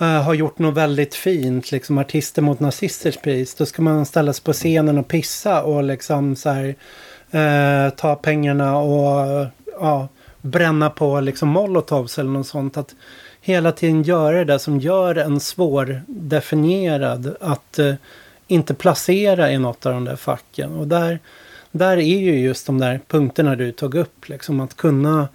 uh, 0.00 0.06
har 0.06 0.34
gjort 0.34 0.58
något 0.58 0.74
väldigt 0.74 1.14
fint, 1.14 1.72
liksom 1.72 1.98
artister 1.98 2.42
mot 2.42 2.60
nazisters 2.60 3.16
pris, 3.16 3.54
då 3.54 3.66
ska 3.66 3.82
man 3.82 4.06
ställa 4.06 4.32
sig 4.32 4.44
på 4.44 4.52
scenen 4.52 4.98
och 4.98 5.08
pissa 5.08 5.62
och 5.62 5.82
liksom 5.82 6.36
så 6.36 6.50
här 6.50 6.74
uh, 7.34 7.90
ta 7.90 8.14
pengarna 8.14 8.78
och 8.78 9.46
uh, 9.82 10.06
bränna 10.46 10.90
på 10.90 11.20
liksom 11.20 11.48
molotovs 11.48 12.18
eller 12.18 12.30
något 12.30 12.46
sånt. 12.46 12.76
Att 12.76 12.94
hela 13.40 13.72
tiden 13.72 14.02
göra 14.02 14.44
det 14.44 14.58
som 14.58 14.80
gör 14.80 15.14
en 15.14 15.40
svårdefinierad 15.40 17.36
att 17.40 17.78
eh, 17.78 17.94
inte 18.46 18.74
placera 18.74 19.52
i 19.52 19.58
något 19.58 19.86
av 19.86 19.92
de 19.92 20.04
där 20.04 20.16
facken. 20.16 20.72
Och 20.72 20.88
där, 20.88 21.18
där 21.70 21.96
är 21.96 22.18
ju 22.18 22.38
just 22.38 22.66
de 22.66 22.78
där 22.78 23.00
punkterna 23.08 23.56
du 23.56 23.72
tog 23.72 23.94
upp. 23.94 24.28
Liksom 24.28 24.60
att 24.60 24.76
kunna 24.76 25.28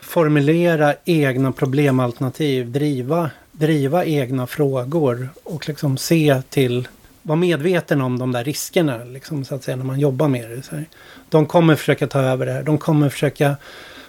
formulera 0.00 0.94
egna 1.04 1.52
problemalternativ, 1.52 2.70
driva, 2.72 3.30
driva 3.58 4.04
egna 4.04 4.46
frågor 4.46 5.28
och 5.44 5.68
liksom 5.68 5.96
se 5.96 6.42
till, 6.48 6.88
vara 7.22 7.36
medveten 7.36 8.00
om 8.00 8.18
de 8.18 8.32
där 8.32 8.44
riskerna 8.44 9.04
liksom, 9.04 9.44
så 9.44 9.54
att 9.54 9.64
säga, 9.64 9.76
när 9.76 9.84
man 9.84 10.00
jobbar 10.00 10.28
med 10.28 10.50
det. 10.50 10.62
Så 10.62 10.76
här. 10.76 10.84
De 11.28 11.46
kommer 11.46 11.76
försöka 11.76 12.06
ta 12.06 12.20
över 12.20 12.46
det 12.46 12.52
här, 12.52 12.62
de 12.62 12.78
kommer 12.78 13.08
försöka 13.08 13.56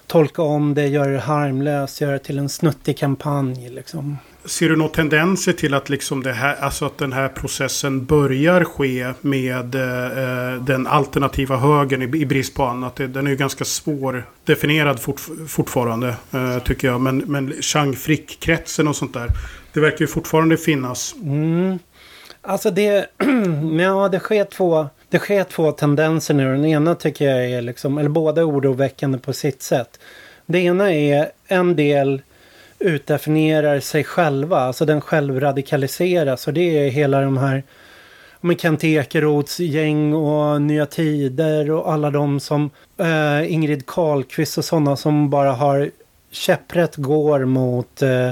tolka 0.08 0.41
om 0.41 0.74
det, 0.74 0.88
göra 0.88 1.12
det 1.12 1.20
harmlöst, 1.20 2.02
göra 2.02 2.12
det 2.12 2.20
till 2.20 2.39
en 2.39 2.50
snuttig 2.50 2.97
kampanj. 2.97 3.70
Liksom. 3.70 4.18
Ser 4.45 4.69
du 4.69 4.75
några 4.75 4.91
tendenser 4.91 5.53
till 5.53 5.73
att, 5.73 5.89
liksom 5.89 6.23
det 6.23 6.33
här, 6.33 6.55
alltså 6.55 6.85
att 6.85 6.97
den 6.97 7.13
här 7.13 7.27
processen 7.27 8.05
börjar 8.05 8.63
ske 8.63 9.13
med 9.21 9.75
eh, 9.75 10.05
eh 10.05 10.61
den 10.61 10.87
alternativa 10.87 11.57
högern 11.57 12.01
i, 12.01 12.17
i, 12.17 12.25
brist 12.25 12.55
på 12.55 12.63
annat? 12.63 12.95
Den 12.95 13.27
är 13.27 13.31
ju 13.31 13.37
ganska 13.37 13.65
svårdefinierad 13.65 14.99
fort, 14.99 15.21
fortfarande 15.47 16.15
eh, 16.31 16.59
tycker 16.59 16.87
jag. 16.87 17.01
Men, 17.01 17.17
men 17.17 17.53
Chang 17.61 17.95
Frick-kretsen 17.95 18.87
och 18.87 18.95
sånt 18.95 19.13
där. 19.13 19.29
Det 19.73 19.79
verkar 19.79 19.99
ju 19.99 20.07
fortfarande 20.07 20.57
finnas. 20.57 21.15
Mm. 21.23 21.79
Alltså 22.41 22.71
det, 22.71 23.05
ja, 23.79 24.09
det 24.09 24.19
sker 24.19 24.43
två 24.43 24.89
det 25.09 25.19
sker 25.19 25.43
två 25.43 25.71
tendenser 25.71 26.33
nu. 26.33 26.51
Den 26.51 26.65
ena 26.65 26.95
tycker 26.95 27.25
jag 27.25 27.51
är 27.51 27.61
liksom, 27.61 27.97
eller 27.97 28.09
båda 28.09 28.41
är 28.41 28.49
oroväckande 28.49 29.17
på 29.17 29.33
sitt 29.33 29.61
sätt. 29.61 29.99
Det 30.45 30.59
ena 30.59 30.93
är 30.93 31.31
en 31.47 31.75
del 31.75 32.21
utdefinierar 32.80 33.80
sig 33.80 34.03
själva, 34.03 34.59
alltså 34.59 34.86
den 34.86 35.01
självradikaliseras 35.01 36.47
och 36.47 36.53
det 36.53 36.88
är 36.88 36.89
hela 36.89 37.21
de 37.21 37.38
här 37.38 37.63
med 38.41 38.61
Kent 38.61 38.84
Ekeroths 38.84 39.59
gäng 39.59 40.13
och 40.13 40.61
Nya 40.61 40.86
Tider 40.86 41.71
och 41.71 41.93
alla 41.93 42.11
de 42.11 42.39
som 42.39 42.69
eh, 42.97 43.53
Ingrid 43.53 43.86
Carlqvist 43.86 44.57
och 44.57 44.65
sådana 44.65 44.95
som 44.95 45.30
bara 45.30 45.51
har 45.51 45.91
käpprätt 46.32 46.95
går 46.95 47.45
mot 47.45 48.01
eh, 48.01 48.32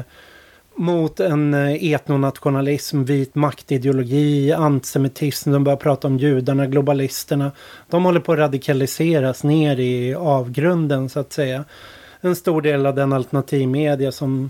mot 0.78 1.20
en 1.20 1.54
eh, 1.54 1.94
etnonationalism, 1.94 3.04
vit 3.04 3.36
maktideologi, 3.36 4.54
antisemitism. 4.54 5.52
De 5.52 5.64
börjar 5.64 5.78
prata 5.78 6.08
om 6.08 6.18
judarna, 6.18 6.66
globalisterna. 6.66 7.52
De 7.90 8.06
håller 8.06 8.20
på 8.20 8.34
att 8.34 8.40
radikaliseras 8.40 9.44
ner 9.44 9.80
i 9.80 10.16
avgrunden 10.16 11.10
så 11.10 11.20
att 11.20 11.34
säga. 11.34 11.66
En 12.22 12.36
stor 12.36 12.62
del 12.62 12.86
av 12.86 12.96
den 12.96 13.14
alternativmedia 13.14 14.12
som 14.12 14.50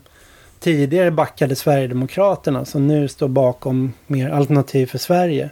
tidigare 0.59 1.11
backade 1.11 1.55
Sverigedemokraterna 1.55 2.65
som 2.65 2.87
nu 2.87 3.07
står 3.07 3.27
bakom 3.27 3.93
mer 4.07 4.29
alternativ 4.29 4.85
för 4.85 4.97
Sverige. 4.97 5.49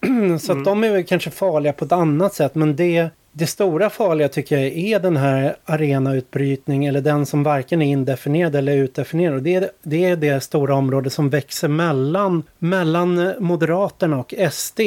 så 0.40 0.52
mm. 0.52 0.64
de 0.64 0.84
är 0.84 0.90
väl 0.90 1.04
kanske 1.04 1.30
farliga 1.30 1.72
på 1.72 1.84
ett 1.84 1.92
annat 1.92 2.34
sätt 2.34 2.54
men 2.54 2.76
det 2.76 3.10
det 3.34 3.46
stora 3.46 3.90
farliga 3.90 4.28
tycker 4.28 4.58
jag 4.58 4.72
är 4.72 5.00
den 5.00 5.16
här 5.16 5.56
arenautbrytning 5.64 6.84
eller 6.84 7.00
den 7.00 7.26
som 7.26 7.42
varken 7.42 7.82
är 7.82 7.86
indefinierad 7.86 8.56
eller 8.56 8.76
utdefinierad. 8.76 9.36
Och 9.36 9.42
det, 9.42 9.54
är, 9.54 9.70
det 9.82 10.04
är 10.04 10.16
det 10.16 10.40
stora 10.40 10.74
område 10.74 11.10
som 11.10 11.30
växer 11.30 11.68
mellan, 11.68 12.42
mellan 12.58 13.32
Moderaterna 13.38 14.18
och 14.18 14.34
SD 14.52 14.80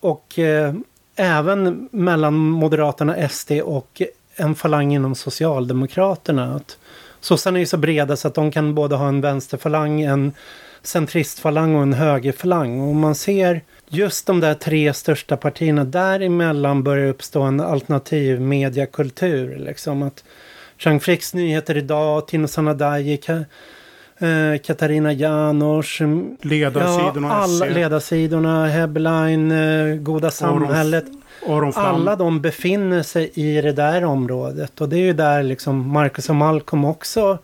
och 0.00 0.38
eh, 0.38 0.74
även 1.16 1.88
mellan 1.92 2.34
Moderaterna, 2.34 3.28
SD 3.28 3.52
och 3.52 4.02
en 4.40 4.54
falang 4.54 4.94
inom 4.94 5.14
Socialdemokraterna. 5.14 6.54
Att 6.54 6.78
sossarna 7.20 7.58
är 7.58 7.60
ju 7.60 7.66
så 7.66 7.76
breda 7.76 8.16
så 8.16 8.28
att 8.28 8.34
de 8.34 8.50
kan 8.50 8.74
både 8.74 8.96
ha 8.96 9.08
en 9.08 9.20
vänsterfalang, 9.20 10.00
en 10.00 10.32
centristfalang 10.82 11.74
och 11.74 11.82
en 11.82 11.92
högerfalang. 11.92 12.80
Och 12.80 12.94
man 12.94 13.14
ser 13.14 13.60
just 13.88 14.26
de 14.26 14.40
där 14.40 14.54
tre 14.54 14.94
största 14.94 15.36
partierna, 15.36 15.84
däremellan 15.84 16.82
börjar 16.82 17.08
uppstå 17.08 17.42
en 17.42 17.60
alternativ 17.60 18.40
mediakultur. 18.40 19.58
Liksom 19.58 20.02
att 20.02 20.24
Jean 20.78 21.00
Fricks 21.00 21.34
nyheter 21.34 21.76
idag, 21.76 22.28
Tino 22.28 22.48
Sanadaji, 22.48 23.20
eh, 24.18 24.58
Katarina 24.62 25.12
Janouch. 25.12 26.00
Ledarsidorna. 26.42 27.28
Ja, 27.28 27.34
alla 27.34 27.66
ledarsidorna, 27.66 28.66
Headline, 28.66 29.52
eh, 29.52 29.96
Goda 29.96 30.30
samhället. 30.30 31.04
Aron 31.46 31.72
alla 31.76 32.16
de 32.16 32.40
befinner 32.40 33.02
sig 33.02 33.30
i 33.34 33.60
det 33.60 33.72
där 33.72 34.04
området. 34.04 34.80
Och 34.80 34.88
det 34.88 34.96
är 34.96 35.04
ju 35.04 35.12
där 35.12 35.42
liksom 35.42 35.88
Marcus 35.92 36.28
och 36.28 36.36
Malcolm 36.36 36.84
också 36.84 37.38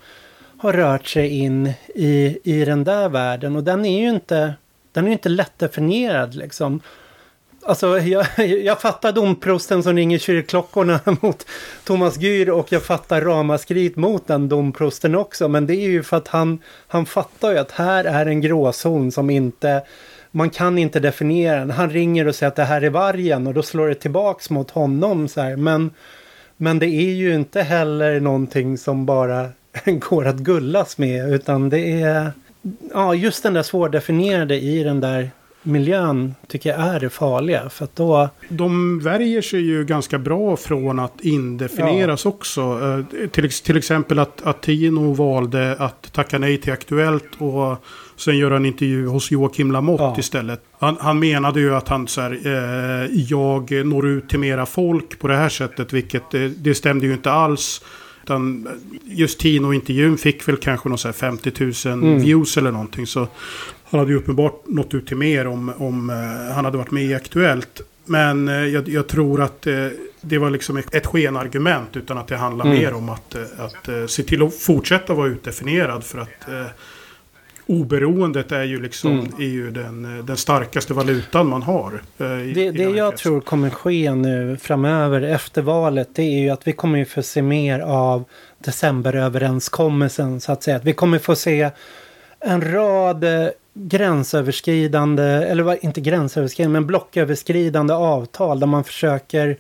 har 0.59 0.73
rört 0.73 1.07
sig 1.07 1.29
in 1.29 1.73
i, 1.95 2.39
i 2.45 2.65
den 2.65 2.85
där 2.85 3.09
världen. 3.09 3.57
Och 3.57 3.65
den 3.65 3.85
är 3.85 4.01
ju 4.01 4.09
inte 4.09 4.55
den 4.93 5.09
är 5.09 5.13
inte 5.13 5.29
lättdefinierad 5.29 6.35
liksom. 6.35 6.81
Alltså 7.67 7.99
jag, 7.99 8.27
jag 8.65 8.81
fattar 8.81 9.13
domprosten 9.13 9.83
som 9.83 9.97
ringer 9.97 10.19
kyrkklockorna 10.19 11.01
mot 11.21 11.47
Thomas 11.85 12.19
Gyr 12.19 12.51
och 12.51 12.73
jag 12.73 12.83
fattar 12.83 13.21
ramaskrit 13.21 13.97
mot 13.97 14.27
den 14.27 14.49
domprosten 14.49 15.15
också. 15.15 15.49
Men 15.49 15.67
det 15.67 15.77
är 15.77 15.89
ju 15.89 16.03
för 16.03 16.17
att 16.17 16.29
han, 16.29 16.59
han 16.87 17.07
fattar 17.07 17.51
ju 17.51 17.59
att 17.59 17.71
här 17.71 18.05
är 18.05 18.27
en 18.27 18.41
gråzon 18.41 19.13
som 19.13 19.31
inte, 19.31 19.83
man 20.31 20.51
kan 20.51 20.79
inte 20.79 21.01
definiera 21.01 21.59
den. 21.59 21.71
Han 21.71 21.91
ringer 21.91 22.29
och 22.29 22.35
säger 22.35 22.49
att 22.49 22.57
det 22.57 22.65
här 22.65 22.83
är 22.83 22.91
vargen 22.91 23.47
och 23.47 23.55
då 23.55 23.63
slår 23.63 23.89
det 23.89 23.95
tillbaks 23.95 24.51
mot 24.51 24.71
honom 24.71 25.29
så 25.29 25.41
här. 25.41 25.57
Men, 25.57 25.91
men 26.57 26.79
det 26.79 26.87
är 26.87 27.13
ju 27.13 27.35
inte 27.35 27.63
heller 27.63 28.21
någonting 28.21 28.79
som 28.79 29.07
bara 29.07 29.49
går 29.85 30.27
att 30.27 30.37
gullas 30.37 30.99
med 30.99 31.35
utan 31.35 31.71
det 31.71 32.03
är 32.03 32.33
ja, 32.93 33.15
just 33.15 33.43
den 33.43 33.55
där 33.55 33.63
svårdefinierade 33.63 34.61
i 34.61 34.83
den 34.83 35.01
där 35.01 35.31
miljön 35.65 36.35
tycker 36.49 36.71
jag 36.71 36.79
är 36.81 37.01
det 37.01 37.11
farliga. 37.11 37.69
För 37.69 37.85
att 37.85 37.97
då... 37.97 38.29
De 38.49 39.01
värjer 39.01 39.43
sig 39.43 39.61
ju 39.61 39.85
ganska 39.85 40.19
bra 40.19 40.57
från 40.57 40.99
att 40.99 41.21
indefinieras 41.21 42.25
ja. 42.25 42.31
också. 42.31 42.61
Eh, 42.61 43.29
till, 43.29 43.51
till 43.51 43.77
exempel 43.77 44.19
att, 44.19 44.43
att 44.43 44.63
Tino 44.63 45.13
valde 45.13 45.77
att 45.79 46.13
tacka 46.13 46.39
nej 46.39 46.61
till 46.61 46.73
Aktuellt 46.73 47.29
och 47.39 47.85
sen 48.17 48.39
göra 48.39 48.57
en 48.57 48.67
intervju 48.67 49.07
hos 49.07 49.31
Joakim 49.31 49.73
Lamotte 49.73 50.03
ja. 50.03 50.17
istället. 50.19 50.61
Han, 50.79 50.97
han, 51.01 51.19
menade 51.19 51.61
ju 51.61 51.75
att 51.75 51.89
han 51.89 52.09
så 52.09 52.21
här, 52.21 52.33
eh, 52.45 53.11
jag 53.21 53.87
når 53.87 54.07
ut 54.07 54.29
till 54.29 54.39
mera 54.39 54.67
folk 54.67 55.19
på 55.19 55.29
det 55.29 55.37
här 55.37 55.49
sättet, 55.49 55.93
vilket 55.93 56.35
eh, 56.35 56.41
det 56.41 56.75
stämde 56.75 57.07
ju 57.07 57.13
inte 57.13 57.33
alls. 57.33 57.81
Utan 58.25 58.69
just 59.05 59.41
Tino-intervjun 59.41 60.17
fick 60.17 60.49
väl 60.49 60.57
kanske 60.57 60.89
någon 60.89 61.13
50 61.13 61.53
000 61.59 61.73
mm. 61.85 62.23
views 62.23 62.57
eller 62.57 62.73
någonting. 62.73 63.07
Så 63.07 63.29
han 63.85 64.01
hade 64.01 64.13
ju 64.13 64.19
uppenbart 64.19 64.63
nått 64.67 64.95
ut 64.95 65.07
till 65.07 65.17
mer 65.17 65.47
om, 65.47 65.73
om 65.79 66.11
uh, 66.11 66.17
han 66.55 66.65
hade 66.65 66.79
varit 66.79 66.91
med 66.91 67.05
i 67.05 67.15
Aktuellt. 67.15 67.81
Men 68.05 68.49
uh, 68.49 68.67
jag, 68.67 68.89
jag, 68.89 69.07
tror 69.07 69.43
att 69.43 69.67
uh, 69.67 69.89
det 70.21 70.39
var 70.39 70.51
liksom 70.51 70.77
ett, 70.77 71.07
skenargument. 71.07 71.97
Utan 71.97 72.19
att 72.19 72.29
det 72.29 72.37
handlar 72.37 72.65
mm. 72.65 72.79
mer 72.79 72.95
om 72.95 73.09
att, 73.09 73.37
att 73.59 74.11
se 74.11 74.23
till 74.23 74.43
att 74.43 74.55
fortsätta 74.55 75.15
vara 75.15 75.29
utdefinierad. 75.29 76.05
För 76.05 76.19
att 76.19 76.49
oberoendet 77.67 78.53
är 78.53 78.63
ju 78.63 78.83
liksom 78.83 79.13
mm. 79.13 79.33
är 79.39 79.45
ju 79.45 79.71
den, 79.71 80.27
den 80.27 80.37
starkaste 80.37 80.95
valutan 80.95 81.47
man 81.47 81.63
har. 81.63 82.03
Eh, 82.19 82.27
I, 82.27 82.53
det 82.53 82.71
det 82.71 82.83
jag 82.83 83.17
tror 83.17 83.41
kommer 83.41 83.71
ske 83.71 84.15
nu 84.15 84.57
framöver 84.61 85.23
efter 85.23 85.63
valet 85.63 86.09
det 86.15 86.23
är 86.23 86.41
ju 86.41 86.51
att 86.51 86.67
vi 86.67 86.73
kommer 86.73 86.99
ju 86.99 87.05
få 87.05 87.23
se 87.23 87.43
mer 87.43 87.81
av 87.81 88.25
decemberöverenskommelsen 88.59 90.41
så 90.41 90.53
att 90.53 90.63
säga. 90.63 90.77
Att 90.77 90.85
vi 90.85 90.93
kommer 90.93 91.19
få 91.19 91.35
se 91.35 91.71
en 92.41 92.73
rad 92.73 93.25
eh, 93.25 93.49
gränsöverskridande, 93.75 95.23
eller 95.23 95.85
inte 95.85 96.01
gränsöverskridande, 96.01 96.73
men 96.73 96.87
blocköverskridande 96.87 97.95
avtal 97.95 98.61
där 98.61 98.67
man 98.67 98.85
försöker 98.85 99.59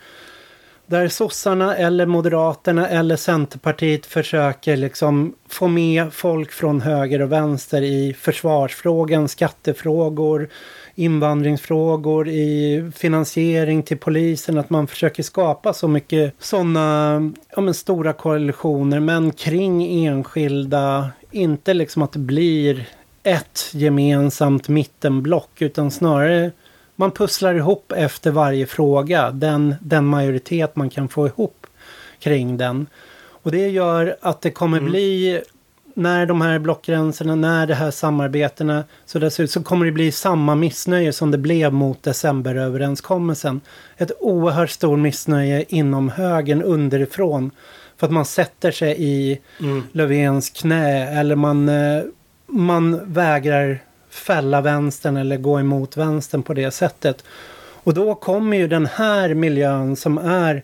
där 0.86 1.08
sossarna 1.08 1.76
eller 1.76 2.06
moderaterna 2.06 2.88
eller 2.88 3.16
Centerpartiet 3.16 4.06
försöker 4.06 4.76
liksom 4.76 5.34
få 5.48 5.68
med 5.68 6.12
folk 6.12 6.52
från 6.52 6.80
höger 6.80 7.22
och 7.22 7.32
vänster 7.32 7.82
i 7.82 8.14
försvarsfrågan, 8.18 9.28
skattefrågor, 9.28 10.48
invandringsfrågor, 10.94 12.28
i 12.28 12.90
finansiering 12.96 13.82
till 13.82 13.98
polisen. 13.98 14.58
Att 14.58 14.70
man 14.70 14.86
försöker 14.86 15.22
skapa 15.22 15.72
så 15.72 15.88
mycket 15.88 16.34
sådana 16.38 17.32
ja, 17.56 17.72
stora 17.72 18.12
koalitioner 18.12 19.00
men 19.00 19.32
kring 19.32 20.06
enskilda. 20.06 21.10
Inte 21.30 21.74
liksom 21.74 22.02
att 22.02 22.12
det 22.12 22.18
blir 22.18 22.88
ett 23.24 23.70
gemensamt 23.72 24.68
mittenblock 24.68 25.62
utan 25.62 25.90
snarare 25.90 26.50
man 26.96 27.10
pusslar 27.10 27.54
ihop 27.54 27.92
efter 27.92 28.30
varje 28.30 28.66
fråga 28.66 29.30
den, 29.30 29.74
den 29.80 30.04
majoritet 30.04 30.76
man 30.76 30.90
kan 30.90 31.08
få 31.08 31.26
ihop 31.26 31.66
kring 32.20 32.56
den. 32.56 32.86
Och 33.26 33.50
det 33.50 33.68
gör 33.68 34.16
att 34.20 34.40
det 34.40 34.50
kommer 34.50 34.78
mm. 34.78 34.90
bli 34.90 35.40
när 35.94 36.26
de 36.26 36.40
här 36.40 36.58
blockgränserna, 36.58 37.34
när 37.34 37.66
det 37.66 37.74
här 37.74 37.90
samarbetena 37.90 38.84
ser 39.06 39.42
ut 39.42 39.50
så 39.50 39.62
kommer 39.62 39.86
det 39.86 39.92
bli 39.92 40.12
samma 40.12 40.54
missnöje 40.54 41.12
som 41.12 41.30
det 41.30 41.38
blev 41.38 41.72
mot 41.72 42.02
decemberöverenskommelsen. 42.02 43.60
Ett 43.96 44.12
oerhört 44.20 44.70
stort 44.70 44.98
missnöje 44.98 45.64
inom 45.68 46.08
högern 46.08 46.62
underifrån. 46.62 47.50
För 47.96 48.06
att 48.06 48.12
man 48.12 48.24
sätter 48.24 48.70
sig 48.70 48.96
i 48.98 49.40
mm. 49.60 49.82
Löfvens 49.92 50.50
knä 50.50 51.20
eller 51.20 51.36
man, 51.36 51.68
eh, 51.68 52.02
man 52.46 53.12
vägrar 53.12 53.78
fälla 54.10 54.60
vänstern 54.60 55.16
eller 55.16 55.36
gå 55.36 55.60
emot 55.60 55.96
vänstern 55.96 56.42
på 56.42 56.54
det 56.54 56.70
sättet. 56.70 57.24
Och 57.84 57.94
då 57.94 58.14
kommer 58.14 58.56
ju 58.56 58.68
den 58.68 58.86
här 58.86 59.34
miljön 59.34 59.96
som 59.96 60.18
är 60.18 60.62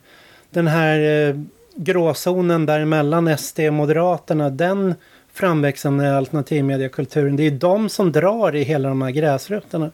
den 0.50 0.66
här 0.66 1.28
eh, 1.28 1.36
gråzonen 1.74 2.66
däremellan 2.66 3.38
SD 3.38 3.60
och 3.60 3.72
Moderaterna, 3.72 4.50
den 4.50 4.94
framväxande 5.32 6.16
alternativmediekulturen, 6.16 7.36
det 7.36 7.46
är 7.46 7.50
de 7.50 7.88
som 7.88 8.12
drar 8.12 8.56
i 8.56 8.62
hela 8.62 8.88
de 8.88 9.02
här 9.02 9.10
gräsrötterna. 9.10 9.90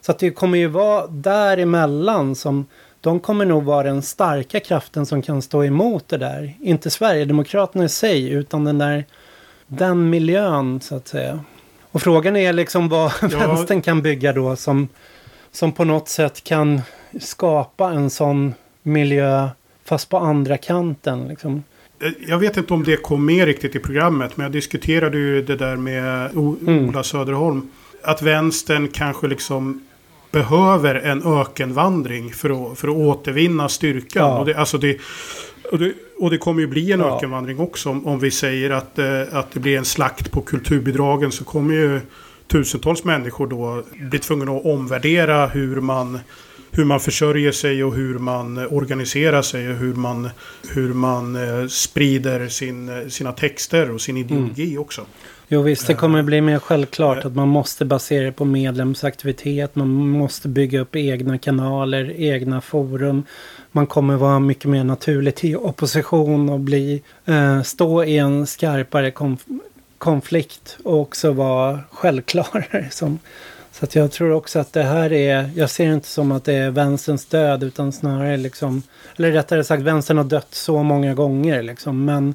Så 0.00 0.12
att 0.12 0.18
det 0.18 0.30
kommer 0.30 0.58
ju 0.58 0.66
vara 0.66 1.06
däremellan 1.06 2.34
som 2.34 2.66
de 3.00 3.20
kommer 3.20 3.44
nog 3.44 3.64
vara 3.64 3.82
den 3.82 4.02
starka 4.02 4.60
kraften 4.60 5.06
som 5.06 5.22
kan 5.22 5.42
stå 5.42 5.64
emot 5.64 6.08
det 6.08 6.18
där. 6.18 6.54
Inte 6.60 6.90
Sverigedemokraterna 6.90 7.84
i 7.84 7.88
sig, 7.88 8.30
utan 8.30 8.64
den 8.64 8.78
där 8.78 9.04
den 9.70 10.10
miljön 10.10 10.80
så 10.80 10.96
att 10.96 11.08
säga. 11.08 11.40
Och 11.90 12.02
frågan 12.02 12.36
är 12.36 12.52
liksom 12.52 12.88
vad 12.88 13.12
ja. 13.22 13.28
vänstern 13.28 13.82
kan 13.82 14.02
bygga 14.02 14.32
då 14.32 14.56
som, 14.56 14.88
som 15.52 15.72
på 15.72 15.84
något 15.84 16.08
sätt 16.08 16.44
kan 16.44 16.80
skapa 17.20 17.90
en 17.90 18.10
sån 18.10 18.54
miljö 18.82 19.48
fast 19.84 20.08
på 20.08 20.18
andra 20.18 20.56
kanten. 20.56 21.28
Liksom. 21.28 21.64
Jag 22.28 22.38
vet 22.38 22.56
inte 22.56 22.74
om 22.74 22.84
det 22.84 22.96
kom 22.96 23.26
med 23.26 23.44
riktigt 23.44 23.76
i 23.76 23.78
programmet, 23.78 24.36
men 24.36 24.44
jag 24.44 24.52
diskuterade 24.52 25.18
ju 25.18 25.42
det 25.42 25.56
där 25.56 25.76
med 25.76 26.36
o 26.36 26.56
mm. 26.60 26.88
Ola 26.88 27.02
Söderholm. 27.02 27.70
Att 28.02 28.22
vänstern 28.22 28.88
kanske 28.88 29.26
liksom 29.26 29.86
behöver 30.30 30.94
en 30.94 31.40
ökenvandring 31.40 32.32
för 32.32 32.72
att, 32.72 32.78
för 32.78 32.88
att 32.88 32.96
återvinna 32.96 33.68
styrkan. 33.68 34.30
Ja. 34.30 34.38
Och, 34.38 34.46
det, 34.46 34.54
alltså 34.54 34.78
det, 34.78 34.98
och, 35.72 35.78
det, 35.78 35.92
och 36.20 36.30
det 36.30 36.38
kommer 36.38 36.60
ju 36.60 36.66
bli 36.66 36.92
en 36.92 37.00
ja. 37.00 37.16
ökenvandring 37.16 37.58
också. 37.58 37.90
Om, 37.90 38.06
om 38.06 38.18
vi 38.18 38.30
säger 38.30 38.70
att, 38.70 38.98
eh, 38.98 39.22
att 39.32 39.50
det 39.52 39.60
blir 39.60 39.78
en 39.78 39.84
slakt 39.84 40.30
på 40.30 40.40
kulturbidragen 40.40 41.32
så 41.32 41.44
kommer 41.44 41.74
ju 41.74 42.00
tusentals 42.46 43.04
människor 43.04 43.46
då 43.46 43.82
bli 44.10 44.18
tvungna 44.18 44.52
att 44.52 44.64
omvärdera 44.64 45.46
hur 45.46 45.80
man 45.80 46.18
hur 46.72 46.84
man 46.84 47.00
försörjer 47.00 47.52
sig 47.52 47.84
och 47.84 47.94
hur 47.94 48.18
man 48.18 48.58
organiserar 48.58 49.42
sig 49.42 49.70
och 49.70 49.76
hur 49.76 49.94
man, 49.94 50.30
hur 50.68 50.94
man 50.94 51.36
eh, 51.36 51.66
sprider 51.66 52.48
sin, 52.48 53.10
sina 53.10 53.32
texter 53.32 53.90
och 53.90 54.00
sin 54.00 54.16
ideologi 54.16 54.70
mm. 54.70 54.82
också. 54.82 55.06
Jo 55.52 55.62
visst, 55.62 55.86
det 55.86 55.94
kommer 55.94 56.22
bli 56.22 56.40
mer 56.40 56.58
självklart 56.58 57.24
att 57.24 57.34
man 57.34 57.48
måste 57.48 57.84
basera 57.84 58.24
det 58.24 58.32
på 58.32 58.44
medlemsaktivitet. 58.44 59.76
Man 59.76 59.88
måste 59.88 60.48
bygga 60.48 60.80
upp 60.80 60.96
egna 60.96 61.38
kanaler, 61.38 62.12
egna 62.16 62.60
forum. 62.60 63.24
Man 63.72 63.86
kommer 63.86 64.16
vara 64.16 64.38
mycket 64.38 64.64
mer 64.64 64.84
naturligt 64.84 65.44
i 65.44 65.56
opposition 65.56 66.48
och 66.48 66.60
bli, 66.60 67.02
eh, 67.24 67.62
stå 67.62 68.04
i 68.04 68.18
en 68.18 68.46
skarpare 68.46 69.10
konf 69.10 69.44
konflikt 69.98 70.78
och 70.84 71.00
också 71.00 71.32
vara 71.32 71.80
självklarare 71.90 72.88
som 72.90 73.18
så 73.72 73.84
att 73.84 73.94
jag 73.94 74.12
tror 74.12 74.32
också 74.32 74.58
att 74.58 74.72
det 74.72 74.82
här 74.82 75.12
är, 75.12 75.50
jag 75.54 75.70
ser 75.70 75.86
det 75.86 75.94
inte 75.94 76.08
som 76.08 76.32
att 76.32 76.44
det 76.44 76.54
är 76.54 76.70
vänsterns 76.70 77.26
död 77.26 77.62
utan 77.62 77.92
snarare 77.92 78.36
liksom, 78.36 78.82
eller 79.16 79.32
rättare 79.32 79.64
sagt 79.64 79.82
vänstern 79.82 80.16
har 80.16 80.24
dött 80.24 80.54
så 80.54 80.82
många 80.82 81.14
gånger 81.14 81.62
liksom, 81.62 82.04
men 82.04 82.34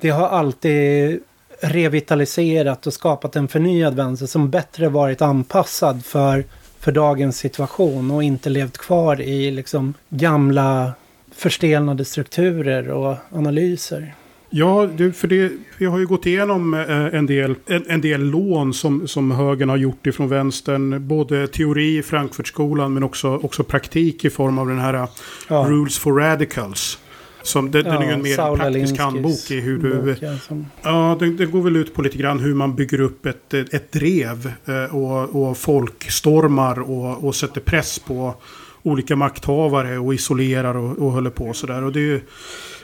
det 0.00 0.10
har 0.10 0.28
alltid 0.28 1.20
revitaliserat 1.62 2.86
och 2.86 2.92
skapat 2.92 3.36
en 3.36 3.48
förnyad 3.48 3.94
vänster 3.94 4.26
som 4.26 4.50
bättre 4.50 4.88
varit 4.88 5.22
anpassad 5.22 6.04
för, 6.04 6.44
för 6.78 6.92
dagens 6.92 7.38
situation 7.38 8.10
och 8.10 8.22
inte 8.22 8.50
levt 8.50 8.78
kvar 8.78 9.20
i 9.20 9.50
liksom 9.50 9.94
gamla 10.08 10.92
förstelnade 11.34 12.04
strukturer 12.04 12.90
och 12.90 13.16
analyser. 13.32 14.14
Ja, 14.54 14.88
för 15.14 15.28
det, 15.28 15.52
vi 15.78 15.86
har 15.86 15.98
ju 15.98 16.06
gått 16.06 16.26
igenom 16.26 16.74
eh, 16.74 17.14
en 17.14 17.26
del, 17.26 17.54
en, 17.66 17.84
en, 17.88 18.00
del 18.00 18.20
lån 18.20 18.74
som, 18.74 19.08
som 19.08 19.30
högern 19.30 19.68
har 19.68 19.76
gjort 19.76 20.06
ifrån 20.06 20.28
vänstern. 20.28 21.06
Både 21.08 21.46
teori 21.46 21.98
i 21.98 22.02
Frankfurtskolan 22.02 22.94
men 22.94 23.02
också, 23.02 23.36
också 23.42 23.64
praktik 23.64 24.24
i 24.24 24.30
form 24.30 24.58
av 24.58 24.68
den 24.68 24.78
här 24.78 25.08
ja. 25.48 25.66
Rules 25.68 25.98
for 25.98 26.12
Radicals. 26.12 26.98
Som, 27.42 27.70
det, 27.70 27.78
ja, 27.78 27.84
den 27.84 28.02
är 28.02 28.06
ju 28.06 28.12
en 28.12 28.22
mer 28.22 28.36
Saul 28.36 28.58
praktisk 28.58 28.98
handbok 28.98 29.50
i 29.50 29.60
hur 29.60 29.78
du... 29.78 30.02
Bok, 30.02 30.18
ja, 30.20 30.38
som... 30.38 30.66
ja 30.82 31.16
det, 31.20 31.30
det, 31.30 31.46
går 31.46 31.62
väl 31.62 31.76
ut 31.76 31.94
på 31.94 32.02
lite 32.02 32.18
grann 32.18 32.38
hur 32.38 32.54
man 32.54 32.74
bygger 32.76 33.00
upp 33.00 33.26
ett, 33.26 33.54
ett 33.54 33.92
drev 33.92 34.52
eh, 34.64 34.96
och, 34.96 35.42
och 35.42 35.58
folkstormar 35.58 36.80
och, 36.80 37.24
och 37.24 37.34
sätter 37.34 37.60
press 37.60 37.98
på 37.98 38.34
olika 38.82 39.16
makthavare 39.16 39.98
och 39.98 40.14
isolerar 40.14 40.76
och, 40.76 40.98
och 40.98 41.12
håller 41.12 41.30
på 41.30 41.52
sådär. 41.52 41.82
Och 41.82 41.92
det 41.92 41.98
är 41.98 42.02
ju 42.02 42.20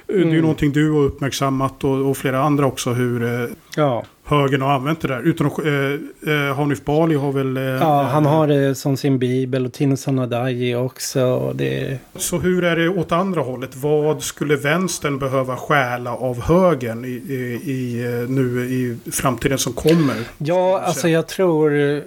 Mm. 0.08 0.20
Det 0.20 0.26
är 0.26 0.32
ju 0.32 0.32
mm. 0.32 0.42
någonting 0.42 0.72
du 0.72 0.90
har 0.90 1.00
uppmärksammat 1.00 1.84
och, 1.84 2.10
och 2.10 2.16
flera 2.16 2.42
andra 2.42 2.66
också 2.66 2.92
hur 2.92 3.42
eh, 3.42 3.48
ja. 3.76 4.04
högern 4.24 4.62
har 4.62 4.72
använt 4.72 5.00
det 5.00 5.08
där. 5.08 5.20
Utan 5.20 5.46
eh, 5.46 6.34
eh, 6.34 6.56
Hanif 6.56 6.84
Bali 6.84 7.14
har 7.14 7.32
väl... 7.32 7.56
Eh, 7.56 7.62
ja, 7.62 8.02
han 8.02 8.26
har 8.26 8.46
det 8.46 8.74
som 8.74 8.96
sin 8.96 9.18
bibel 9.18 9.66
och 9.66 9.72
Tino 9.72 9.96
Sanadaji 9.96 10.74
också. 10.74 11.24
Och 11.24 11.56
det... 11.56 11.98
Så 12.16 12.38
hur 12.38 12.64
är 12.64 12.76
det 12.76 12.88
åt 12.88 13.12
andra 13.12 13.40
hållet? 13.40 13.76
Vad 13.76 14.22
skulle 14.22 14.56
vänstern 14.56 15.18
behöva 15.18 15.56
stjäla 15.56 16.16
av 16.16 16.40
högern 16.40 17.04
i, 17.04 17.08
i, 17.08 17.60
i 17.64 18.04
eh, 18.04 18.28
nu 18.28 18.64
i 18.64 19.10
framtiden 19.10 19.58
som 19.58 19.72
kommer? 19.72 20.16
Ja, 20.38 20.80
alltså 20.80 21.08
jag 21.08 21.26
tror... 21.26 22.02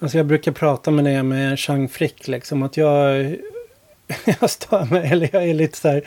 Alltså 0.00 0.16
jag 0.16 0.26
brukar 0.26 0.52
prata 0.52 0.90
med 0.90 1.04
det 1.04 1.22
med 1.22 1.58
Chang 1.58 1.88
Frick 1.88 2.28
liksom. 2.28 2.62
Att 2.62 2.76
jag... 2.76 3.36
jag 4.40 4.50
stör 4.50 4.86
mig, 4.90 5.10
eller 5.12 5.28
jag 5.32 5.48
är 5.48 5.54
lite 5.54 5.78
så 5.78 5.88
här 5.88 6.02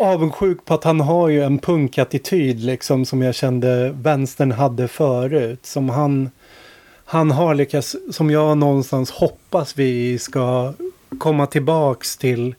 avundsjuk 0.00 0.64
på 0.64 0.74
att 0.74 0.84
han 0.84 1.00
har 1.00 1.28
ju 1.28 1.42
en 1.42 1.58
punkattityd 1.58 2.60
liksom 2.60 3.04
som 3.04 3.22
jag 3.22 3.34
kände 3.34 3.90
vänstern 3.90 4.52
hade 4.52 4.88
förut. 4.88 5.66
Som 5.66 5.88
han, 5.88 6.30
han 7.04 7.30
har 7.30 7.54
lyckats, 7.54 7.96
som 8.10 8.30
jag 8.30 8.58
någonstans 8.58 9.10
hoppas 9.10 9.78
vi 9.78 10.18
ska 10.18 10.72
komma 11.18 11.46
tillbaks 11.46 12.16
till 12.16 12.54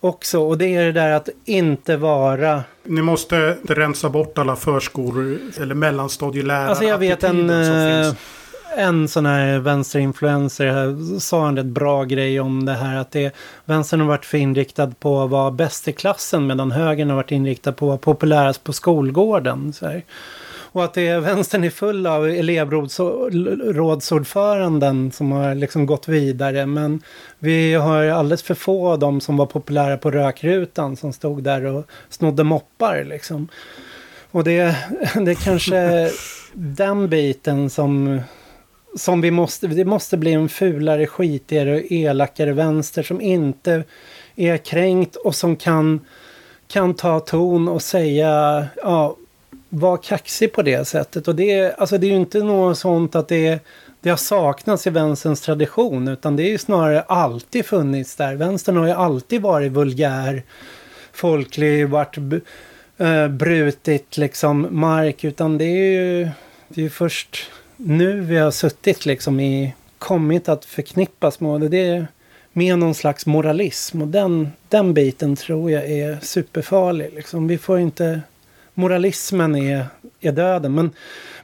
också. 0.00 0.40
Och 0.40 0.58
det 0.58 0.74
är 0.74 0.84
det 0.84 0.92
där 0.92 1.10
att 1.12 1.28
inte 1.44 1.96
vara... 1.96 2.62
Ni 2.84 3.02
måste 3.02 3.56
rensa 3.68 4.08
bort 4.08 4.38
alla 4.38 4.56
förskolor 4.56 5.38
eller 5.60 5.74
mellanstadielärare. 5.74 6.68
Alltså 6.68 6.84
jag 6.84 6.98
vet 6.98 7.24
en 7.24 7.50
en 8.76 9.08
sån 9.08 9.26
här 9.26 9.58
vänsterinfluencer 9.58 10.96
sa 11.20 11.48
en 11.48 11.56
rätt 11.56 11.66
bra 11.66 12.04
grej 12.04 12.40
om 12.40 12.64
det 12.64 12.72
här 12.72 12.96
att 12.96 13.10
det, 13.10 13.34
vänstern 13.64 14.00
har 14.00 14.06
varit 14.06 14.24
för 14.24 14.38
inriktad 14.38 14.90
på 14.98 15.22
att 15.22 15.30
vara 15.30 15.50
bäst 15.50 15.88
i 15.88 15.92
klassen 15.92 16.46
medan 16.46 16.70
högern 16.70 17.08
har 17.08 17.16
varit 17.16 17.30
inriktad 17.30 17.72
på 17.72 17.86
att 17.86 17.88
vara 17.88 17.98
populärast 17.98 18.64
på 18.64 18.72
skolgården. 18.72 19.72
Och 20.74 20.84
att 20.84 20.94
det 20.94 21.08
är, 21.08 21.20
vänstern 21.20 21.64
är 21.64 21.70
full 21.70 22.06
av 22.06 22.28
elevrådsordföranden 22.28 25.12
som 25.12 25.32
har 25.32 25.54
liksom 25.54 25.86
gått 25.86 26.08
vidare. 26.08 26.66
Men 26.66 27.02
vi 27.38 27.74
har 27.74 28.04
alldeles 28.04 28.42
för 28.42 28.54
få 28.54 28.88
av 28.88 28.98
dem 28.98 29.20
som 29.20 29.36
var 29.36 29.46
populära 29.46 29.96
på 29.96 30.10
rökrutan 30.10 30.96
som 30.96 31.12
stod 31.12 31.42
där 31.42 31.64
och 31.64 31.86
snodde 32.08 32.44
moppar 32.44 33.04
liksom. 33.04 33.48
Och 34.30 34.44
det, 34.44 34.60
det 35.14 35.30
är 35.30 35.44
kanske 35.44 36.10
den 36.52 37.08
biten 37.08 37.70
som 37.70 38.20
som 38.96 39.20
vi 39.20 39.30
måste, 39.30 39.66
det 39.66 39.84
måste 39.84 40.16
bli 40.16 40.32
en 40.32 40.48
fulare, 40.48 41.06
skitigare 41.06 41.74
och 41.74 41.92
elakare 41.92 42.52
vänster 42.52 43.02
som 43.02 43.20
inte 43.20 43.84
är 44.36 44.56
kränkt 44.56 45.16
och 45.16 45.34
som 45.34 45.56
kan, 45.56 46.00
kan 46.68 46.94
ta 46.94 47.20
ton 47.20 47.68
och 47.68 47.82
säga, 47.82 48.66
ja, 48.82 49.16
var 49.68 49.96
kaxig 49.96 50.52
på 50.52 50.62
det 50.62 50.84
sättet. 50.84 51.28
Och 51.28 51.34
det, 51.34 51.74
alltså 51.78 51.98
det 51.98 52.06
är 52.06 52.08
ju 52.08 52.16
inte 52.16 52.38
något 52.38 52.78
sånt 52.78 53.14
att 53.14 53.28
det, 53.28 53.58
det 54.00 54.10
har 54.10 54.16
saknats 54.16 54.86
i 54.86 54.90
vänsterns 54.90 55.40
tradition 55.40 56.08
utan 56.08 56.36
det 56.36 56.42
är 56.42 56.50
ju 56.50 56.58
snarare 56.58 57.02
alltid 57.02 57.66
funnits 57.66 58.16
där. 58.16 58.34
Vänstern 58.34 58.76
har 58.76 58.86
ju 58.86 58.92
alltid 58.92 59.42
varit 59.42 59.72
vulgär, 59.72 60.42
folklig, 61.12 61.88
varit 61.88 62.16
äh, 62.98 63.08
eh, 63.08 63.28
brutit 63.28 64.16
liksom 64.16 64.66
mark 64.70 65.24
utan 65.24 65.58
det 65.58 65.64
är 65.64 66.00
ju 66.00 66.28
det 66.68 66.80
är 66.80 66.82
ju 66.82 66.90
först 66.90 67.50
nu 67.84 68.20
vi 68.20 68.36
har 68.36 68.50
suttit 68.50 69.06
liksom 69.06 69.40
i, 69.40 69.74
kommit 69.98 70.48
att 70.48 70.64
förknippas 70.64 71.40
med 71.40 71.60
det. 71.60 71.78
är 71.78 72.06
med 72.52 72.78
någon 72.78 72.94
slags 72.94 73.26
moralism 73.26 74.02
och 74.02 74.08
den, 74.08 74.52
den 74.68 74.94
biten 74.94 75.36
tror 75.36 75.70
jag 75.70 75.90
är 75.90 76.18
superfarlig. 76.22 77.12
Liksom. 77.14 77.48
Vi 77.48 77.58
får 77.58 77.78
inte, 77.78 78.20
moralismen 78.74 79.56
är, 79.56 79.86
är 80.20 80.32
döden. 80.32 80.74
Men, 80.74 80.90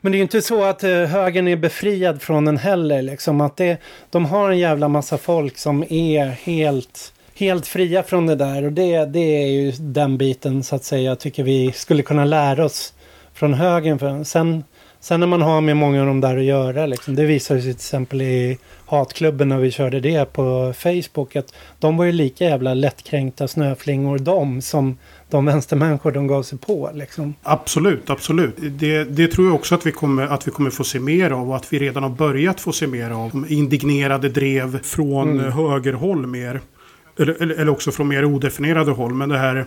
men 0.00 0.12
det 0.12 0.16
är 0.16 0.18
ju 0.18 0.22
inte 0.22 0.42
så 0.42 0.64
att 0.64 0.84
eh, 0.84 0.90
högern 0.90 1.48
är 1.48 1.56
befriad 1.56 2.22
från 2.22 2.44
den 2.44 2.56
heller. 2.56 3.02
Liksom. 3.02 3.40
Att 3.40 3.56
det, 3.56 3.78
de 4.10 4.24
har 4.24 4.50
en 4.50 4.58
jävla 4.58 4.88
massa 4.88 5.18
folk 5.18 5.58
som 5.58 5.84
är 5.88 6.26
helt, 6.26 7.12
helt 7.34 7.66
fria 7.66 8.02
från 8.02 8.26
det 8.26 8.34
där. 8.34 8.64
Och 8.64 8.72
det, 8.72 9.04
det 9.04 9.42
är 9.42 9.46
ju 9.46 9.72
den 9.72 10.18
biten 10.18 10.62
så 10.62 10.76
att 10.76 10.84
säga 10.84 11.02
jag 11.02 11.18
tycker 11.18 11.42
vi 11.42 11.72
skulle 11.72 12.02
kunna 12.02 12.24
lära 12.24 12.64
oss 12.64 12.94
från 13.34 13.54
högern. 13.54 14.24
Sen, 14.24 14.64
sen 15.00 15.20
när 15.20 15.26
man 15.26 15.42
har 15.42 15.60
med 15.60 15.76
många 15.76 16.00
av 16.00 16.06
dem 16.06 16.20
där 16.20 16.36
att 16.36 16.44
göra, 16.44 16.86
liksom, 16.86 17.14
det 17.14 17.24
visar 17.24 17.54
sig 17.54 17.62
till 17.62 17.70
exempel 17.70 18.22
i 18.22 18.58
hatklubben 18.86 19.48
när 19.48 19.58
vi 19.58 19.70
körde 19.70 20.00
det 20.00 20.32
på 20.32 20.74
Facebook, 20.76 21.36
att 21.36 21.54
de 21.78 21.96
var 21.96 22.04
ju 22.04 22.12
lika 22.12 22.44
jävla 22.44 22.74
lättkränkta 22.74 23.48
snöflingor 23.48 24.18
de 24.18 24.62
som 24.62 24.96
de 25.30 25.44
vänstermänniskor 25.44 26.12
de 26.12 26.26
gav 26.26 26.42
sig 26.42 26.58
på. 26.58 26.90
Liksom. 26.94 27.34
Absolut, 27.42 28.10
absolut. 28.10 28.54
Det, 28.56 29.04
det 29.04 29.26
tror 29.26 29.46
jag 29.46 29.54
också 29.54 29.74
att 29.74 29.86
vi, 29.86 29.92
kommer, 29.92 30.26
att 30.26 30.46
vi 30.46 30.50
kommer 30.50 30.70
få 30.70 30.84
se 30.84 31.00
mer 31.00 31.30
av 31.30 31.50
och 31.50 31.56
att 31.56 31.72
vi 31.72 31.78
redan 31.78 32.02
har 32.02 32.10
börjat 32.10 32.60
få 32.60 32.72
se 32.72 32.86
mer 32.86 33.10
av. 33.10 33.46
Indignerade 33.48 34.28
drev 34.28 34.82
från 34.82 35.40
mm. 35.40 35.52
högerhåll 35.52 36.26
mer. 36.26 36.60
Eller, 37.18 37.42
eller, 37.42 37.54
eller, 37.54 37.68
också 37.68 37.90
från 37.90 38.08
mer 38.08 38.24
odefinierade 38.24 38.90
håll. 38.90 39.14
Men 39.14 39.28
det 39.28 39.38
här 39.38 39.66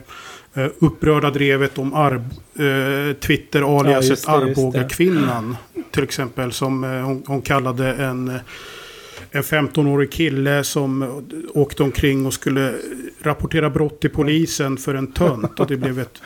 eh, 0.54 0.68
upprörda 0.80 1.30
drevet 1.30 1.78
om 1.78 1.94
Arb, 1.94 2.30
eh, 2.60 3.16
Twitter 3.16 3.80
aliaset 3.80 4.24
ja, 4.28 4.34
Arboga-kvinnan. 4.34 5.58
Till 5.92 6.04
exempel 6.04 6.52
som 6.52 6.84
eh, 6.84 6.90
hon, 6.90 7.24
hon, 7.28 7.42
kallade 7.42 7.94
en 7.94 8.40
en 9.36 9.44
15-årig 9.44 10.12
kille 10.12 10.64
som 10.64 11.24
åkte 11.54 11.84
omkring 11.84 12.26
och 12.26 12.34
skulle 12.34 12.74
rapportera 13.22 13.70
brott 13.70 14.00
till 14.00 14.10
polisen 14.10 14.78
för 14.78 14.96
en 14.96 15.12
tönt. 15.12 15.60
Och 15.60 15.68
det 15.68 15.78
blev 15.78 16.00
ett 16.00 16.22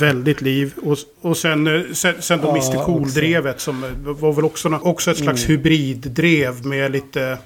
väldigt 0.00 0.40
liv. 0.40 0.72
Och, 0.82 0.98
och 1.20 1.36
sen, 1.36 1.86
sen, 1.94 2.14
sen 2.20 2.40
då 2.40 2.50
Mr 2.50 2.84
Cool-drevet 2.84 3.60
som 3.60 3.84
var 4.02 4.32
väl 4.32 4.44
också, 4.44 4.78
också 4.82 5.10
ett 5.10 5.18
slags 5.18 5.44
mm. 5.44 5.56
hybriddrev 5.56 6.66
med 6.66 6.92
lite 6.92 7.38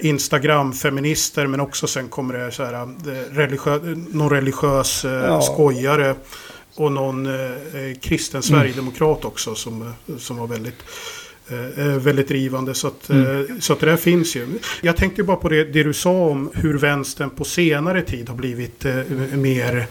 Instagram-feminister. 0.00 1.46
Men 1.46 1.60
också 1.60 1.86
sen 1.86 2.08
kommer 2.08 2.34
det 2.34 2.52
så 2.52 2.64
här, 2.64 2.74
eh, 2.74 2.86
religiö 3.30 3.78
någon 4.12 4.30
religiös 4.30 5.04
eh, 5.04 5.12
ja. 5.12 5.42
skojare. 5.42 6.14
Och 6.74 6.92
någon 6.92 7.26
eh, 7.26 7.50
kristen 8.00 8.38
mm. 8.38 8.42
sverigedemokrat 8.42 9.24
också 9.24 9.54
som, 9.54 9.94
som 10.18 10.36
var 10.36 10.46
väldigt 10.46 10.82
Eh, 11.52 11.86
eh, 11.86 11.98
väldigt 11.98 12.28
drivande. 12.28 12.74
Så 12.74 12.86
att, 12.86 13.10
mm. 13.10 13.40
Eh, 13.40 13.58
så 13.60 13.72
att 13.72 13.80
det 13.80 13.86
där 13.86 13.96
finns 13.96 14.36
ju. 14.36 14.46
Jag 14.80 14.96
tänkte 14.96 15.22
bara 15.22 15.36
på 15.36 15.48
det, 15.48 15.64
det 15.64 15.82
du 15.82 15.92
sa 15.92 16.10
om 16.10 16.50
hur 16.54 16.78
vänstern 16.78 17.30
på 17.30 17.44
senare 17.44 18.02
tid 18.02 18.28
har 18.28 18.36
blivit 18.36 18.84
eh, 18.84 18.94
mer 19.32 19.86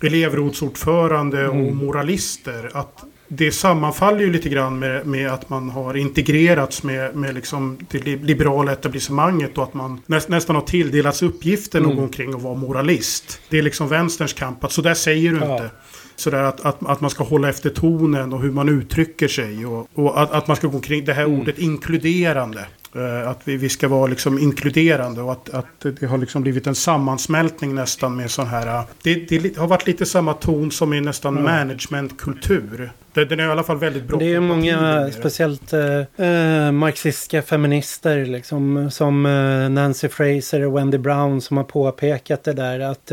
elevrådsordförande 0.00 1.40
mm. 1.40 1.66
och 1.66 1.76
moralister. 1.76 2.70
Att 2.74 3.04
det 3.34 3.52
sammanfaller 3.52 4.20
ju 4.20 4.32
lite 4.32 4.48
grann 4.48 4.78
med, 4.78 5.06
med 5.06 5.30
att 5.30 5.50
man 5.50 5.70
har 5.70 5.96
integrerats 5.96 6.82
med, 6.82 7.16
med 7.16 7.34
liksom 7.34 7.78
det 7.90 7.98
liberala 8.04 8.72
etablissemanget 8.72 9.58
och 9.58 9.64
att 9.64 9.74
man 9.74 10.00
näst, 10.06 10.28
nästan 10.28 10.56
har 10.56 10.62
tilldelats 10.62 11.22
uppgiften 11.22 11.84
mm. 11.84 11.96
någon 11.96 12.08
kring 12.08 12.34
att 12.34 12.42
vara 12.42 12.54
moralist. 12.54 13.40
Det 13.48 13.58
är 13.58 13.62
liksom 13.62 13.88
vänsterns 13.88 14.32
kamp, 14.32 14.64
att 14.64 14.72
så 14.72 14.82
där 14.82 14.94
säger 14.94 15.30
du 15.30 15.38
ja. 15.38 15.52
inte. 15.52 15.70
Sådär 16.16 16.42
att, 16.42 16.60
att, 16.60 16.86
att 16.86 17.00
man 17.00 17.10
ska 17.10 17.24
hålla 17.24 17.48
efter 17.48 17.70
tonen 17.70 18.32
och 18.32 18.42
hur 18.42 18.50
man 18.50 18.68
uttrycker 18.68 19.28
sig. 19.28 19.66
Och, 19.66 19.88
och 19.94 20.22
att, 20.22 20.30
att 20.30 20.46
man 20.46 20.56
ska 20.56 20.66
gå 20.66 20.76
omkring 20.76 21.04
det 21.04 21.12
här 21.12 21.24
mm. 21.24 21.40
ordet 21.40 21.58
inkluderande. 21.58 22.66
Uh, 22.96 23.28
att 23.28 23.40
vi, 23.44 23.56
vi 23.56 23.68
ska 23.68 23.88
vara 23.88 24.06
liksom 24.06 24.38
inkluderande 24.38 25.22
och 25.22 25.32
att, 25.32 25.50
att 25.50 25.66
det 26.00 26.06
har 26.06 26.18
liksom 26.18 26.42
blivit 26.42 26.66
en 26.66 26.74
sammansmältning 26.74 27.74
nästan 27.74 28.16
med 28.16 28.30
sån 28.30 28.46
här... 28.46 28.66
Uh, 28.66 28.84
det, 29.02 29.14
det, 29.14 29.56
har 29.56 29.66
varit 29.66 29.86
lite 29.86 30.06
samma 30.06 30.34
ton 30.34 30.70
som 30.70 30.92
i 30.92 31.00
nästan 31.00 31.38
mm. 31.38 31.44
managementkultur. 31.44 32.92
Den 33.12 33.40
är 33.40 33.46
i 33.46 33.50
alla 33.50 33.62
fall 33.62 33.78
väldigt 33.78 34.04
bra. 34.04 34.18
Det 34.18 34.34
är 34.34 34.40
många, 34.40 35.10
speciellt 35.10 35.74
uh, 35.74 36.72
marxistiska 36.72 37.42
feminister 37.42 38.26
liksom, 38.26 38.90
som 38.90 39.22
Nancy 39.70 40.08
Fraser 40.08 40.60
och 40.60 40.76
Wendy 40.76 40.98
Brown 40.98 41.40
som 41.40 41.56
har 41.56 41.64
påpekat 41.64 42.44
det 42.44 42.52
där. 42.52 42.80
att 42.80 43.12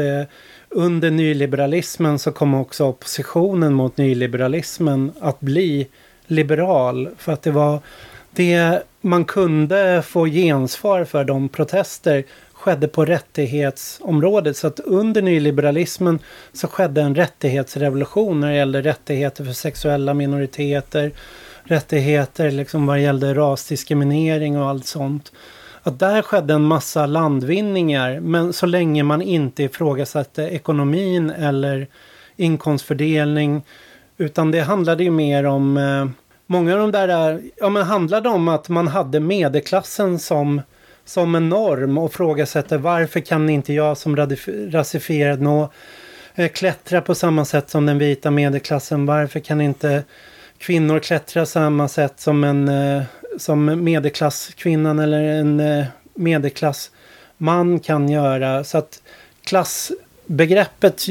under 0.70 1.12
nyliberalismen 1.12 2.20
så 2.20 2.32
kom 2.32 2.54
också 2.54 2.86
oppositionen 2.86 3.74
mot 3.74 3.98
nyliberalismen 3.98 5.12
att 5.20 5.40
bli 5.40 5.88
liberal. 6.28 7.10
För 7.18 7.32
att 7.32 7.42
det 7.42 7.52
var 7.52 7.80
det 8.40 8.84
man 9.02 9.26
kunde 9.26 10.04
få 10.06 10.26
gensvar 10.26 11.04
för 11.04 11.24
de 11.24 11.50
protester 11.50 12.24
skedde 12.54 12.88
på 12.88 13.06
rättighetsområdet. 13.06 14.58
Så 14.58 14.68
att 14.68 14.80
under 14.80 15.22
nyliberalismen 15.22 16.20
så 16.54 16.68
skedde 16.68 17.02
en 17.02 17.16
rättighetsrevolution 17.16 18.40
när 18.40 18.50
det 18.50 18.56
gällde 18.56 18.82
rättigheter 18.82 19.46
för 19.46 19.54
sexuella 19.54 20.14
minoriteter, 20.14 21.12
rättigheter 21.64 22.52
liksom 22.52 22.86
vad 22.86 23.02
gällde 23.02 23.34
rasdiskriminering 23.34 24.58
och 24.58 24.70
allt 24.70 24.86
sånt 24.86 25.32
att 25.84 26.00
där 26.00 26.22
skedde 26.22 26.54
en 26.54 26.64
massa 26.64 27.06
landvinningar. 27.06 28.20
Men 28.20 28.54
så 28.54 28.66
länge 28.66 29.04
man 29.04 29.22
inte 29.22 29.64
ifrågasatte 29.64 30.44
ekonomin 30.44 31.30
eller 31.30 31.88
inkomstfördelning. 32.36 33.62
Utan 34.18 34.52
det 34.52 34.62
handlade 34.62 35.04
ju 35.04 35.12
mer 35.12 35.46
om 35.46 35.78
eh, 35.78 36.06
Många 36.52 36.74
av 36.74 36.80
de 36.80 36.92
där 36.92 37.34
eh, 37.34 37.40
ja, 37.58 37.70
men 37.70 37.84
handlade 37.84 38.30
om 38.30 38.48
att 38.48 38.70
man 38.70 38.88
hade 38.88 39.20
medelklassen 39.20 40.20
som, 40.20 40.62
som 41.06 41.36
en 41.36 41.50
norm 41.50 41.98
och 41.98 42.14
frågasätter 42.14 42.78
varför 42.78 43.20
kan 43.20 43.50
inte 43.50 43.74
jag 43.74 43.98
som 43.98 44.16
rasifierad 44.72 45.42
nå 45.42 45.72
eh, 46.36 46.52
klättra 46.52 47.02
på 47.02 47.16
samma 47.16 47.46
sätt 47.46 47.70
som 47.70 47.86
den 47.86 47.98
vita 47.98 48.32
medelklassen? 48.32 49.06
Varför 49.06 49.40
kan 49.40 49.62
inte 49.62 50.04
kvinnor 50.58 51.00
klättra 51.00 51.46
samma 51.46 51.88
sätt 51.88 52.20
som 52.20 52.44
en 52.44 52.68
eh, 52.68 53.04
som 53.38 53.84
medelklasskvinnan 53.84 55.00
eller 55.00 55.24
en 55.24 55.86
medelklassman 56.14 57.80
kan 57.80 58.10
göra. 58.10 58.64
Så 58.64 58.78
att 58.78 59.02
klass 59.44 59.92
klassbegreppet 60.30 61.08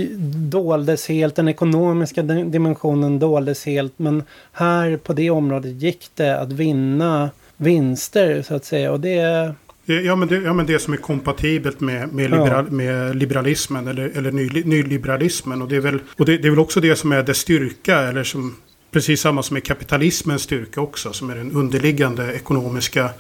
doldes 0.51 1.09
helt, 1.09 1.37
den 1.37 1.49
ekonomiska 1.49 2.23
dimensionen 2.23 3.19
doldes 3.19 3.67
helt. 3.67 3.99
Men 3.99 4.23
här 4.53 4.97
på 4.97 5.13
det 5.13 5.31
området 5.31 5.83
gick 5.83 6.11
det 6.15 6.41
att 6.41 6.53
vinna 6.53 7.31
vinster 7.57 8.43
så 8.43 8.55
att 8.55 8.65
säga. 8.65 8.93
Och 8.93 9.01
det 9.01 9.55
Ja 9.91 10.17
men, 10.17 10.29
det, 10.29 10.37
ja, 10.37 10.53
men 10.53 10.67
det 10.67 10.79
som 10.79 10.93
är 10.93 10.97
kompatibelt 10.97 11.81
med, 11.81 12.13
med, 12.13 12.31
liberal, 12.31 12.65
ja. 12.69 12.75
med 12.75 13.17
liberalismen 13.17 13.89
eller, 13.89 14.11
eller 14.17 14.33
ny, 14.33 14.49
nyliberalismen. 14.65 15.63
Och, 15.63 15.69
det 15.69 15.77
är, 15.77 15.81
väl, 15.81 15.99
och 16.17 16.27
det, 16.27 16.39
det, 16.39 16.49
är 16.49 16.51
väl 16.51 16.59
också 16.59 16.81
det 16.81 16.97
som 16.97 17.13
är 17.13 17.23
dess 17.23 17.39
styrka. 17.39 17.99
Eller 17.99 18.25
som 18.25 18.57
Precis 18.91 19.21
samma 19.21 19.43
som 19.43 19.57
är 19.57 19.61
kapitalismens 19.61 20.43
styrka 20.43 20.81
också, 20.81 21.13
som 21.13 21.31
är 21.31 21.37
den 21.37 21.53
underliggande 21.53 22.33
ekonomiska 22.35 23.11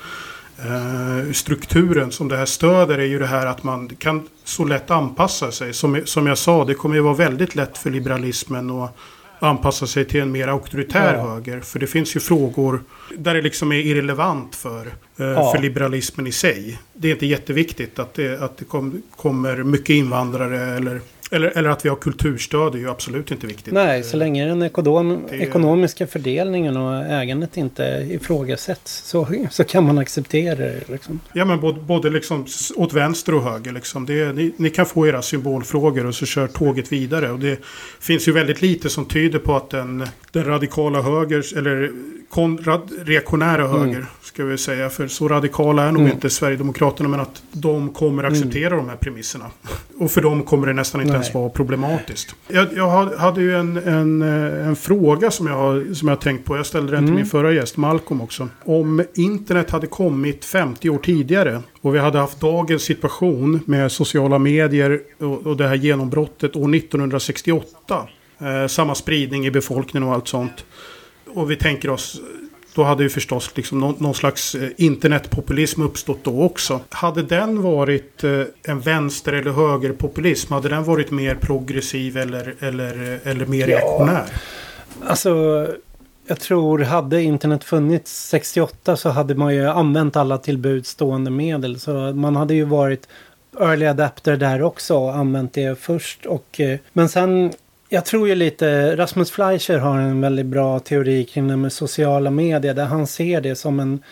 strukturen 1.32 2.12
som 2.12 2.28
det 2.28 2.36
här 2.36 2.46
stöder 2.46 2.98
är 2.98 3.04
ju 3.04 3.18
det 3.18 3.26
här 3.26 3.46
att 3.46 3.62
man 3.62 3.88
kan 3.88 4.28
så 4.44 4.64
lätt 4.64 4.90
anpassa 4.90 5.52
sig. 5.52 5.74
Som, 5.74 6.00
som 6.04 6.26
jag 6.26 6.38
sa, 6.38 6.64
det 6.64 6.74
kommer 6.74 6.94
ju 6.94 7.00
vara 7.00 7.14
väldigt 7.14 7.54
lätt 7.54 7.78
för 7.78 7.90
liberalismen 7.90 8.70
att 8.70 8.96
anpassa 9.38 9.86
sig 9.86 10.04
till 10.04 10.20
en 10.20 10.32
mer 10.32 10.48
auktoritär 10.48 11.14
ja. 11.14 11.30
höger. 11.30 11.60
För 11.60 11.78
det 11.78 11.86
finns 11.86 12.16
ju 12.16 12.20
frågor 12.20 12.82
där 13.16 13.34
det 13.34 13.42
liksom 13.42 13.72
är 13.72 13.76
irrelevant 13.76 14.54
för, 14.54 14.86
eh, 15.16 15.26
ja. 15.26 15.52
för 15.54 15.62
liberalismen 15.62 16.26
i 16.26 16.32
sig. 16.32 16.78
Det 16.92 17.08
är 17.08 17.12
inte 17.12 17.26
jätteviktigt 17.26 17.98
att 17.98 18.14
det, 18.14 18.42
att 18.42 18.56
det 18.56 18.64
kom, 18.64 19.02
kommer 19.16 19.56
mycket 19.56 19.90
invandrare 19.90 20.76
eller 20.76 21.00
eller, 21.30 21.58
eller 21.58 21.68
att 21.68 21.84
vi 21.84 21.88
har 21.88 21.96
kulturstöd 21.96 22.74
är 22.74 22.78
ju 22.78 22.90
absolut 22.90 23.30
inte 23.30 23.46
viktigt. 23.46 23.74
Nej, 23.74 24.02
så 24.02 24.16
länge 24.16 24.46
den 24.46 24.62
ekonom, 24.62 25.22
det... 25.30 25.36
ekonomiska 25.36 26.06
fördelningen 26.06 26.76
och 26.76 27.06
ägandet 27.06 27.56
inte 27.56 28.06
ifrågasätts 28.10 29.02
så, 29.08 29.28
så 29.50 29.64
kan 29.64 29.84
man 29.84 29.98
acceptera 29.98 30.54
det. 30.56 30.88
Liksom. 30.88 31.20
Ja, 31.32 31.44
men 31.44 31.60
både, 31.60 31.80
både 31.80 32.10
liksom 32.10 32.46
åt 32.76 32.92
vänster 32.92 33.34
och 33.34 33.42
höger. 33.42 33.72
Liksom. 33.72 34.06
Det, 34.06 34.32
ni, 34.32 34.52
ni, 34.56 34.70
kan 34.70 34.86
få 34.86 35.06
era 35.06 35.22
symbolfrågor 35.22 36.06
och 36.06 36.14
så 36.14 36.26
kör 36.26 36.46
tåget 36.46 36.92
vidare. 36.92 37.30
Och 37.30 37.38
det 37.38 37.58
finns 38.00 38.28
ju 38.28 38.32
väldigt 38.32 38.62
lite 38.62 38.90
som 38.90 39.04
tyder 39.04 39.38
på 39.38 39.56
att 39.56 39.70
den, 39.70 40.06
den 40.32 40.44
radikala 40.44 41.02
höger, 41.02 41.58
eller 41.58 41.92
kon, 42.28 42.58
rad, 42.58 42.90
reaktionära 43.04 43.64
mm. 43.64 43.80
höger, 43.80 44.06
ska 44.22 44.44
vi 44.44 44.58
säga. 44.58 44.90
För 44.90 45.08
så 45.08 45.28
radikala 45.28 45.82
är 45.82 45.92
nog 45.92 46.02
mm. 46.02 46.12
inte 46.12 46.30
Sverigedemokraterna, 46.30 47.08
men 47.08 47.20
att 47.20 47.42
de 47.52 47.88
kommer 47.88 48.24
acceptera 48.24 48.74
mm. 48.74 48.78
de 48.78 48.88
här 48.88 48.96
premisserna. 48.96 49.44
Och 49.98 50.10
för 50.10 50.20
dem 50.20 50.42
kommer 50.42 50.66
det 50.66 50.72
nästan 50.72 51.00
inte 51.00 51.17
ens 51.18 51.34
vara 51.34 51.48
problematiskt. 51.48 52.34
Jag, 52.48 52.66
jag 52.76 53.06
hade 53.06 53.40
ju 53.40 53.56
en, 53.56 53.76
en, 53.76 54.22
eh, 54.22 54.68
en, 54.68 54.76
fråga 54.76 55.30
som 55.30 55.46
jag, 55.46 55.96
som 55.96 56.08
jag 56.08 56.20
tänkt 56.20 56.44
på. 56.44 56.56
Jag 56.56 56.66
ställde 56.66 56.92
den 56.92 57.00
till 57.00 57.14
min 57.14 57.14
mm. 57.14 57.28
förra 57.28 57.52
gäst, 57.52 57.76
Malcolm 57.76 58.20
också. 58.20 58.48
Om 58.64 59.04
internet 59.14 59.70
hade 59.70 59.86
kommit 59.86 60.44
50 60.44 60.90
år 60.90 60.98
tidigare 60.98 61.62
och 61.80 61.94
vi 61.94 61.98
hade 61.98 62.18
haft 62.18 62.40
dagens 62.40 62.82
situation 62.82 63.60
med 63.64 63.92
sociala 63.92 64.38
medier 64.38 65.00
och, 65.18 65.46
och 65.46 65.56
det 65.56 65.68
här 65.68 65.74
genombrottet 65.74 66.56
år 66.56 66.74
1968. 66.74 68.08
Eh, 68.38 68.66
samma 68.66 68.94
spridning 68.94 69.46
i 69.46 69.50
befolkningen 69.50 70.08
och 70.08 70.14
allt 70.14 70.28
sånt. 70.28 70.64
Och 71.34 71.50
vi 71.50 71.56
tänker 71.56 71.90
oss 71.90 72.20
då 72.78 72.84
hade 72.84 73.02
ju 73.02 73.08
förstås 73.08 73.50
liksom 73.54 73.80
någon, 73.80 73.94
någon, 73.98 74.14
slags 74.14 74.54
eh, 74.54 74.68
internetpopulism 74.76 75.82
uppstått 75.82 76.18
då 76.22 76.42
också. 76.42 76.80
Hade 76.88 77.22
den 77.22 77.62
varit 77.62 78.24
eh, 78.24 78.42
en 78.62 78.80
vänster 78.80 79.32
eller 79.32 79.50
högerpopulism, 79.50 80.52
hade 80.52 80.68
den 80.68 80.84
varit 80.84 81.10
mer 81.10 81.34
progressiv 81.34 82.16
eller, 82.16 82.54
eller, 82.60 83.20
eller 83.24 83.46
mer 83.46 83.66
reaktionär? 83.66 84.24
Alltså, 85.06 85.66
jag 86.26 86.40
tror 86.40 86.78
hade 86.78 87.22
internet 87.22 87.64
funnits 87.64 88.28
68 88.28 88.96
så 88.96 89.08
hade 89.08 89.34
man 89.34 89.54
ju 89.54 89.68
använt 89.68 90.16
alla 90.16 90.38
tillbudstående 90.38 91.30
medel. 91.30 91.80
Så 91.80 91.92
man 91.92 92.36
hade 92.36 92.54
ju 92.54 92.64
varit 92.64 93.08
early 93.60 93.86
adapter 93.86 94.36
där 94.36 94.62
också 94.62 94.96
och 94.96 95.16
använt 95.16 95.52
det 95.52 95.80
först. 95.80 96.26
Och, 96.26 96.60
eh, 96.60 96.78
men 96.92 97.08
sen, 97.08 97.52
jag 97.88 98.04
tror 98.04 98.28
ju 98.28 98.34
lite, 98.34 98.96
Rasmus 98.96 99.30
Fleischer 99.30 99.78
har 99.78 99.98
en 99.98 100.20
väldigt 100.20 100.46
bra 100.46 100.80
teori 100.80 101.24
kring 101.24 101.48
det 101.48 101.56
med 101.56 101.72
sociala 101.72 102.30
medier 102.30 102.74
där 102.74 102.84
han 102.84 103.06
ser 103.06 103.40
det 103.40 103.56
som 103.56 103.80
en, 103.80 104.02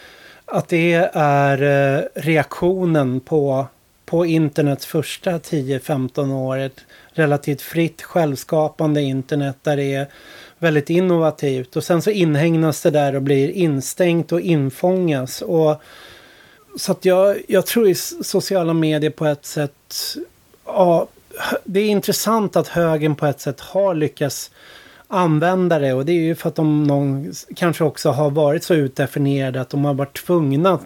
att 0.45 0.69
det 0.69 1.11
är 1.13 1.63
eh, 1.63 2.03
reaktionen 2.15 3.21
på, 3.21 3.67
på 4.05 4.27
internets 4.27 4.87
första 4.87 5.31
10-15 5.31 6.33
år. 6.33 6.59
Ett 6.59 6.81
relativt 7.13 7.63
fritt 7.63 8.03
självskapande 8.03 9.03
internet 9.03 9.57
där 9.63 9.77
det 9.77 9.95
är 9.95 10.07
väldigt 10.59 10.91
innovativt 10.91 11.77
och 11.77 11.85
sen 11.85 12.03
så 12.03 12.11
inhägnas 12.11 12.83
det 12.83 12.91
där 12.91 13.15
och 13.15 13.23
blir 13.23 13.51
instängt 13.51 14.33
och 14.33 14.41
infångas. 14.41 15.43
Och, 15.43 15.83
så 16.77 16.93
att 16.93 17.05
jag, 17.05 17.37
jag 17.49 17.67
tror 17.67 17.89
i 17.89 17.95
sociala 17.95 18.73
medier 18.73 19.11
på 19.11 19.27
ett 19.27 19.47
sätt, 19.47 19.95
ja, 20.67 21.09
det 21.65 21.81
är 21.81 21.87
intressant 21.87 22.57
att 22.57 22.69
högen 22.69 23.15
på 23.15 23.27
ett 23.27 23.41
sätt 23.41 23.61
har 23.61 23.95
lyckats 23.95 24.51
använda 25.09 25.79
det 25.79 25.93
och 25.93 26.07
det 26.07 26.13
är 26.13 26.21
ju 26.21 26.35
för 26.35 26.49
att 26.49 26.55
de 26.55 26.85
någon, 26.85 27.33
kanske 27.57 27.85
också 27.85 28.11
har 28.11 28.31
varit 28.31 28.65
så 28.65 28.75
utdefinierade 28.75 29.61
att 29.61 29.71
de 29.71 29.85
har 29.85 29.95
varit 29.95 30.25
tvungna 30.27 30.79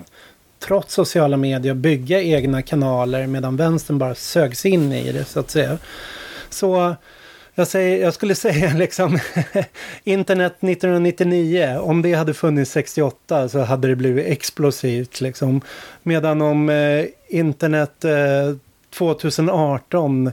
trots 0.59 0.95
sociala 0.95 1.37
medier 1.37 1.73
att 1.73 1.79
bygga 1.79 2.23
egna 2.23 2.63
kanaler 2.63 3.27
medan 3.27 3.57
vänstern 3.57 3.99
bara 3.99 4.15
sögs 4.15 4.67
in 4.67 4.93
i 4.93 5.13
det 5.13 5.25
så 5.25 5.41
att 5.41 5.51
säga. 5.51 5.79
Så 6.51 6.95
jag, 7.55 7.69
säger, 7.69 8.03
jag 8.05 8.15
skulle 8.15 8.35
säga 8.47 8.75
liksom 8.75 9.19
internet 10.05 10.53
1999, 10.53 11.79
om 11.81 12.03
det 12.03 12.15
hade 12.15 12.35
funnits 12.35 12.71
68 12.71 13.49
så 13.49 13.59
hade 13.59 13.89
det 13.89 13.97
blivit 13.97 14.27
explosivt 14.27 15.21
liksom. 15.21 15.61
Medan 16.03 16.43
om 16.43 16.69
eh, 16.69 17.05
internet 17.29 18.05
eh, 18.05 18.57
2018 18.91 20.33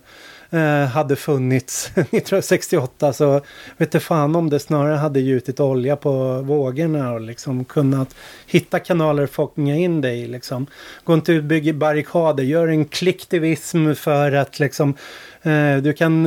eh, 0.49 0.86
hade 0.86 1.16
funnits 1.16 1.88
1968 1.95 3.14
så 3.14 3.41
vet 3.78 3.91
du 3.91 3.99
fan 3.99 4.36
om 4.36 4.49
det 4.49 4.60
snarare 4.60 4.95
hade 4.95 5.20
gjutit 5.20 5.60
olja 5.60 5.95
på 5.95 6.41
vågorna 6.41 7.14
och 7.14 7.22
liksom 7.22 7.66
kunnat 7.66 8.16
hitta 8.47 8.80
kanaler 8.80 9.24
att 9.24 9.32
fånga 9.32 9.76
in 9.76 10.01
dig 10.01 10.28
liksom. 10.28 10.68
Gå 11.03 11.14
inte 11.14 11.32
ut 11.32 11.41
och 11.41 11.43
bygg 11.43 11.76
barrikader, 11.76 12.43
gör 12.43 12.68
en 12.68 12.86
klicktivism 12.86 13.93
för 13.93 14.32
att 14.32 14.60
liksom 14.60 14.95
Eh, 15.47 15.78
du 15.78 15.93
kan 15.93 16.26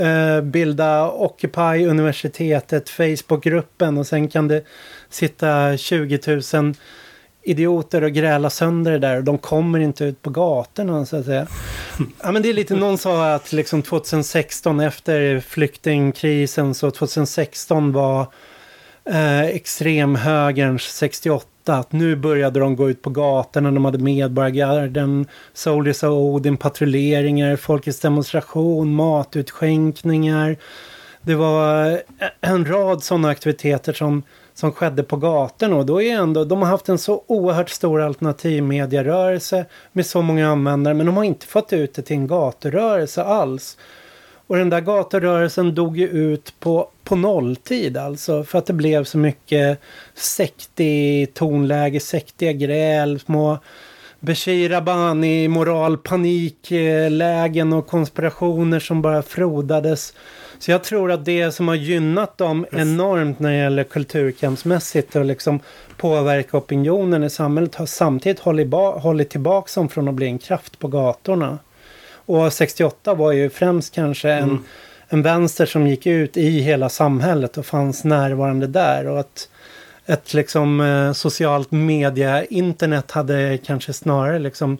eh, 0.00 0.40
bilda 0.40 1.10
Occupy 1.10 1.86
universitetet, 1.86 2.88
Facebookgruppen 2.88 3.98
och 3.98 4.06
sen 4.06 4.28
kan 4.28 4.48
det 4.48 4.64
sitta 5.10 5.76
20 5.76 6.20
000 6.54 6.74
idioter 7.46 8.04
och 8.04 8.12
gräla 8.12 8.50
sönder 8.50 8.92
det 8.92 8.98
där 8.98 9.16
och 9.16 9.24
de 9.24 9.38
kommer 9.38 9.78
inte 9.78 10.04
ut 10.04 10.22
på 10.22 10.30
gatorna 10.30 11.06
så 11.06 11.16
att 11.16 11.24
säga. 11.24 11.46
Ja 12.22 12.32
men 12.32 12.42
det 12.42 12.48
är 12.48 12.54
lite, 12.54 12.74
någon 12.74 12.98
sa 12.98 13.34
att 13.34 13.52
liksom 13.52 13.82
2016 13.82 14.80
efter 14.80 15.40
flyktingkrisen 15.40 16.74
så 16.74 16.90
2016 16.90 17.92
var 17.92 18.26
eh, 19.04 19.40
extremhögerns 19.40 20.82
68 20.82 21.46
att 21.68 21.92
nu 21.92 22.16
började 22.16 22.60
de 22.60 22.76
gå 22.76 22.90
ut 22.90 23.02
på 23.02 23.10
gatorna, 23.10 23.70
de 23.70 23.84
hade 23.84 23.98
medborgargarden, 23.98 25.26
Soldiers 25.52 26.02
of 26.02 26.10
Odin, 26.10 26.56
patrulleringar, 26.56 27.56
folkets 27.56 28.00
demonstration, 28.00 28.94
matutskänkningar. 28.94 30.56
Det 31.22 31.34
var 31.34 31.90
eh, 31.90 31.98
en 32.40 32.64
rad 32.64 33.02
sådana 33.02 33.28
aktiviteter 33.28 33.92
som, 33.92 34.22
som 34.56 34.72
skedde 34.72 35.02
på 35.02 35.16
gatorna 35.16 35.76
och 35.76 35.86
då 35.86 36.02
är 36.02 36.16
ändå, 36.16 36.44
de 36.44 36.62
har 36.62 36.68
haft 36.68 36.88
en 36.88 36.98
så 36.98 37.22
oerhört 37.26 37.70
stor 37.70 38.00
alternativmedierörelse 38.00 39.64
med 39.92 40.06
så 40.06 40.22
många 40.22 40.48
användare 40.48 40.94
men 40.94 41.06
de 41.06 41.16
har 41.16 41.24
inte 41.24 41.46
fått 41.46 41.72
ut 41.72 41.94
det 41.94 42.02
till 42.02 42.16
en 42.16 42.26
gaturörelse 42.26 43.22
alls. 43.22 43.78
Och 44.46 44.56
den 44.56 44.70
där 44.70 44.80
gaturörelsen 44.80 45.74
dog 45.74 45.98
ju 45.98 46.08
ut 46.08 46.54
på, 46.60 46.88
på 47.04 47.16
nolltid 47.16 47.96
alltså. 47.96 48.44
För 48.44 48.58
att 48.58 48.66
det 48.66 48.72
blev 48.72 49.04
så 49.04 49.18
mycket 49.18 49.80
sektig 50.14 51.34
tonläge, 51.34 52.00
sektiga 52.00 52.52
gräl, 52.52 53.20
små 53.20 53.58
Bashir 54.20 54.72
Abani 54.72 55.48
moralpaniklägen 55.48 57.72
och 57.72 57.86
konspirationer 57.86 58.80
som 58.80 59.02
bara 59.02 59.22
frodades. 59.22 60.12
Så 60.58 60.70
jag 60.70 60.84
tror 60.84 61.12
att 61.12 61.24
det 61.24 61.52
som 61.52 61.68
har 61.68 61.74
gynnat 61.74 62.38
dem 62.38 62.66
enormt 62.72 63.38
när 63.38 63.50
det 63.50 63.56
gäller 63.56 63.84
kulturkampsmässigt 63.84 65.16
och 65.16 65.24
liksom 65.24 65.60
påverka 65.96 66.56
opinionen 66.56 67.24
i 67.24 67.30
samhället 67.30 67.74
har 67.74 67.86
samtidigt 67.86 68.38
hållit, 68.38 68.72
hållit 68.74 69.30
tillbaka 69.30 69.70
dem 69.74 69.88
från 69.88 70.08
att 70.08 70.14
bli 70.14 70.26
en 70.26 70.38
kraft 70.38 70.78
på 70.78 70.88
gatorna. 70.88 71.58
Och 72.12 72.52
68 72.52 73.14
var 73.14 73.32
ju 73.32 73.50
främst 73.50 73.94
kanske 73.94 74.30
en, 74.30 74.42
mm. 74.42 74.64
en 75.08 75.22
vänster 75.22 75.66
som 75.66 75.86
gick 75.86 76.06
ut 76.06 76.36
i 76.36 76.60
hela 76.60 76.88
samhället 76.88 77.58
och 77.58 77.66
fanns 77.66 78.04
närvarande 78.04 78.66
där. 78.66 79.06
Och 79.06 79.20
att 79.20 79.48
ett 80.06 80.34
liksom 80.34 80.80
eh, 80.80 81.12
socialt 81.12 81.70
media, 81.70 82.44
internet 82.44 83.10
hade 83.10 83.58
kanske 83.64 83.92
snarare 83.92 84.38
liksom 84.38 84.78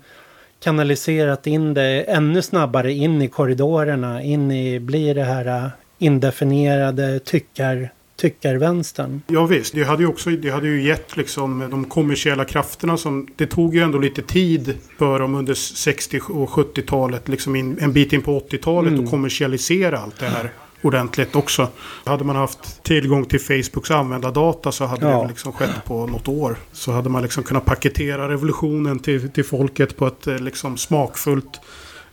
kanaliserat 0.66 1.46
in 1.46 1.74
det 1.74 2.02
ännu 2.02 2.42
snabbare 2.42 2.92
in 2.92 3.22
i 3.22 3.28
korridorerna, 3.28 4.22
in 4.22 4.50
i, 4.50 4.80
blir 4.80 5.14
det 5.14 5.24
här 5.24 5.46
eh, 5.46 5.70
indefinierade 5.98 7.18
tyckar 7.18 7.90
tyckarvänstern. 8.16 9.22
Ja 9.26 9.46
visst, 9.46 9.74
det 9.74 9.84
hade 9.84 10.02
ju 10.02 10.08
också 10.08 10.30
det 10.30 10.50
hade 10.50 10.68
ju 10.68 10.82
gett 10.82 11.16
liksom 11.16 11.70
de 11.70 11.84
kommersiella 11.84 12.44
krafterna 12.44 12.96
som 12.96 13.28
det 13.36 13.46
tog 13.46 13.74
ju 13.74 13.82
ändå 13.82 13.98
lite 13.98 14.22
tid 14.22 14.74
för 14.98 15.18
dem 15.18 15.34
under 15.34 15.54
60 15.54 16.20
och 16.28 16.48
70-talet, 16.48 17.28
liksom 17.28 17.56
in, 17.56 17.78
en 17.80 17.92
bit 17.92 18.12
in 18.12 18.22
på 18.22 18.40
80-talet 18.40 18.92
mm. 18.92 19.04
att 19.04 19.10
kommersialisera 19.10 19.98
allt 19.98 20.20
det 20.20 20.26
här 20.26 20.50
ordentligt 20.82 21.36
också. 21.36 21.68
Hade 22.04 22.24
man 22.24 22.36
haft 22.36 22.82
tillgång 22.82 23.24
till 23.24 23.40
Facebooks 23.40 23.90
användardata 23.90 24.72
så 24.72 24.84
hade 24.84 25.10
ja. 25.10 25.22
det 25.22 25.28
liksom 25.28 25.52
skett 25.52 25.84
på 25.84 26.06
något 26.06 26.28
år. 26.28 26.56
Så 26.72 26.92
hade 26.92 27.08
man 27.08 27.22
liksom 27.22 27.42
kunnat 27.42 27.64
paketera 27.64 28.28
revolutionen 28.28 28.98
till, 28.98 29.30
till 29.30 29.44
folket 29.44 29.96
på 29.96 30.06
ett 30.06 30.26
eh, 30.26 30.38
liksom 30.38 30.76
smakfullt 30.76 31.60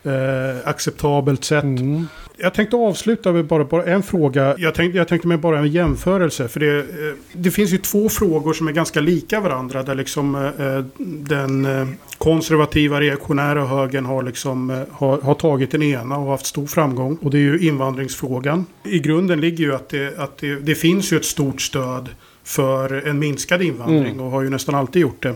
eh, 0.04 0.68
acceptabelt 0.68 1.44
sätt. 1.44 1.64
Mm. 1.64 2.08
Jag 2.38 2.54
tänkte 2.54 2.76
avsluta 2.76 3.32
med 3.32 3.46
bara, 3.46 3.64
bara 3.64 3.84
en 3.84 4.04
fråga. 4.04 4.56
Jag 4.58 4.74
tänkte, 4.74 4.98
jag 4.98 5.08
tänkte 5.08 5.28
med 5.28 5.40
bara 5.40 5.60
en 5.60 5.68
jämförelse. 5.68 6.48
För 6.48 6.60
det, 6.60 6.80
eh, 6.80 7.16
det 7.34 7.52
finns 7.52 7.74
ju 7.74 7.78
två 7.78 8.10
frågor 8.10 8.54
som 8.54 8.68
är 8.68 8.72
ganska 8.72 9.00
lika 9.00 9.40
varandra. 9.40 9.84
Där 9.84 9.96
liksom 9.96 10.36
eh, 10.36 11.04
den 11.28 11.66
eh, 11.66 11.88
konservativa 12.18 13.02
reaktionära 13.02 13.66
högern 13.66 14.06
har, 14.06 14.24
liksom, 14.24 14.70
eh, 14.70 14.82
har, 14.92 15.22
har, 15.22 15.34
tagit 15.34 15.72
den 15.72 15.84
ena 15.84 16.18
och 16.18 16.32
haft 16.32 16.46
stor 16.46 16.68
framgång. 16.68 17.18
Och 17.22 17.32
det 17.32 17.38
är 17.38 17.42
ju 17.42 17.60
invandringsfrågan. 17.60 18.66
I 18.84 19.00
grunden 19.00 19.42
ligger 19.42 19.64
ju 19.64 19.76
att 19.76 19.90
det, 19.90 20.18
att 20.18 20.38
det, 20.38 20.56
det 20.56 20.76
finns 20.76 21.14
ju 21.14 21.18
ett 21.18 21.26
stort 21.26 21.62
stöd 21.62 22.10
för 22.44 23.08
en 23.08 23.20
minskad 23.20 23.62
invandring 23.62 24.14
mm. 24.14 24.22
och 24.22 24.32
har 24.32 24.42
ju 24.42 24.50
nästan 24.50 24.76
alltid 24.76 25.02
gjort 25.02 25.24
det. 25.24 25.36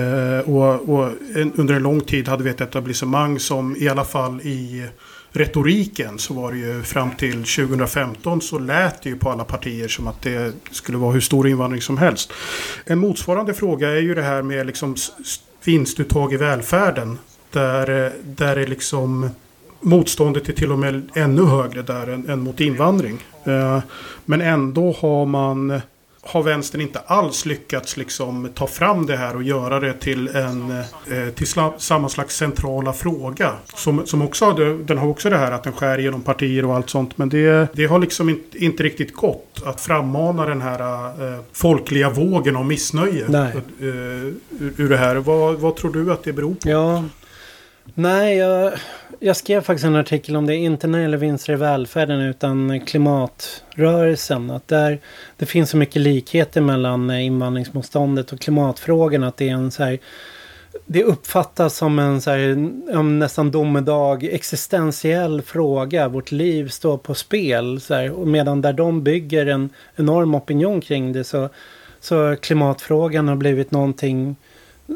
Eh, 0.00 0.48
och, 0.50 0.88
och 0.88 1.12
en, 1.34 1.52
under 1.52 1.74
en 1.74 1.82
lång 1.82 2.00
tid 2.00 2.28
hade 2.28 2.44
vi 2.44 2.50
ett 2.50 2.60
etablissemang 2.60 3.38
som 3.38 3.76
i 3.76 3.88
alla 3.88 4.04
fall 4.04 4.40
i 4.40 4.86
retoriken 5.32 6.18
så 6.18 6.34
var 6.34 6.52
det 6.52 6.58
ju 6.58 6.82
fram 6.82 7.10
till 7.10 7.44
2015 7.44 8.40
så 8.40 8.58
lät 8.58 9.02
det 9.02 9.10
ju 9.10 9.16
på 9.16 9.30
alla 9.30 9.44
partier 9.44 9.88
som 9.88 10.06
att 10.06 10.22
det 10.22 10.54
skulle 10.70 10.98
vara 10.98 11.12
hur 11.12 11.20
stor 11.20 11.48
invandring 11.48 11.82
som 11.82 11.98
helst. 11.98 12.32
En 12.84 12.98
motsvarande 12.98 13.54
fråga 13.54 13.88
är 13.88 14.00
ju 14.00 14.14
det 14.14 14.22
här 14.22 14.42
med 14.42 14.66
liksom 14.66 14.96
vinstuttag 15.64 16.32
i 16.32 16.36
välfärden. 16.36 17.18
Där, 17.50 18.12
där 18.24 18.56
är 18.56 18.66
liksom 18.66 19.30
motståndet 19.80 20.48
är 20.48 20.52
till 20.52 20.72
och 20.72 20.78
med 20.78 21.08
ännu 21.14 21.44
högre 21.44 21.82
där 21.82 22.06
än, 22.06 22.28
än 22.28 22.40
mot 22.40 22.60
invandring. 22.60 23.18
Eh, 23.44 23.80
men 24.24 24.40
ändå 24.40 24.96
har 25.00 25.26
man 25.26 25.80
har 26.28 26.42
vänstern 26.42 26.80
inte 26.80 26.98
alls 26.98 27.46
lyckats 27.46 27.96
liksom 27.96 28.48
ta 28.54 28.66
fram 28.66 29.06
det 29.06 29.16
här 29.16 29.36
och 29.36 29.42
göra 29.42 29.80
det 29.80 29.92
till 29.92 30.28
en 30.28 30.70
eh, 30.70 31.28
till 31.34 31.46
samma 31.78 32.08
slags 32.08 32.36
centrala 32.36 32.92
fråga. 32.92 33.52
Som, 33.74 34.06
som 34.06 34.22
också 34.22 34.44
har, 34.44 34.84
den 34.84 34.98
har 34.98 35.08
också 35.08 35.30
det 35.30 35.36
här 35.36 35.52
att 35.52 35.64
den 35.64 35.72
skär 35.72 35.98
genom 35.98 36.22
partier 36.22 36.64
och 36.64 36.74
allt 36.74 36.90
sånt. 36.90 37.18
Men 37.18 37.28
det, 37.28 37.68
det 37.74 37.86
har 37.86 37.98
liksom 37.98 38.28
inte, 38.28 38.64
inte 38.64 38.82
riktigt 38.82 39.14
gått 39.14 39.62
att 39.64 39.80
frammana 39.80 40.46
den 40.46 40.62
här 40.62 41.06
eh, 41.06 41.40
folkliga 41.52 42.10
vågen 42.10 42.56
av 42.56 42.66
missnöje. 42.66 43.24
Nej. 43.28 43.52
Eh, 43.80 43.86
ur, 43.86 44.72
ur 44.76 44.88
det 44.88 44.96
här. 44.96 45.16
Vad, 45.16 45.54
vad 45.54 45.76
tror 45.76 45.92
du 45.92 46.12
att 46.12 46.24
det 46.24 46.32
beror 46.32 46.54
på? 46.54 46.70
Ja, 46.70 47.04
Nej, 47.94 48.36
jag, 48.36 48.72
jag 49.20 49.36
skrev 49.36 49.60
faktiskt 49.60 49.84
en 49.84 49.96
artikel 49.96 50.36
om 50.36 50.46
det, 50.46 50.56
inte 50.56 50.86
när 50.86 50.98
det 50.98 51.02
gäller 51.02 51.18
vinster 51.18 51.52
i 51.52 51.56
välfärden 51.56 52.20
utan 52.20 52.80
klimatrörelsen. 52.80 54.50
Att 54.50 54.68
där, 54.68 55.00
det 55.36 55.46
finns 55.46 55.70
så 55.70 55.76
mycket 55.76 56.02
likheter 56.02 56.60
mellan 56.60 57.10
eh, 57.10 57.24
invandringsmotståndet 57.24 58.32
och 58.32 58.40
klimatfrågan 58.40 59.24
att 59.24 59.36
det 59.36 59.48
är 59.48 59.52
en 59.52 59.70
så 59.70 59.84
här 59.84 59.98
det 60.86 61.04
uppfattas 61.04 61.76
som 61.76 61.98
en 61.98 62.20
så 62.20 62.30
här, 62.30 63.02
nästan 63.02 63.50
domedag 63.50 64.24
existentiell 64.24 65.42
fråga. 65.42 66.08
Vårt 66.08 66.32
liv 66.32 66.68
står 66.68 66.98
på 66.98 67.14
spel. 67.14 67.80
Så 67.80 67.94
här, 67.94 68.12
och 68.12 68.28
medan 68.28 68.62
där 68.62 68.72
de 68.72 69.02
bygger 69.02 69.46
en 69.46 69.70
enorm 69.96 70.34
opinion 70.34 70.80
kring 70.80 71.12
det 71.12 71.24
så, 71.24 71.48
så 72.00 72.36
klimatfrågan 72.36 73.28
har 73.28 73.36
blivit 73.36 73.70
någonting 73.70 74.36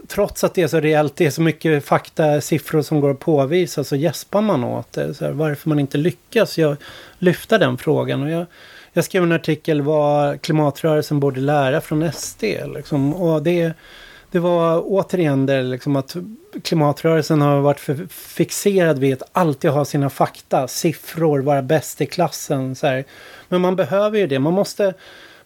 trots 0.09 0.45
att 0.45 0.55
det 0.55 0.63
är 0.63 0.69
så 0.69 0.81
reellt, 0.81 1.17
det 1.17 1.27
är 1.27 1.31
så 1.31 1.43
mycket 1.43 1.85
fakta, 1.85 2.41
siffror 2.41 2.83
som 2.83 3.01
går 3.01 3.11
att 3.11 3.19
påvisa 3.19 3.85
så 3.85 3.97
gäspar 3.97 4.41
man 4.41 4.65
åt 4.65 4.93
det. 4.93 5.15
Så 5.15 5.25
här, 5.25 5.33
varför 5.33 5.69
man 5.69 5.79
inte 5.79 5.99
lyckas 5.99 6.59
jag, 6.59 6.77
lyfta 7.19 7.59
den 7.59 7.79
frågan. 7.79 8.23
Och 8.23 8.31
jag, 8.31 8.47
jag 8.93 9.05
skrev 9.05 9.23
en 9.23 9.33
artikel 9.33 9.83
vad 9.83 10.41
klimatrörelsen 10.41 11.21
borde 11.21 11.41
lära 11.41 11.81
från 11.81 12.13
SD. 12.13 12.43
Liksom, 12.75 13.15
och 13.15 13.43
det, 13.43 13.73
det 14.31 14.39
var 14.39 14.83
återigen 14.85 15.47
det 15.47 15.63
liksom 15.63 15.97
att 15.97 16.17
klimatrörelsen 16.63 17.41
har 17.41 17.61
varit 17.61 17.81
för 17.81 18.07
fixerad 18.11 18.99
vid 18.99 19.15
att 19.15 19.29
alltid 19.33 19.71
ha 19.71 19.85
sina 19.85 20.11
fakta, 20.11 20.69
siffror, 20.69 21.41
vara 21.41 21.63
bäst 21.63 22.01
i 22.01 22.07
klassen. 22.07 22.75
Så 22.75 22.87
här. 22.87 23.05
Men 23.49 23.61
man 23.61 23.77
behöver 23.77 24.19
ju 24.19 24.27
det. 24.27 24.39
Man 24.39 24.53
måste 24.53 24.95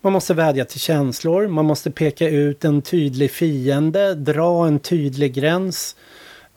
man 0.00 0.12
måste 0.12 0.34
vädja 0.34 0.64
till 0.64 0.80
känslor, 0.80 1.48
man 1.48 1.64
måste 1.64 1.90
peka 1.90 2.28
ut 2.28 2.64
en 2.64 2.82
tydlig 2.82 3.30
fiende, 3.30 4.14
dra 4.14 4.66
en 4.66 4.78
tydlig 4.78 5.34
gräns 5.34 5.96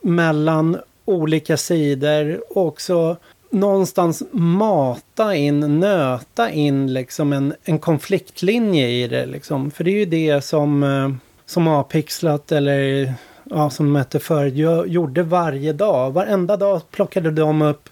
mellan 0.01 0.77
olika 1.05 1.57
sidor 1.57 2.41
och 2.49 2.67
också 2.67 3.17
någonstans 3.49 4.23
mata 4.31 5.35
in, 5.35 5.79
nöta 5.79 6.51
in 6.51 6.93
liksom 6.93 7.33
en, 7.33 7.53
en 7.63 7.79
konfliktlinje 7.79 8.87
i 8.87 9.07
det. 9.07 9.25
Liksom. 9.25 9.71
För 9.71 9.83
det 9.83 9.91
är 9.91 9.99
ju 9.99 10.05
det 10.05 10.41
som, 10.41 10.83
eh, 10.83 11.11
som 11.45 11.67
A-pixlat 11.67 12.51
eller 12.51 13.13
ja, 13.43 13.69
som 13.69 13.85
de 13.85 13.95
hette 13.95 14.19
förr 14.19 14.45
gjorde 14.85 15.23
varje 15.23 15.73
dag. 15.73 16.11
Varenda 16.11 16.57
dag 16.57 16.81
plockade 16.91 17.31
de 17.31 17.61
upp 17.61 17.88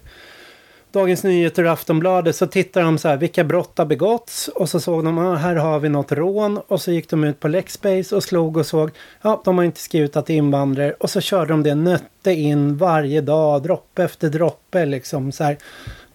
Dagens 0.92 1.24
Nyheter 1.24 1.64
och 1.64 1.70
Aftonbladet 1.70 2.36
så 2.36 2.46
tittade 2.46 2.86
de 2.86 2.98
så 2.98 3.08
här, 3.08 3.16
vilka 3.16 3.44
brott 3.44 3.78
har 3.78 3.86
begåtts? 3.86 4.48
Och 4.48 4.68
så 4.68 4.80
såg 4.80 5.04
de, 5.04 5.18
ah, 5.18 5.34
här 5.34 5.56
har 5.56 5.78
vi 5.78 5.88
något 5.88 6.12
rån. 6.12 6.58
Och 6.68 6.80
så 6.80 6.92
gick 6.92 7.10
de 7.10 7.24
ut 7.24 7.40
på 7.40 7.48
Lexbase 7.48 8.16
och 8.16 8.22
slog 8.22 8.56
och 8.56 8.66
såg, 8.66 8.90
ja, 9.22 9.42
de 9.44 9.58
har 9.58 9.64
inte 9.64 9.80
skrivit 9.80 10.16
att 10.16 10.26
det 10.26 10.32
är 10.32 10.36
invandrare. 10.36 10.92
Och 10.92 11.10
så 11.10 11.20
körde 11.20 11.52
de 11.52 11.62
det, 11.62 11.74
nötte 11.74 12.32
in 12.32 12.76
varje 12.76 13.20
dag, 13.20 13.62
droppe 13.62 14.04
efter 14.04 14.28
droppe 14.28 14.86
liksom 14.86 15.32
så 15.32 15.44
här. 15.44 15.56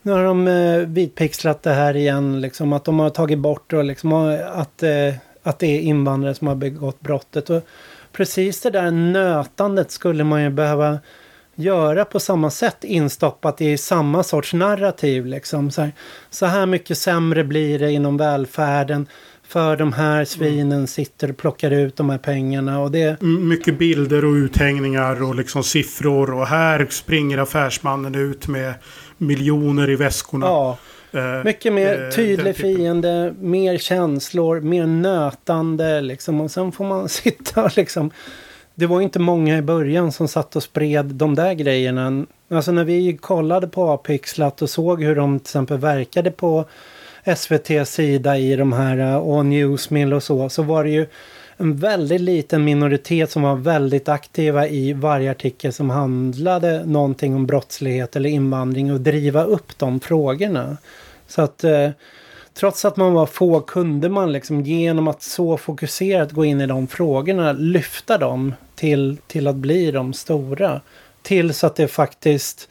Nu 0.02 0.12
har 0.12 0.24
de 0.24 0.48
eh, 0.48 0.78
vitpixlat 0.78 1.64
det 1.64 1.74
här 1.74 1.96
igen, 1.96 2.42
liksom 2.42 2.74
att 2.74 2.86
de 2.86 3.00
har 3.00 3.10
tagit 3.10 3.40
bort 3.40 3.74
och 3.74 3.84
liksom 3.84 4.14
att, 4.54 4.84
eh, 4.84 5.14
att 5.44 5.60
det 5.60 5.68
är 5.68 5.80
invandrare 5.80 6.36
som 6.36 6.48
har 6.48 6.56
begått 6.56 7.02
brottet. 7.02 7.50
Och 7.50 7.62
precis 8.12 8.62
det 8.62 8.70
där 8.70 8.92
nötandet 8.92 9.92
skulle 9.92 10.24
man 10.24 10.44
ju 10.44 10.50
behöva 10.50 11.00
göra 11.56 12.06
på 12.06 12.20
samma 12.20 12.50
sätt 12.50 12.84
instoppat 12.84 13.62
i 13.62 13.78
samma 13.78 14.24
sorts 14.24 14.54
narrativ. 14.54 15.26
Liksom. 15.26 15.72
Så, 15.72 15.82
här, 15.82 15.92
så 16.30 16.46
här 16.46 16.66
mycket 16.66 16.98
sämre 16.98 17.44
blir 17.44 17.80
det 17.80 17.92
inom 17.92 18.18
välfärden 18.18 19.08
för 19.48 19.78
de 19.78 19.94
här 19.94 20.26
svinen 20.26 20.88
sitter 20.88 21.30
och 21.30 21.38
plockar 21.38 21.72
ut 21.72 21.96
de 21.96 22.10
här 22.10 22.18
pengarna. 22.18 22.80
Och 22.80 22.92
det... 22.92 23.22
Mycket 23.22 23.78
bilder 23.78 24.26
och 24.26 24.34
uthängningar 24.34 25.24
och 25.24 25.36
liksom 25.36 25.64
siffror. 25.64 26.34
Och 26.34 26.48
här 26.48 26.88
springer 26.90 27.38
affärsmannen 27.38 28.16
ut 28.16 28.48
med 28.48 28.74
miljoner 29.18 29.90
i 29.90 29.96
väskorna. 29.96 30.46
Ja. 30.46 30.78
Eh, 31.12 31.44
mycket 31.44 31.74
mer 31.74 32.04
eh, 32.04 32.10
tydlig 32.10 32.56
fiende, 32.56 33.34
mer 33.40 33.78
känslor, 33.78 34.62
mer 34.62 34.86
nötande 34.86 36.02
liksom. 36.02 36.42
Och 36.42 36.52
sen 36.52 36.72
får 36.72 36.86
man 36.86 37.10
sitta 37.24 37.64
och 37.64 37.78
liksom 37.78 38.12
det 38.76 38.86
var 38.86 39.02
inte 39.02 39.20
många 39.20 39.58
i 39.58 39.62
början 39.62 40.12
som 40.12 40.28
satt 40.28 40.56
och 40.56 40.64
spred 40.64 41.06
de 41.06 41.36
där 41.36 41.54
grejerna. 41.54 42.26
Alltså 42.50 42.72
när 42.72 42.84
vi 42.84 43.18
kollade 43.18 43.68
på 43.68 43.90
Apixlat 43.90 44.62
och 44.62 44.70
såg 44.70 45.04
hur 45.04 45.16
de 45.16 45.40
till 45.40 45.46
exempel 45.46 45.78
verkade 45.78 46.32
på 46.32 46.66
SVTs 47.24 47.94
sida 47.94 48.38
i 48.38 48.56
de 48.56 48.74
här 48.74 48.98
eh, 48.98 49.16
och 49.16 49.46
Newsmill 49.46 50.14
och 50.14 50.24
så, 50.24 50.50
så 50.50 50.64
var 50.64 50.84
det 50.84 50.90
ju 50.90 51.08
en 51.58 51.76
väldigt 51.76 52.22
liten 52.22 52.64
minoritet 52.64 53.32
som 53.32 53.42
var 53.42 53.56
väldigt 53.56 54.10
aktiva 54.10 54.68
i 54.68 54.94
varje 54.94 55.32
artikel 55.32 55.74
som 55.74 55.90
handlade 55.90 56.86
någonting 56.86 57.36
om 57.36 57.46
brottslighet 57.46 58.16
eller 58.16 58.30
invandring 58.30 58.94
och 58.94 59.02
driva 59.02 59.44
upp 59.44 59.78
de 59.78 60.00
frågorna. 60.00 60.78
Så 61.28 61.42
att 61.42 61.64
eh, 61.64 61.90
trots 62.54 62.86
att 62.86 62.98
man 62.98 63.14
var 63.14 63.26
få 63.26 63.60
kunde 63.60 64.10
man 64.10 64.32
liksom 64.32 64.62
genom 64.62 65.08
att 65.08 65.22
så 65.22 65.58
fokuserat 65.58 66.32
gå 66.32 66.46
in 66.46 66.62
i 66.62 66.68
de 66.68 66.88
frågorna 66.88 67.52
lyfta 67.52 68.18
dem 68.18 68.54
till, 68.76 69.18
till 69.28 69.48
att 69.48 69.56
bli 69.56 69.92
de 69.92 70.14
stora. 70.14 70.82
Tills 71.22 71.64
att 71.64 71.76
det 71.76 71.88
faktiskt 71.88 72.70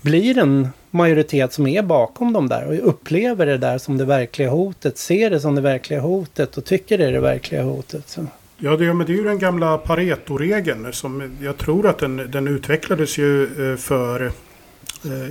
blir 0.00 0.38
en 0.38 0.68
majoritet 0.90 1.52
som 1.52 1.66
är 1.66 1.82
bakom 1.82 2.32
dem 2.32 2.48
där 2.48 2.66
och 2.66 2.88
upplever 2.88 3.46
det 3.46 3.58
där 3.58 3.78
som 3.78 3.98
det 3.98 4.04
verkliga 4.04 4.50
hotet, 4.50 4.98
ser 4.98 5.30
det 5.30 5.40
som 5.40 5.54
det 5.54 5.60
verkliga 5.60 6.00
hotet 6.00 6.56
och 6.56 6.64
tycker 6.64 6.98
det 6.98 7.04
är 7.04 7.12
det 7.12 7.20
verkliga 7.20 7.62
hotet. 7.62 8.08
Så. 8.08 8.26
Ja, 8.58 8.76
det, 8.76 8.94
men 8.94 9.06
det 9.06 9.12
är 9.12 9.16
ju 9.16 9.24
den 9.24 9.38
gamla 9.38 9.78
Pareto-regeln 9.78 10.92
som 10.92 11.36
jag 11.42 11.56
tror 11.56 11.86
att 11.86 11.98
den, 11.98 12.16
den 12.30 12.48
utvecklades 12.48 13.18
ju 13.18 13.42
eh, 13.42 13.76
för 13.76 14.32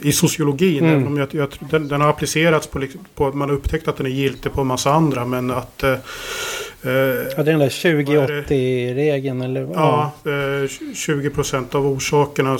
i 0.01 0.11
sociologin. 0.11 0.85
Mm. 0.85 1.07
Om 1.07 1.17
jag, 1.17 1.27
jag, 1.31 1.49
den, 1.59 1.87
den, 1.87 2.01
har 2.01 2.09
applicerats 2.09 2.67
på, 2.67 2.79
liksom, 2.79 3.01
på, 3.15 3.31
man 3.31 3.49
har 3.49 3.55
upptäckt 3.55 3.87
att 3.87 3.97
den 3.97 4.05
är 4.05 4.09
giltig 4.09 4.53
på 4.53 4.61
en 4.61 4.67
massa 4.67 4.93
andra. 4.93 5.25
Men 5.25 5.51
att... 5.51 5.83
Eh, 5.83 5.91
eh 5.91 6.91
ja, 7.37 7.43
den 7.43 7.59
där 7.59 7.69
20-80-regeln 7.69 9.41
eller? 9.41 9.61
Ja, 9.73 10.11
eh, 10.25 10.69
20 10.95 11.29
procent 11.29 11.75
av 11.75 11.87
orsakerna 11.87 12.57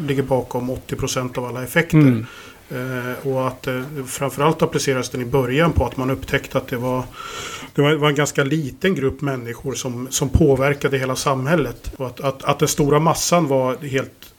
ligger 0.00 0.22
bakom 0.22 0.70
80 0.70 0.96
procent 0.96 1.38
av 1.38 1.44
alla 1.44 1.64
effekter. 1.64 1.98
Mm. 1.98 2.26
Eh, 2.70 3.28
och 3.28 3.46
att 3.46 3.66
eh, 3.66 3.82
framförallt 4.06 4.62
appliceras 4.62 5.10
den 5.10 5.22
i 5.22 5.24
början 5.24 5.72
på 5.72 5.86
att 5.86 5.96
man 5.96 6.10
upptäckte 6.10 6.58
att 6.58 6.68
det 6.68 6.76
var, 6.76 7.02
det 7.74 7.82
var, 7.82 8.08
en 8.08 8.14
ganska 8.14 8.44
liten 8.44 8.94
grupp 8.94 9.20
människor 9.20 9.74
som, 9.74 10.08
som 10.10 10.28
påverkade 10.28 10.98
hela 10.98 11.16
samhället. 11.16 11.92
Och 11.96 12.06
att, 12.06 12.20
att, 12.20 12.44
att 12.44 12.58
den 12.58 12.68
stora 12.68 12.98
massan 12.98 13.46
var 13.46 13.76
helt 13.76 14.12
Eh, 14.12 14.29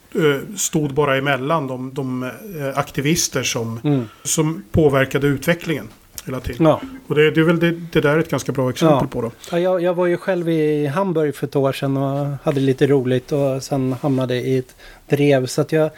stod 0.58 0.94
bara 0.94 1.18
emellan 1.18 1.68
de, 1.68 1.94
de 1.94 2.24
eh, 2.24 2.30
aktivister 2.76 3.44
som, 3.44 3.80
mm. 3.84 4.08
som 4.24 4.64
påverkade 4.72 5.28
utvecklingen. 5.28 5.88
Hela 6.26 6.40
tiden. 6.40 6.66
Ja. 6.66 6.82
Och 7.08 7.16
det, 7.16 7.32
det 7.32 7.40
är 7.40 7.44
väl 7.44 7.60
det, 7.60 7.72
det 7.72 8.02
där 8.02 8.16
är 8.16 8.20
ett 8.20 8.30
ganska 8.30 8.52
bra 8.52 8.70
exempel 8.70 8.98
ja. 9.02 9.08
på. 9.08 9.22
Då. 9.22 9.32
Ja, 9.52 9.60
jag, 9.60 9.82
jag 9.82 9.94
var 9.94 10.06
ju 10.06 10.18
själv 10.18 10.50
i 10.50 10.86
Hamburg 10.88 11.36
för 11.36 11.48
ett 11.48 11.56
år 11.56 11.72
sedan 11.72 11.98
och 11.98 12.38
hade 12.44 12.60
lite 12.60 12.88
roligt 12.88 13.32
och 13.32 13.64
sen 13.64 13.96
hamnade 14.02 14.36
i 14.36 14.58
ett 14.58 14.76
drev. 15.08 15.46
Så 15.46 15.62
att 15.62 15.72
jag 15.72 15.90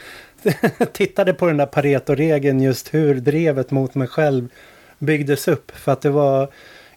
tittade 0.94 1.34
på 1.34 1.46
den 1.46 1.58
där 1.58 1.66
Pareto-regeln 1.66 2.62
just 2.62 2.94
hur 2.94 3.16
drevet 3.16 3.72
mot 3.72 3.96
mig 3.96 4.08
själv 4.08 4.48
byggdes 5.00 5.48
upp. 5.48 5.72
För 5.76 5.92
att 5.92 6.02
det 6.02 6.10
var 6.10 6.50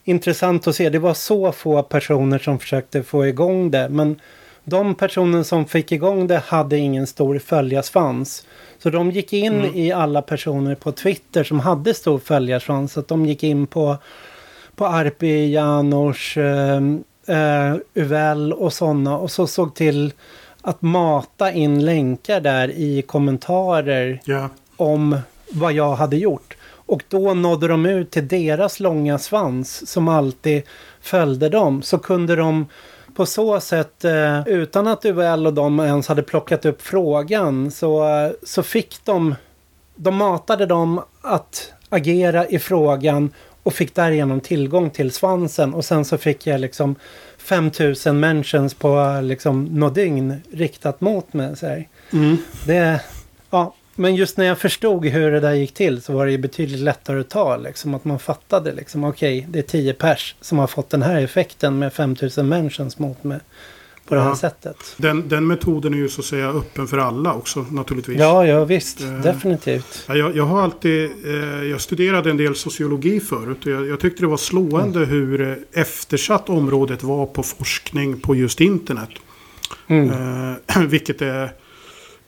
intressant 0.04 0.66
att 0.66 0.76
se. 0.76 0.88
Det 0.88 0.98
var 0.98 1.14
så 1.14 1.52
få 1.52 1.82
personer 1.82 2.38
som 2.38 2.58
försökte 2.58 3.02
få 3.02 3.26
igång 3.26 3.70
det. 3.70 3.88
Men 3.88 4.20
de 4.68 4.94
personer 4.94 5.42
som 5.42 5.66
fick 5.66 5.92
igång 5.92 6.26
det 6.26 6.38
hade 6.46 6.78
ingen 6.78 7.06
stor 7.06 7.38
följarsvans. 7.38 8.46
Så 8.78 8.90
de 8.90 9.10
gick 9.10 9.32
in 9.32 9.54
mm. 9.54 9.74
i 9.74 9.92
alla 9.92 10.22
personer 10.22 10.74
på 10.74 10.92
Twitter 10.92 11.44
som 11.44 11.60
hade 11.60 11.94
stor 11.94 12.18
följarsvans. 12.18 12.92
Så 12.92 13.00
att 13.00 13.08
de 13.08 13.26
gick 13.26 13.42
in 13.42 13.66
på, 13.66 13.96
på 14.76 14.86
Arpi, 14.86 15.52
Janors, 15.52 16.36
eh, 16.36 16.76
eh, 17.26 17.76
Uvel 17.94 18.52
och 18.52 18.72
sådana. 18.72 19.18
Och 19.18 19.30
så 19.30 19.46
såg 19.46 19.74
till 19.74 20.12
att 20.62 20.82
mata 20.82 21.52
in 21.52 21.84
länkar 21.84 22.40
där 22.40 22.70
i 22.70 23.02
kommentarer 23.02 24.20
yeah. 24.26 24.46
om 24.76 25.18
vad 25.52 25.72
jag 25.72 25.94
hade 25.94 26.16
gjort. 26.16 26.56
Och 26.68 27.02
då 27.08 27.34
nådde 27.34 27.68
de 27.68 27.86
ut 27.86 28.10
till 28.10 28.28
deras 28.28 28.80
långa 28.80 29.18
svans 29.18 29.90
som 29.90 30.08
alltid 30.08 30.62
följde 31.00 31.48
dem. 31.48 31.82
Så 31.82 31.98
kunde 31.98 32.36
de 32.36 32.66
på 33.16 33.26
så 33.26 33.60
sätt, 33.60 34.04
eh, 34.04 34.48
utan 34.48 34.86
att 34.86 35.04
UL 35.04 35.46
och 35.46 35.54
de 35.54 35.80
ens 35.80 36.08
hade 36.08 36.22
plockat 36.22 36.64
upp 36.64 36.82
frågan, 36.82 37.70
så, 37.70 38.06
så 38.42 38.62
fick 38.62 39.04
de, 39.04 39.34
de 39.94 40.16
matade 40.16 40.66
dem 40.66 41.00
att 41.22 41.72
agera 41.88 42.46
i 42.46 42.58
frågan 42.58 43.30
och 43.62 43.74
fick 43.74 43.94
därigenom 43.94 44.40
tillgång 44.40 44.90
till 44.90 45.12
svansen. 45.12 45.74
Och 45.74 45.84
sen 45.84 46.04
så 46.04 46.18
fick 46.18 46.46
jag 46.46 46.60
liksom 46.60 46.94
5000 47.38 48.20
mentions 48.20 48.74
på 48.74 49.20
liksom 49.22 49.64
något 49.64 49.94
dygn 49.94 50.42
riktat 50.52 51.00
mot 51.00 51.32
mig. 51.32 51.88
Mm. 52.12 52.36
Det, 52.66 53.00
ja, 53.50 53.74
men 53.96 54.14
just 54.14 54.36
när 54.36 54.44
jag 54.44 54.58
förstod 54.58 55.04
hur 55.04 55.30
det 55.30 55.40
där 55.40 55.54
gick 55.54 55.74
till 55.74 56.02
så 56.02 56.12
var 56.12 56.26
det 56.26 56.32
ju 56.32 56.38
betydligt 56.38 56.80
lättare 56.80 57.20
att 57.20 57.28
ta. 57.28 57.56
Liksom, 57.56 57.94
att 57.94 58.04
man 58.04 58.18
fattade 58.18 58.72
liksom, 58.72 59.04
okej, 59.04 59.38
okay, 59.38 59.52
det 59.52 59.58
är 59.58 59.62
10 59.62 59.94
pers 59.94 60.34
som 60.40 60.58
har 60.58 60.66
fått 60.66 60.90
den 60.90 61.02
här 61.02 61.20
effekten 61.20 61.78
med 61.78 61.92
5000 61.92 62.48
mentions 62.48 62.98
mot 62.98 63.24
mig. 63.24 63.40
På 64.08 64.14
det 64.14 64.20
här 64.20 64.34
sättet. 64.34 64.76
Den, 64.96 65.28
den 65.28 65.46
metoden 65.46 65.94
är 65.94 65.98
ju 65.98 66.08
så 66.08 66.20
att 66.20 66.26
säga 66.26 66.48
öppen 66.48 66.86
för 66.86 66.98
alla 66.98 67.34
också 67.34 67.66
naturligtvis. 67.70 68.18
Ja, 68.18 68.46
ja 68.46 68.64
visst. 68.64 69.00
Eh, 69.00 69.20
Definitivt. 69.20 70.04
Jag, 70.08 70.36
jag 70.36 70.44
har 70.44 70.62
alltid, 70.62 71.10
eh, 71.24 71.64
jag 71.64 71.80
studerade 71.80 72.30
en 72.30 72.36
del 72.36 72.54
sociologi 72.54 73.20
förut. 73.20 73.66
Och 73.66 73.72
jag, 73.72 73.86
jag 73.86 74.00
tyckte 74.00 74.22
det 74.22 74.26
var 74.26 74.36
slående 74.36 74.98
mm. 74.98 75.10
hur 75.10 75.58
eftersatt 75.72 76.48
området 76.48 77.02
var 77.02 77.26
på 77.26 77.42
forskning 77.42 78.20
på 78.20 78.34
just 78.34 78.60
internet. 78.60 79.10
Mm. 79.86 80.10
Eh, 80.10 80.82
vilket, 80.86 81.22
är, 81.22 81.52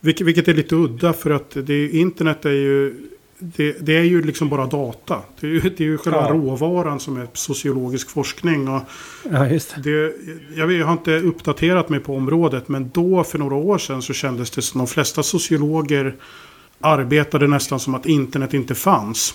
vilket, 0.01 0.27
vilket 0.27 0.49
är 0.49 0.55
lite 0.55 0.75
udda 0.75 1.13
för 1.13 1.31
att 1.31 1.51
det, 1.51 1.91
internet 1.91 2.45
är 2.45 2.51
ju 2.51 2.95
det, 3.39 3.77
det, 3.81 3.97
är 3.97 4.03
ju 4.03 4.23
liksom 4.23 4.49
bara 4.49 4.67
data. 4.67 5.23
Det 5.41 5.47
är 5.47 5.51
ju, 5.51 5.61
det 5.61 5.81
är 5.81 5.85
ju 5.85 5.99
själva 5.99 6.21
ja. 6.21 6.33
råvaran 6.33 7.01
som 7.01 7.17
är 7.17 7.29
sociologisk 7.33 8.11
forskning. 8.11 8.69
Och 8.69 8.83
ja, 9.31 9.49
just 9.49 9.75
det. 9.85 10.15
jag, 10.57 10.73
jag 10.73 10.87
har 10.87 10.93
inte 10.93 11.17
uppdaterat 11.17 11.89
mig 11.89 12.01
på 12.01 12.17
området. 12.17 12.69
Men 12.69 12.91
då 12.95 13.25
för 13.25 13.39
några 13.39 13.55
år 13.55 13.79
sedan 13.79 14.03
så 14.03 14.13
kändes 14.13 14.51
det 14.51 14.63
som 14.63 14.79
de 14.79 14.87
flesta 14.87 15.23
sociologer 15.23 16.15
arbetade 16.81 17.47
nästan 17.47 17.81
som 17.81 17.95
att 17.95 18.07
internet 18.07 18.55
inte 18.55 18.75
fanns. 18.75 19.35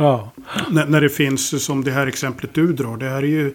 Ja. 0.00 0.30
När, 0.70 0.86
när, 0.86 1.00
det 1.00 1.08
finns 1.08 1.64
som 1.64 1.84
det 1.84 1.90
här 1.90 2.06
exemplet 2.06 2.54
du 2.54 2.72
drar. 2.72 2.96
Det 2.96 3.08
här 3.08 3.22
är 3.22 3.26
ju, 3.26 3.54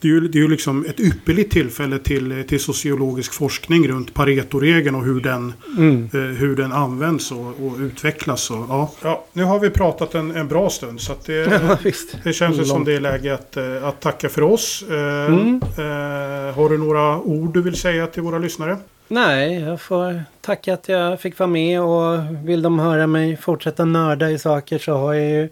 det 0.00 0.08
är 0.08 0.12
ju, 0.12 0.20
det 0.20 0.38
är 0.38 0.42
ju 0.42 0.48
liksom 0.48 0.84
ett 0.88 1.00
ypperligt 1.00 1.52
tillfälle 1.52 1.98
till, 1.98 2.44
till 2.48 2.60
sociologisk 2.60 3.32
forskning 3.32 3.88
runt 3.88 4.14
Pareto-regeln 4.14 4.94
och 4.94 5.04
hur 5.04 5.20
den, 5.20 5.52
mm. 5.78 6.04
eh, 6.12 6.20
hur 6.20 6.56
den 6.56 6.72
används 6.72 7.32
och, 7.32 7.46
och 7.46 7.78
utvecklas. 7.78 8.50
Och, 8.50 8.66
ja. 8.68 8.92
ja, 9.02 9.24
nu 9.32 9.44
har 9.44 9.60
vi 9.60 9.70
pratat 9.70 10.14
en, 10.14 10.30
en 10.30 10.48
bra 10.48 10.70
stund 10.70 11.00
så 11.00 11.12
det, 11.26 11.32
ja, 11.68 11.76
det 12.24 12.32
känns 12.32 12.56
Långt. 12.56 12.68
som 12.68 12.84
det 12.84 12.94
är 12.94 13.00
läge 13.00 13.34
att, 13.34 13.56
eh, 13.56 13.84
att 13.84 14.00
tacka 14.00 14.28
för 14.28 14.42
oss. 14.42 14.84
Eh, 14.90 15.26
mm. 15.26 15.60
eh, 15.62 16.54
har 16.54 16.68
du 16.68 16.78
några 16.78 17.18
ord 17.18 17.54
du 17.54 17.62
vill 17.62 17.76
säga 17.76 18.06
till 18.06 18.22
våra 18.22 18.38
lyssnare? 18.38 18.78
Nej, 19.14 19.60
jag 19.60 19.80
får 19.80 20.24
tacka 20.40 20.74
att 20.74 20.88
jag 20.88 21.20
fick 21.20 21.38
vara 21.38 21.46
med 21.46 21.80
och 21.80 22.18
vill 22.48 22.62
de 22.62 22.78
höra 22.78 23.06
mig 23.06 23.36
fortsätta 23.36 23.84
nörda 23.84 24.30
i 24.30 24.38
saker 24.38 24.78
så 24.78 24.92
har 24.92 25.14
jag 25.14 25.30
ju 25.30 25.48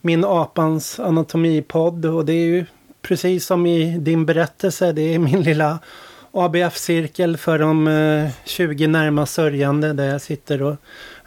min 0.00 0.24
Apans 0.24 1.00
anatomipodd 1.00 2.04
och 2.04 2.24
det 2.24 2.32
är 2.32 2.46
ju 2.46 2.66
precis 3.02 3.46
som 3.46 3.66
i 3.66 3.98
din 3.98 4.26
berättelse, 4.26 4.92
det 4.92 5.14
är 5.14 5.18
min 5.18 5.42
lilla 5.42 5.78
ABF-cirkel 6.32 7.36
för 7.36 7.58
de 7.58 7.88
eh, 7.88 8.30
20 8.44 8.86
närmast 8.86 9.34
sörjande 9.34 9.92
där 9.92 10.08
jag 10.08 10.20
sitter 10.20 10.62
och 10.62 10.76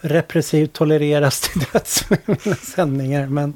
repressivt 0.01 0.73
tolereras 0.73 1.41
till 1.41 1.61
döds 1.73 2.05
med 2.09 2.19
mina 2.27 2.55
sändningar. 2.55 3.27
Men... 3.27 3.53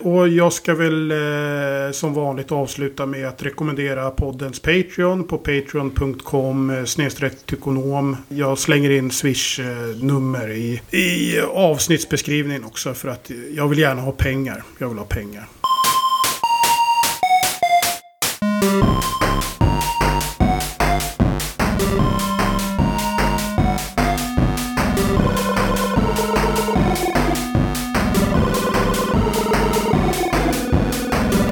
Och 0.00 0.28
jag 0.28 0.52
ska 0.52 0.74
väl 0.74 1.10
eh, 1.10 1.92
som 1.92 2.14
vanligt 2.14 2.52
avsluta 2.52 3.06
med 3.06 3.28
att 3.28 3.42
rekommendera 3.42 4.10
poddens 4.10 4.60
Patreon 4.60 5.24
på 5.24 5.38
patreon.com 5.38 6.70
eh. 6.70 8.16
Jag 8.28 8.58
slänger 8.58 8.90
in 8.90 9.10
Swish-nummer 9.10 10.48
eh, 10.48 10.56
i, 10.56 10.80
i 10.90 11.40
avsnittsbeskrivningen 11.40 12.64
också 12.64 12.94
för 12.94 13.08
att 13.08 13.30
jag 13.54 13.68
vill 13.68 13.78
gärna 13.78 14.02
ha 14.02 14.12
pengar. 14.12 14.62
Jag 14.78 14.88
vill 14.88 14.98
ha 14.98 15.04
pengar. 15.04 15.46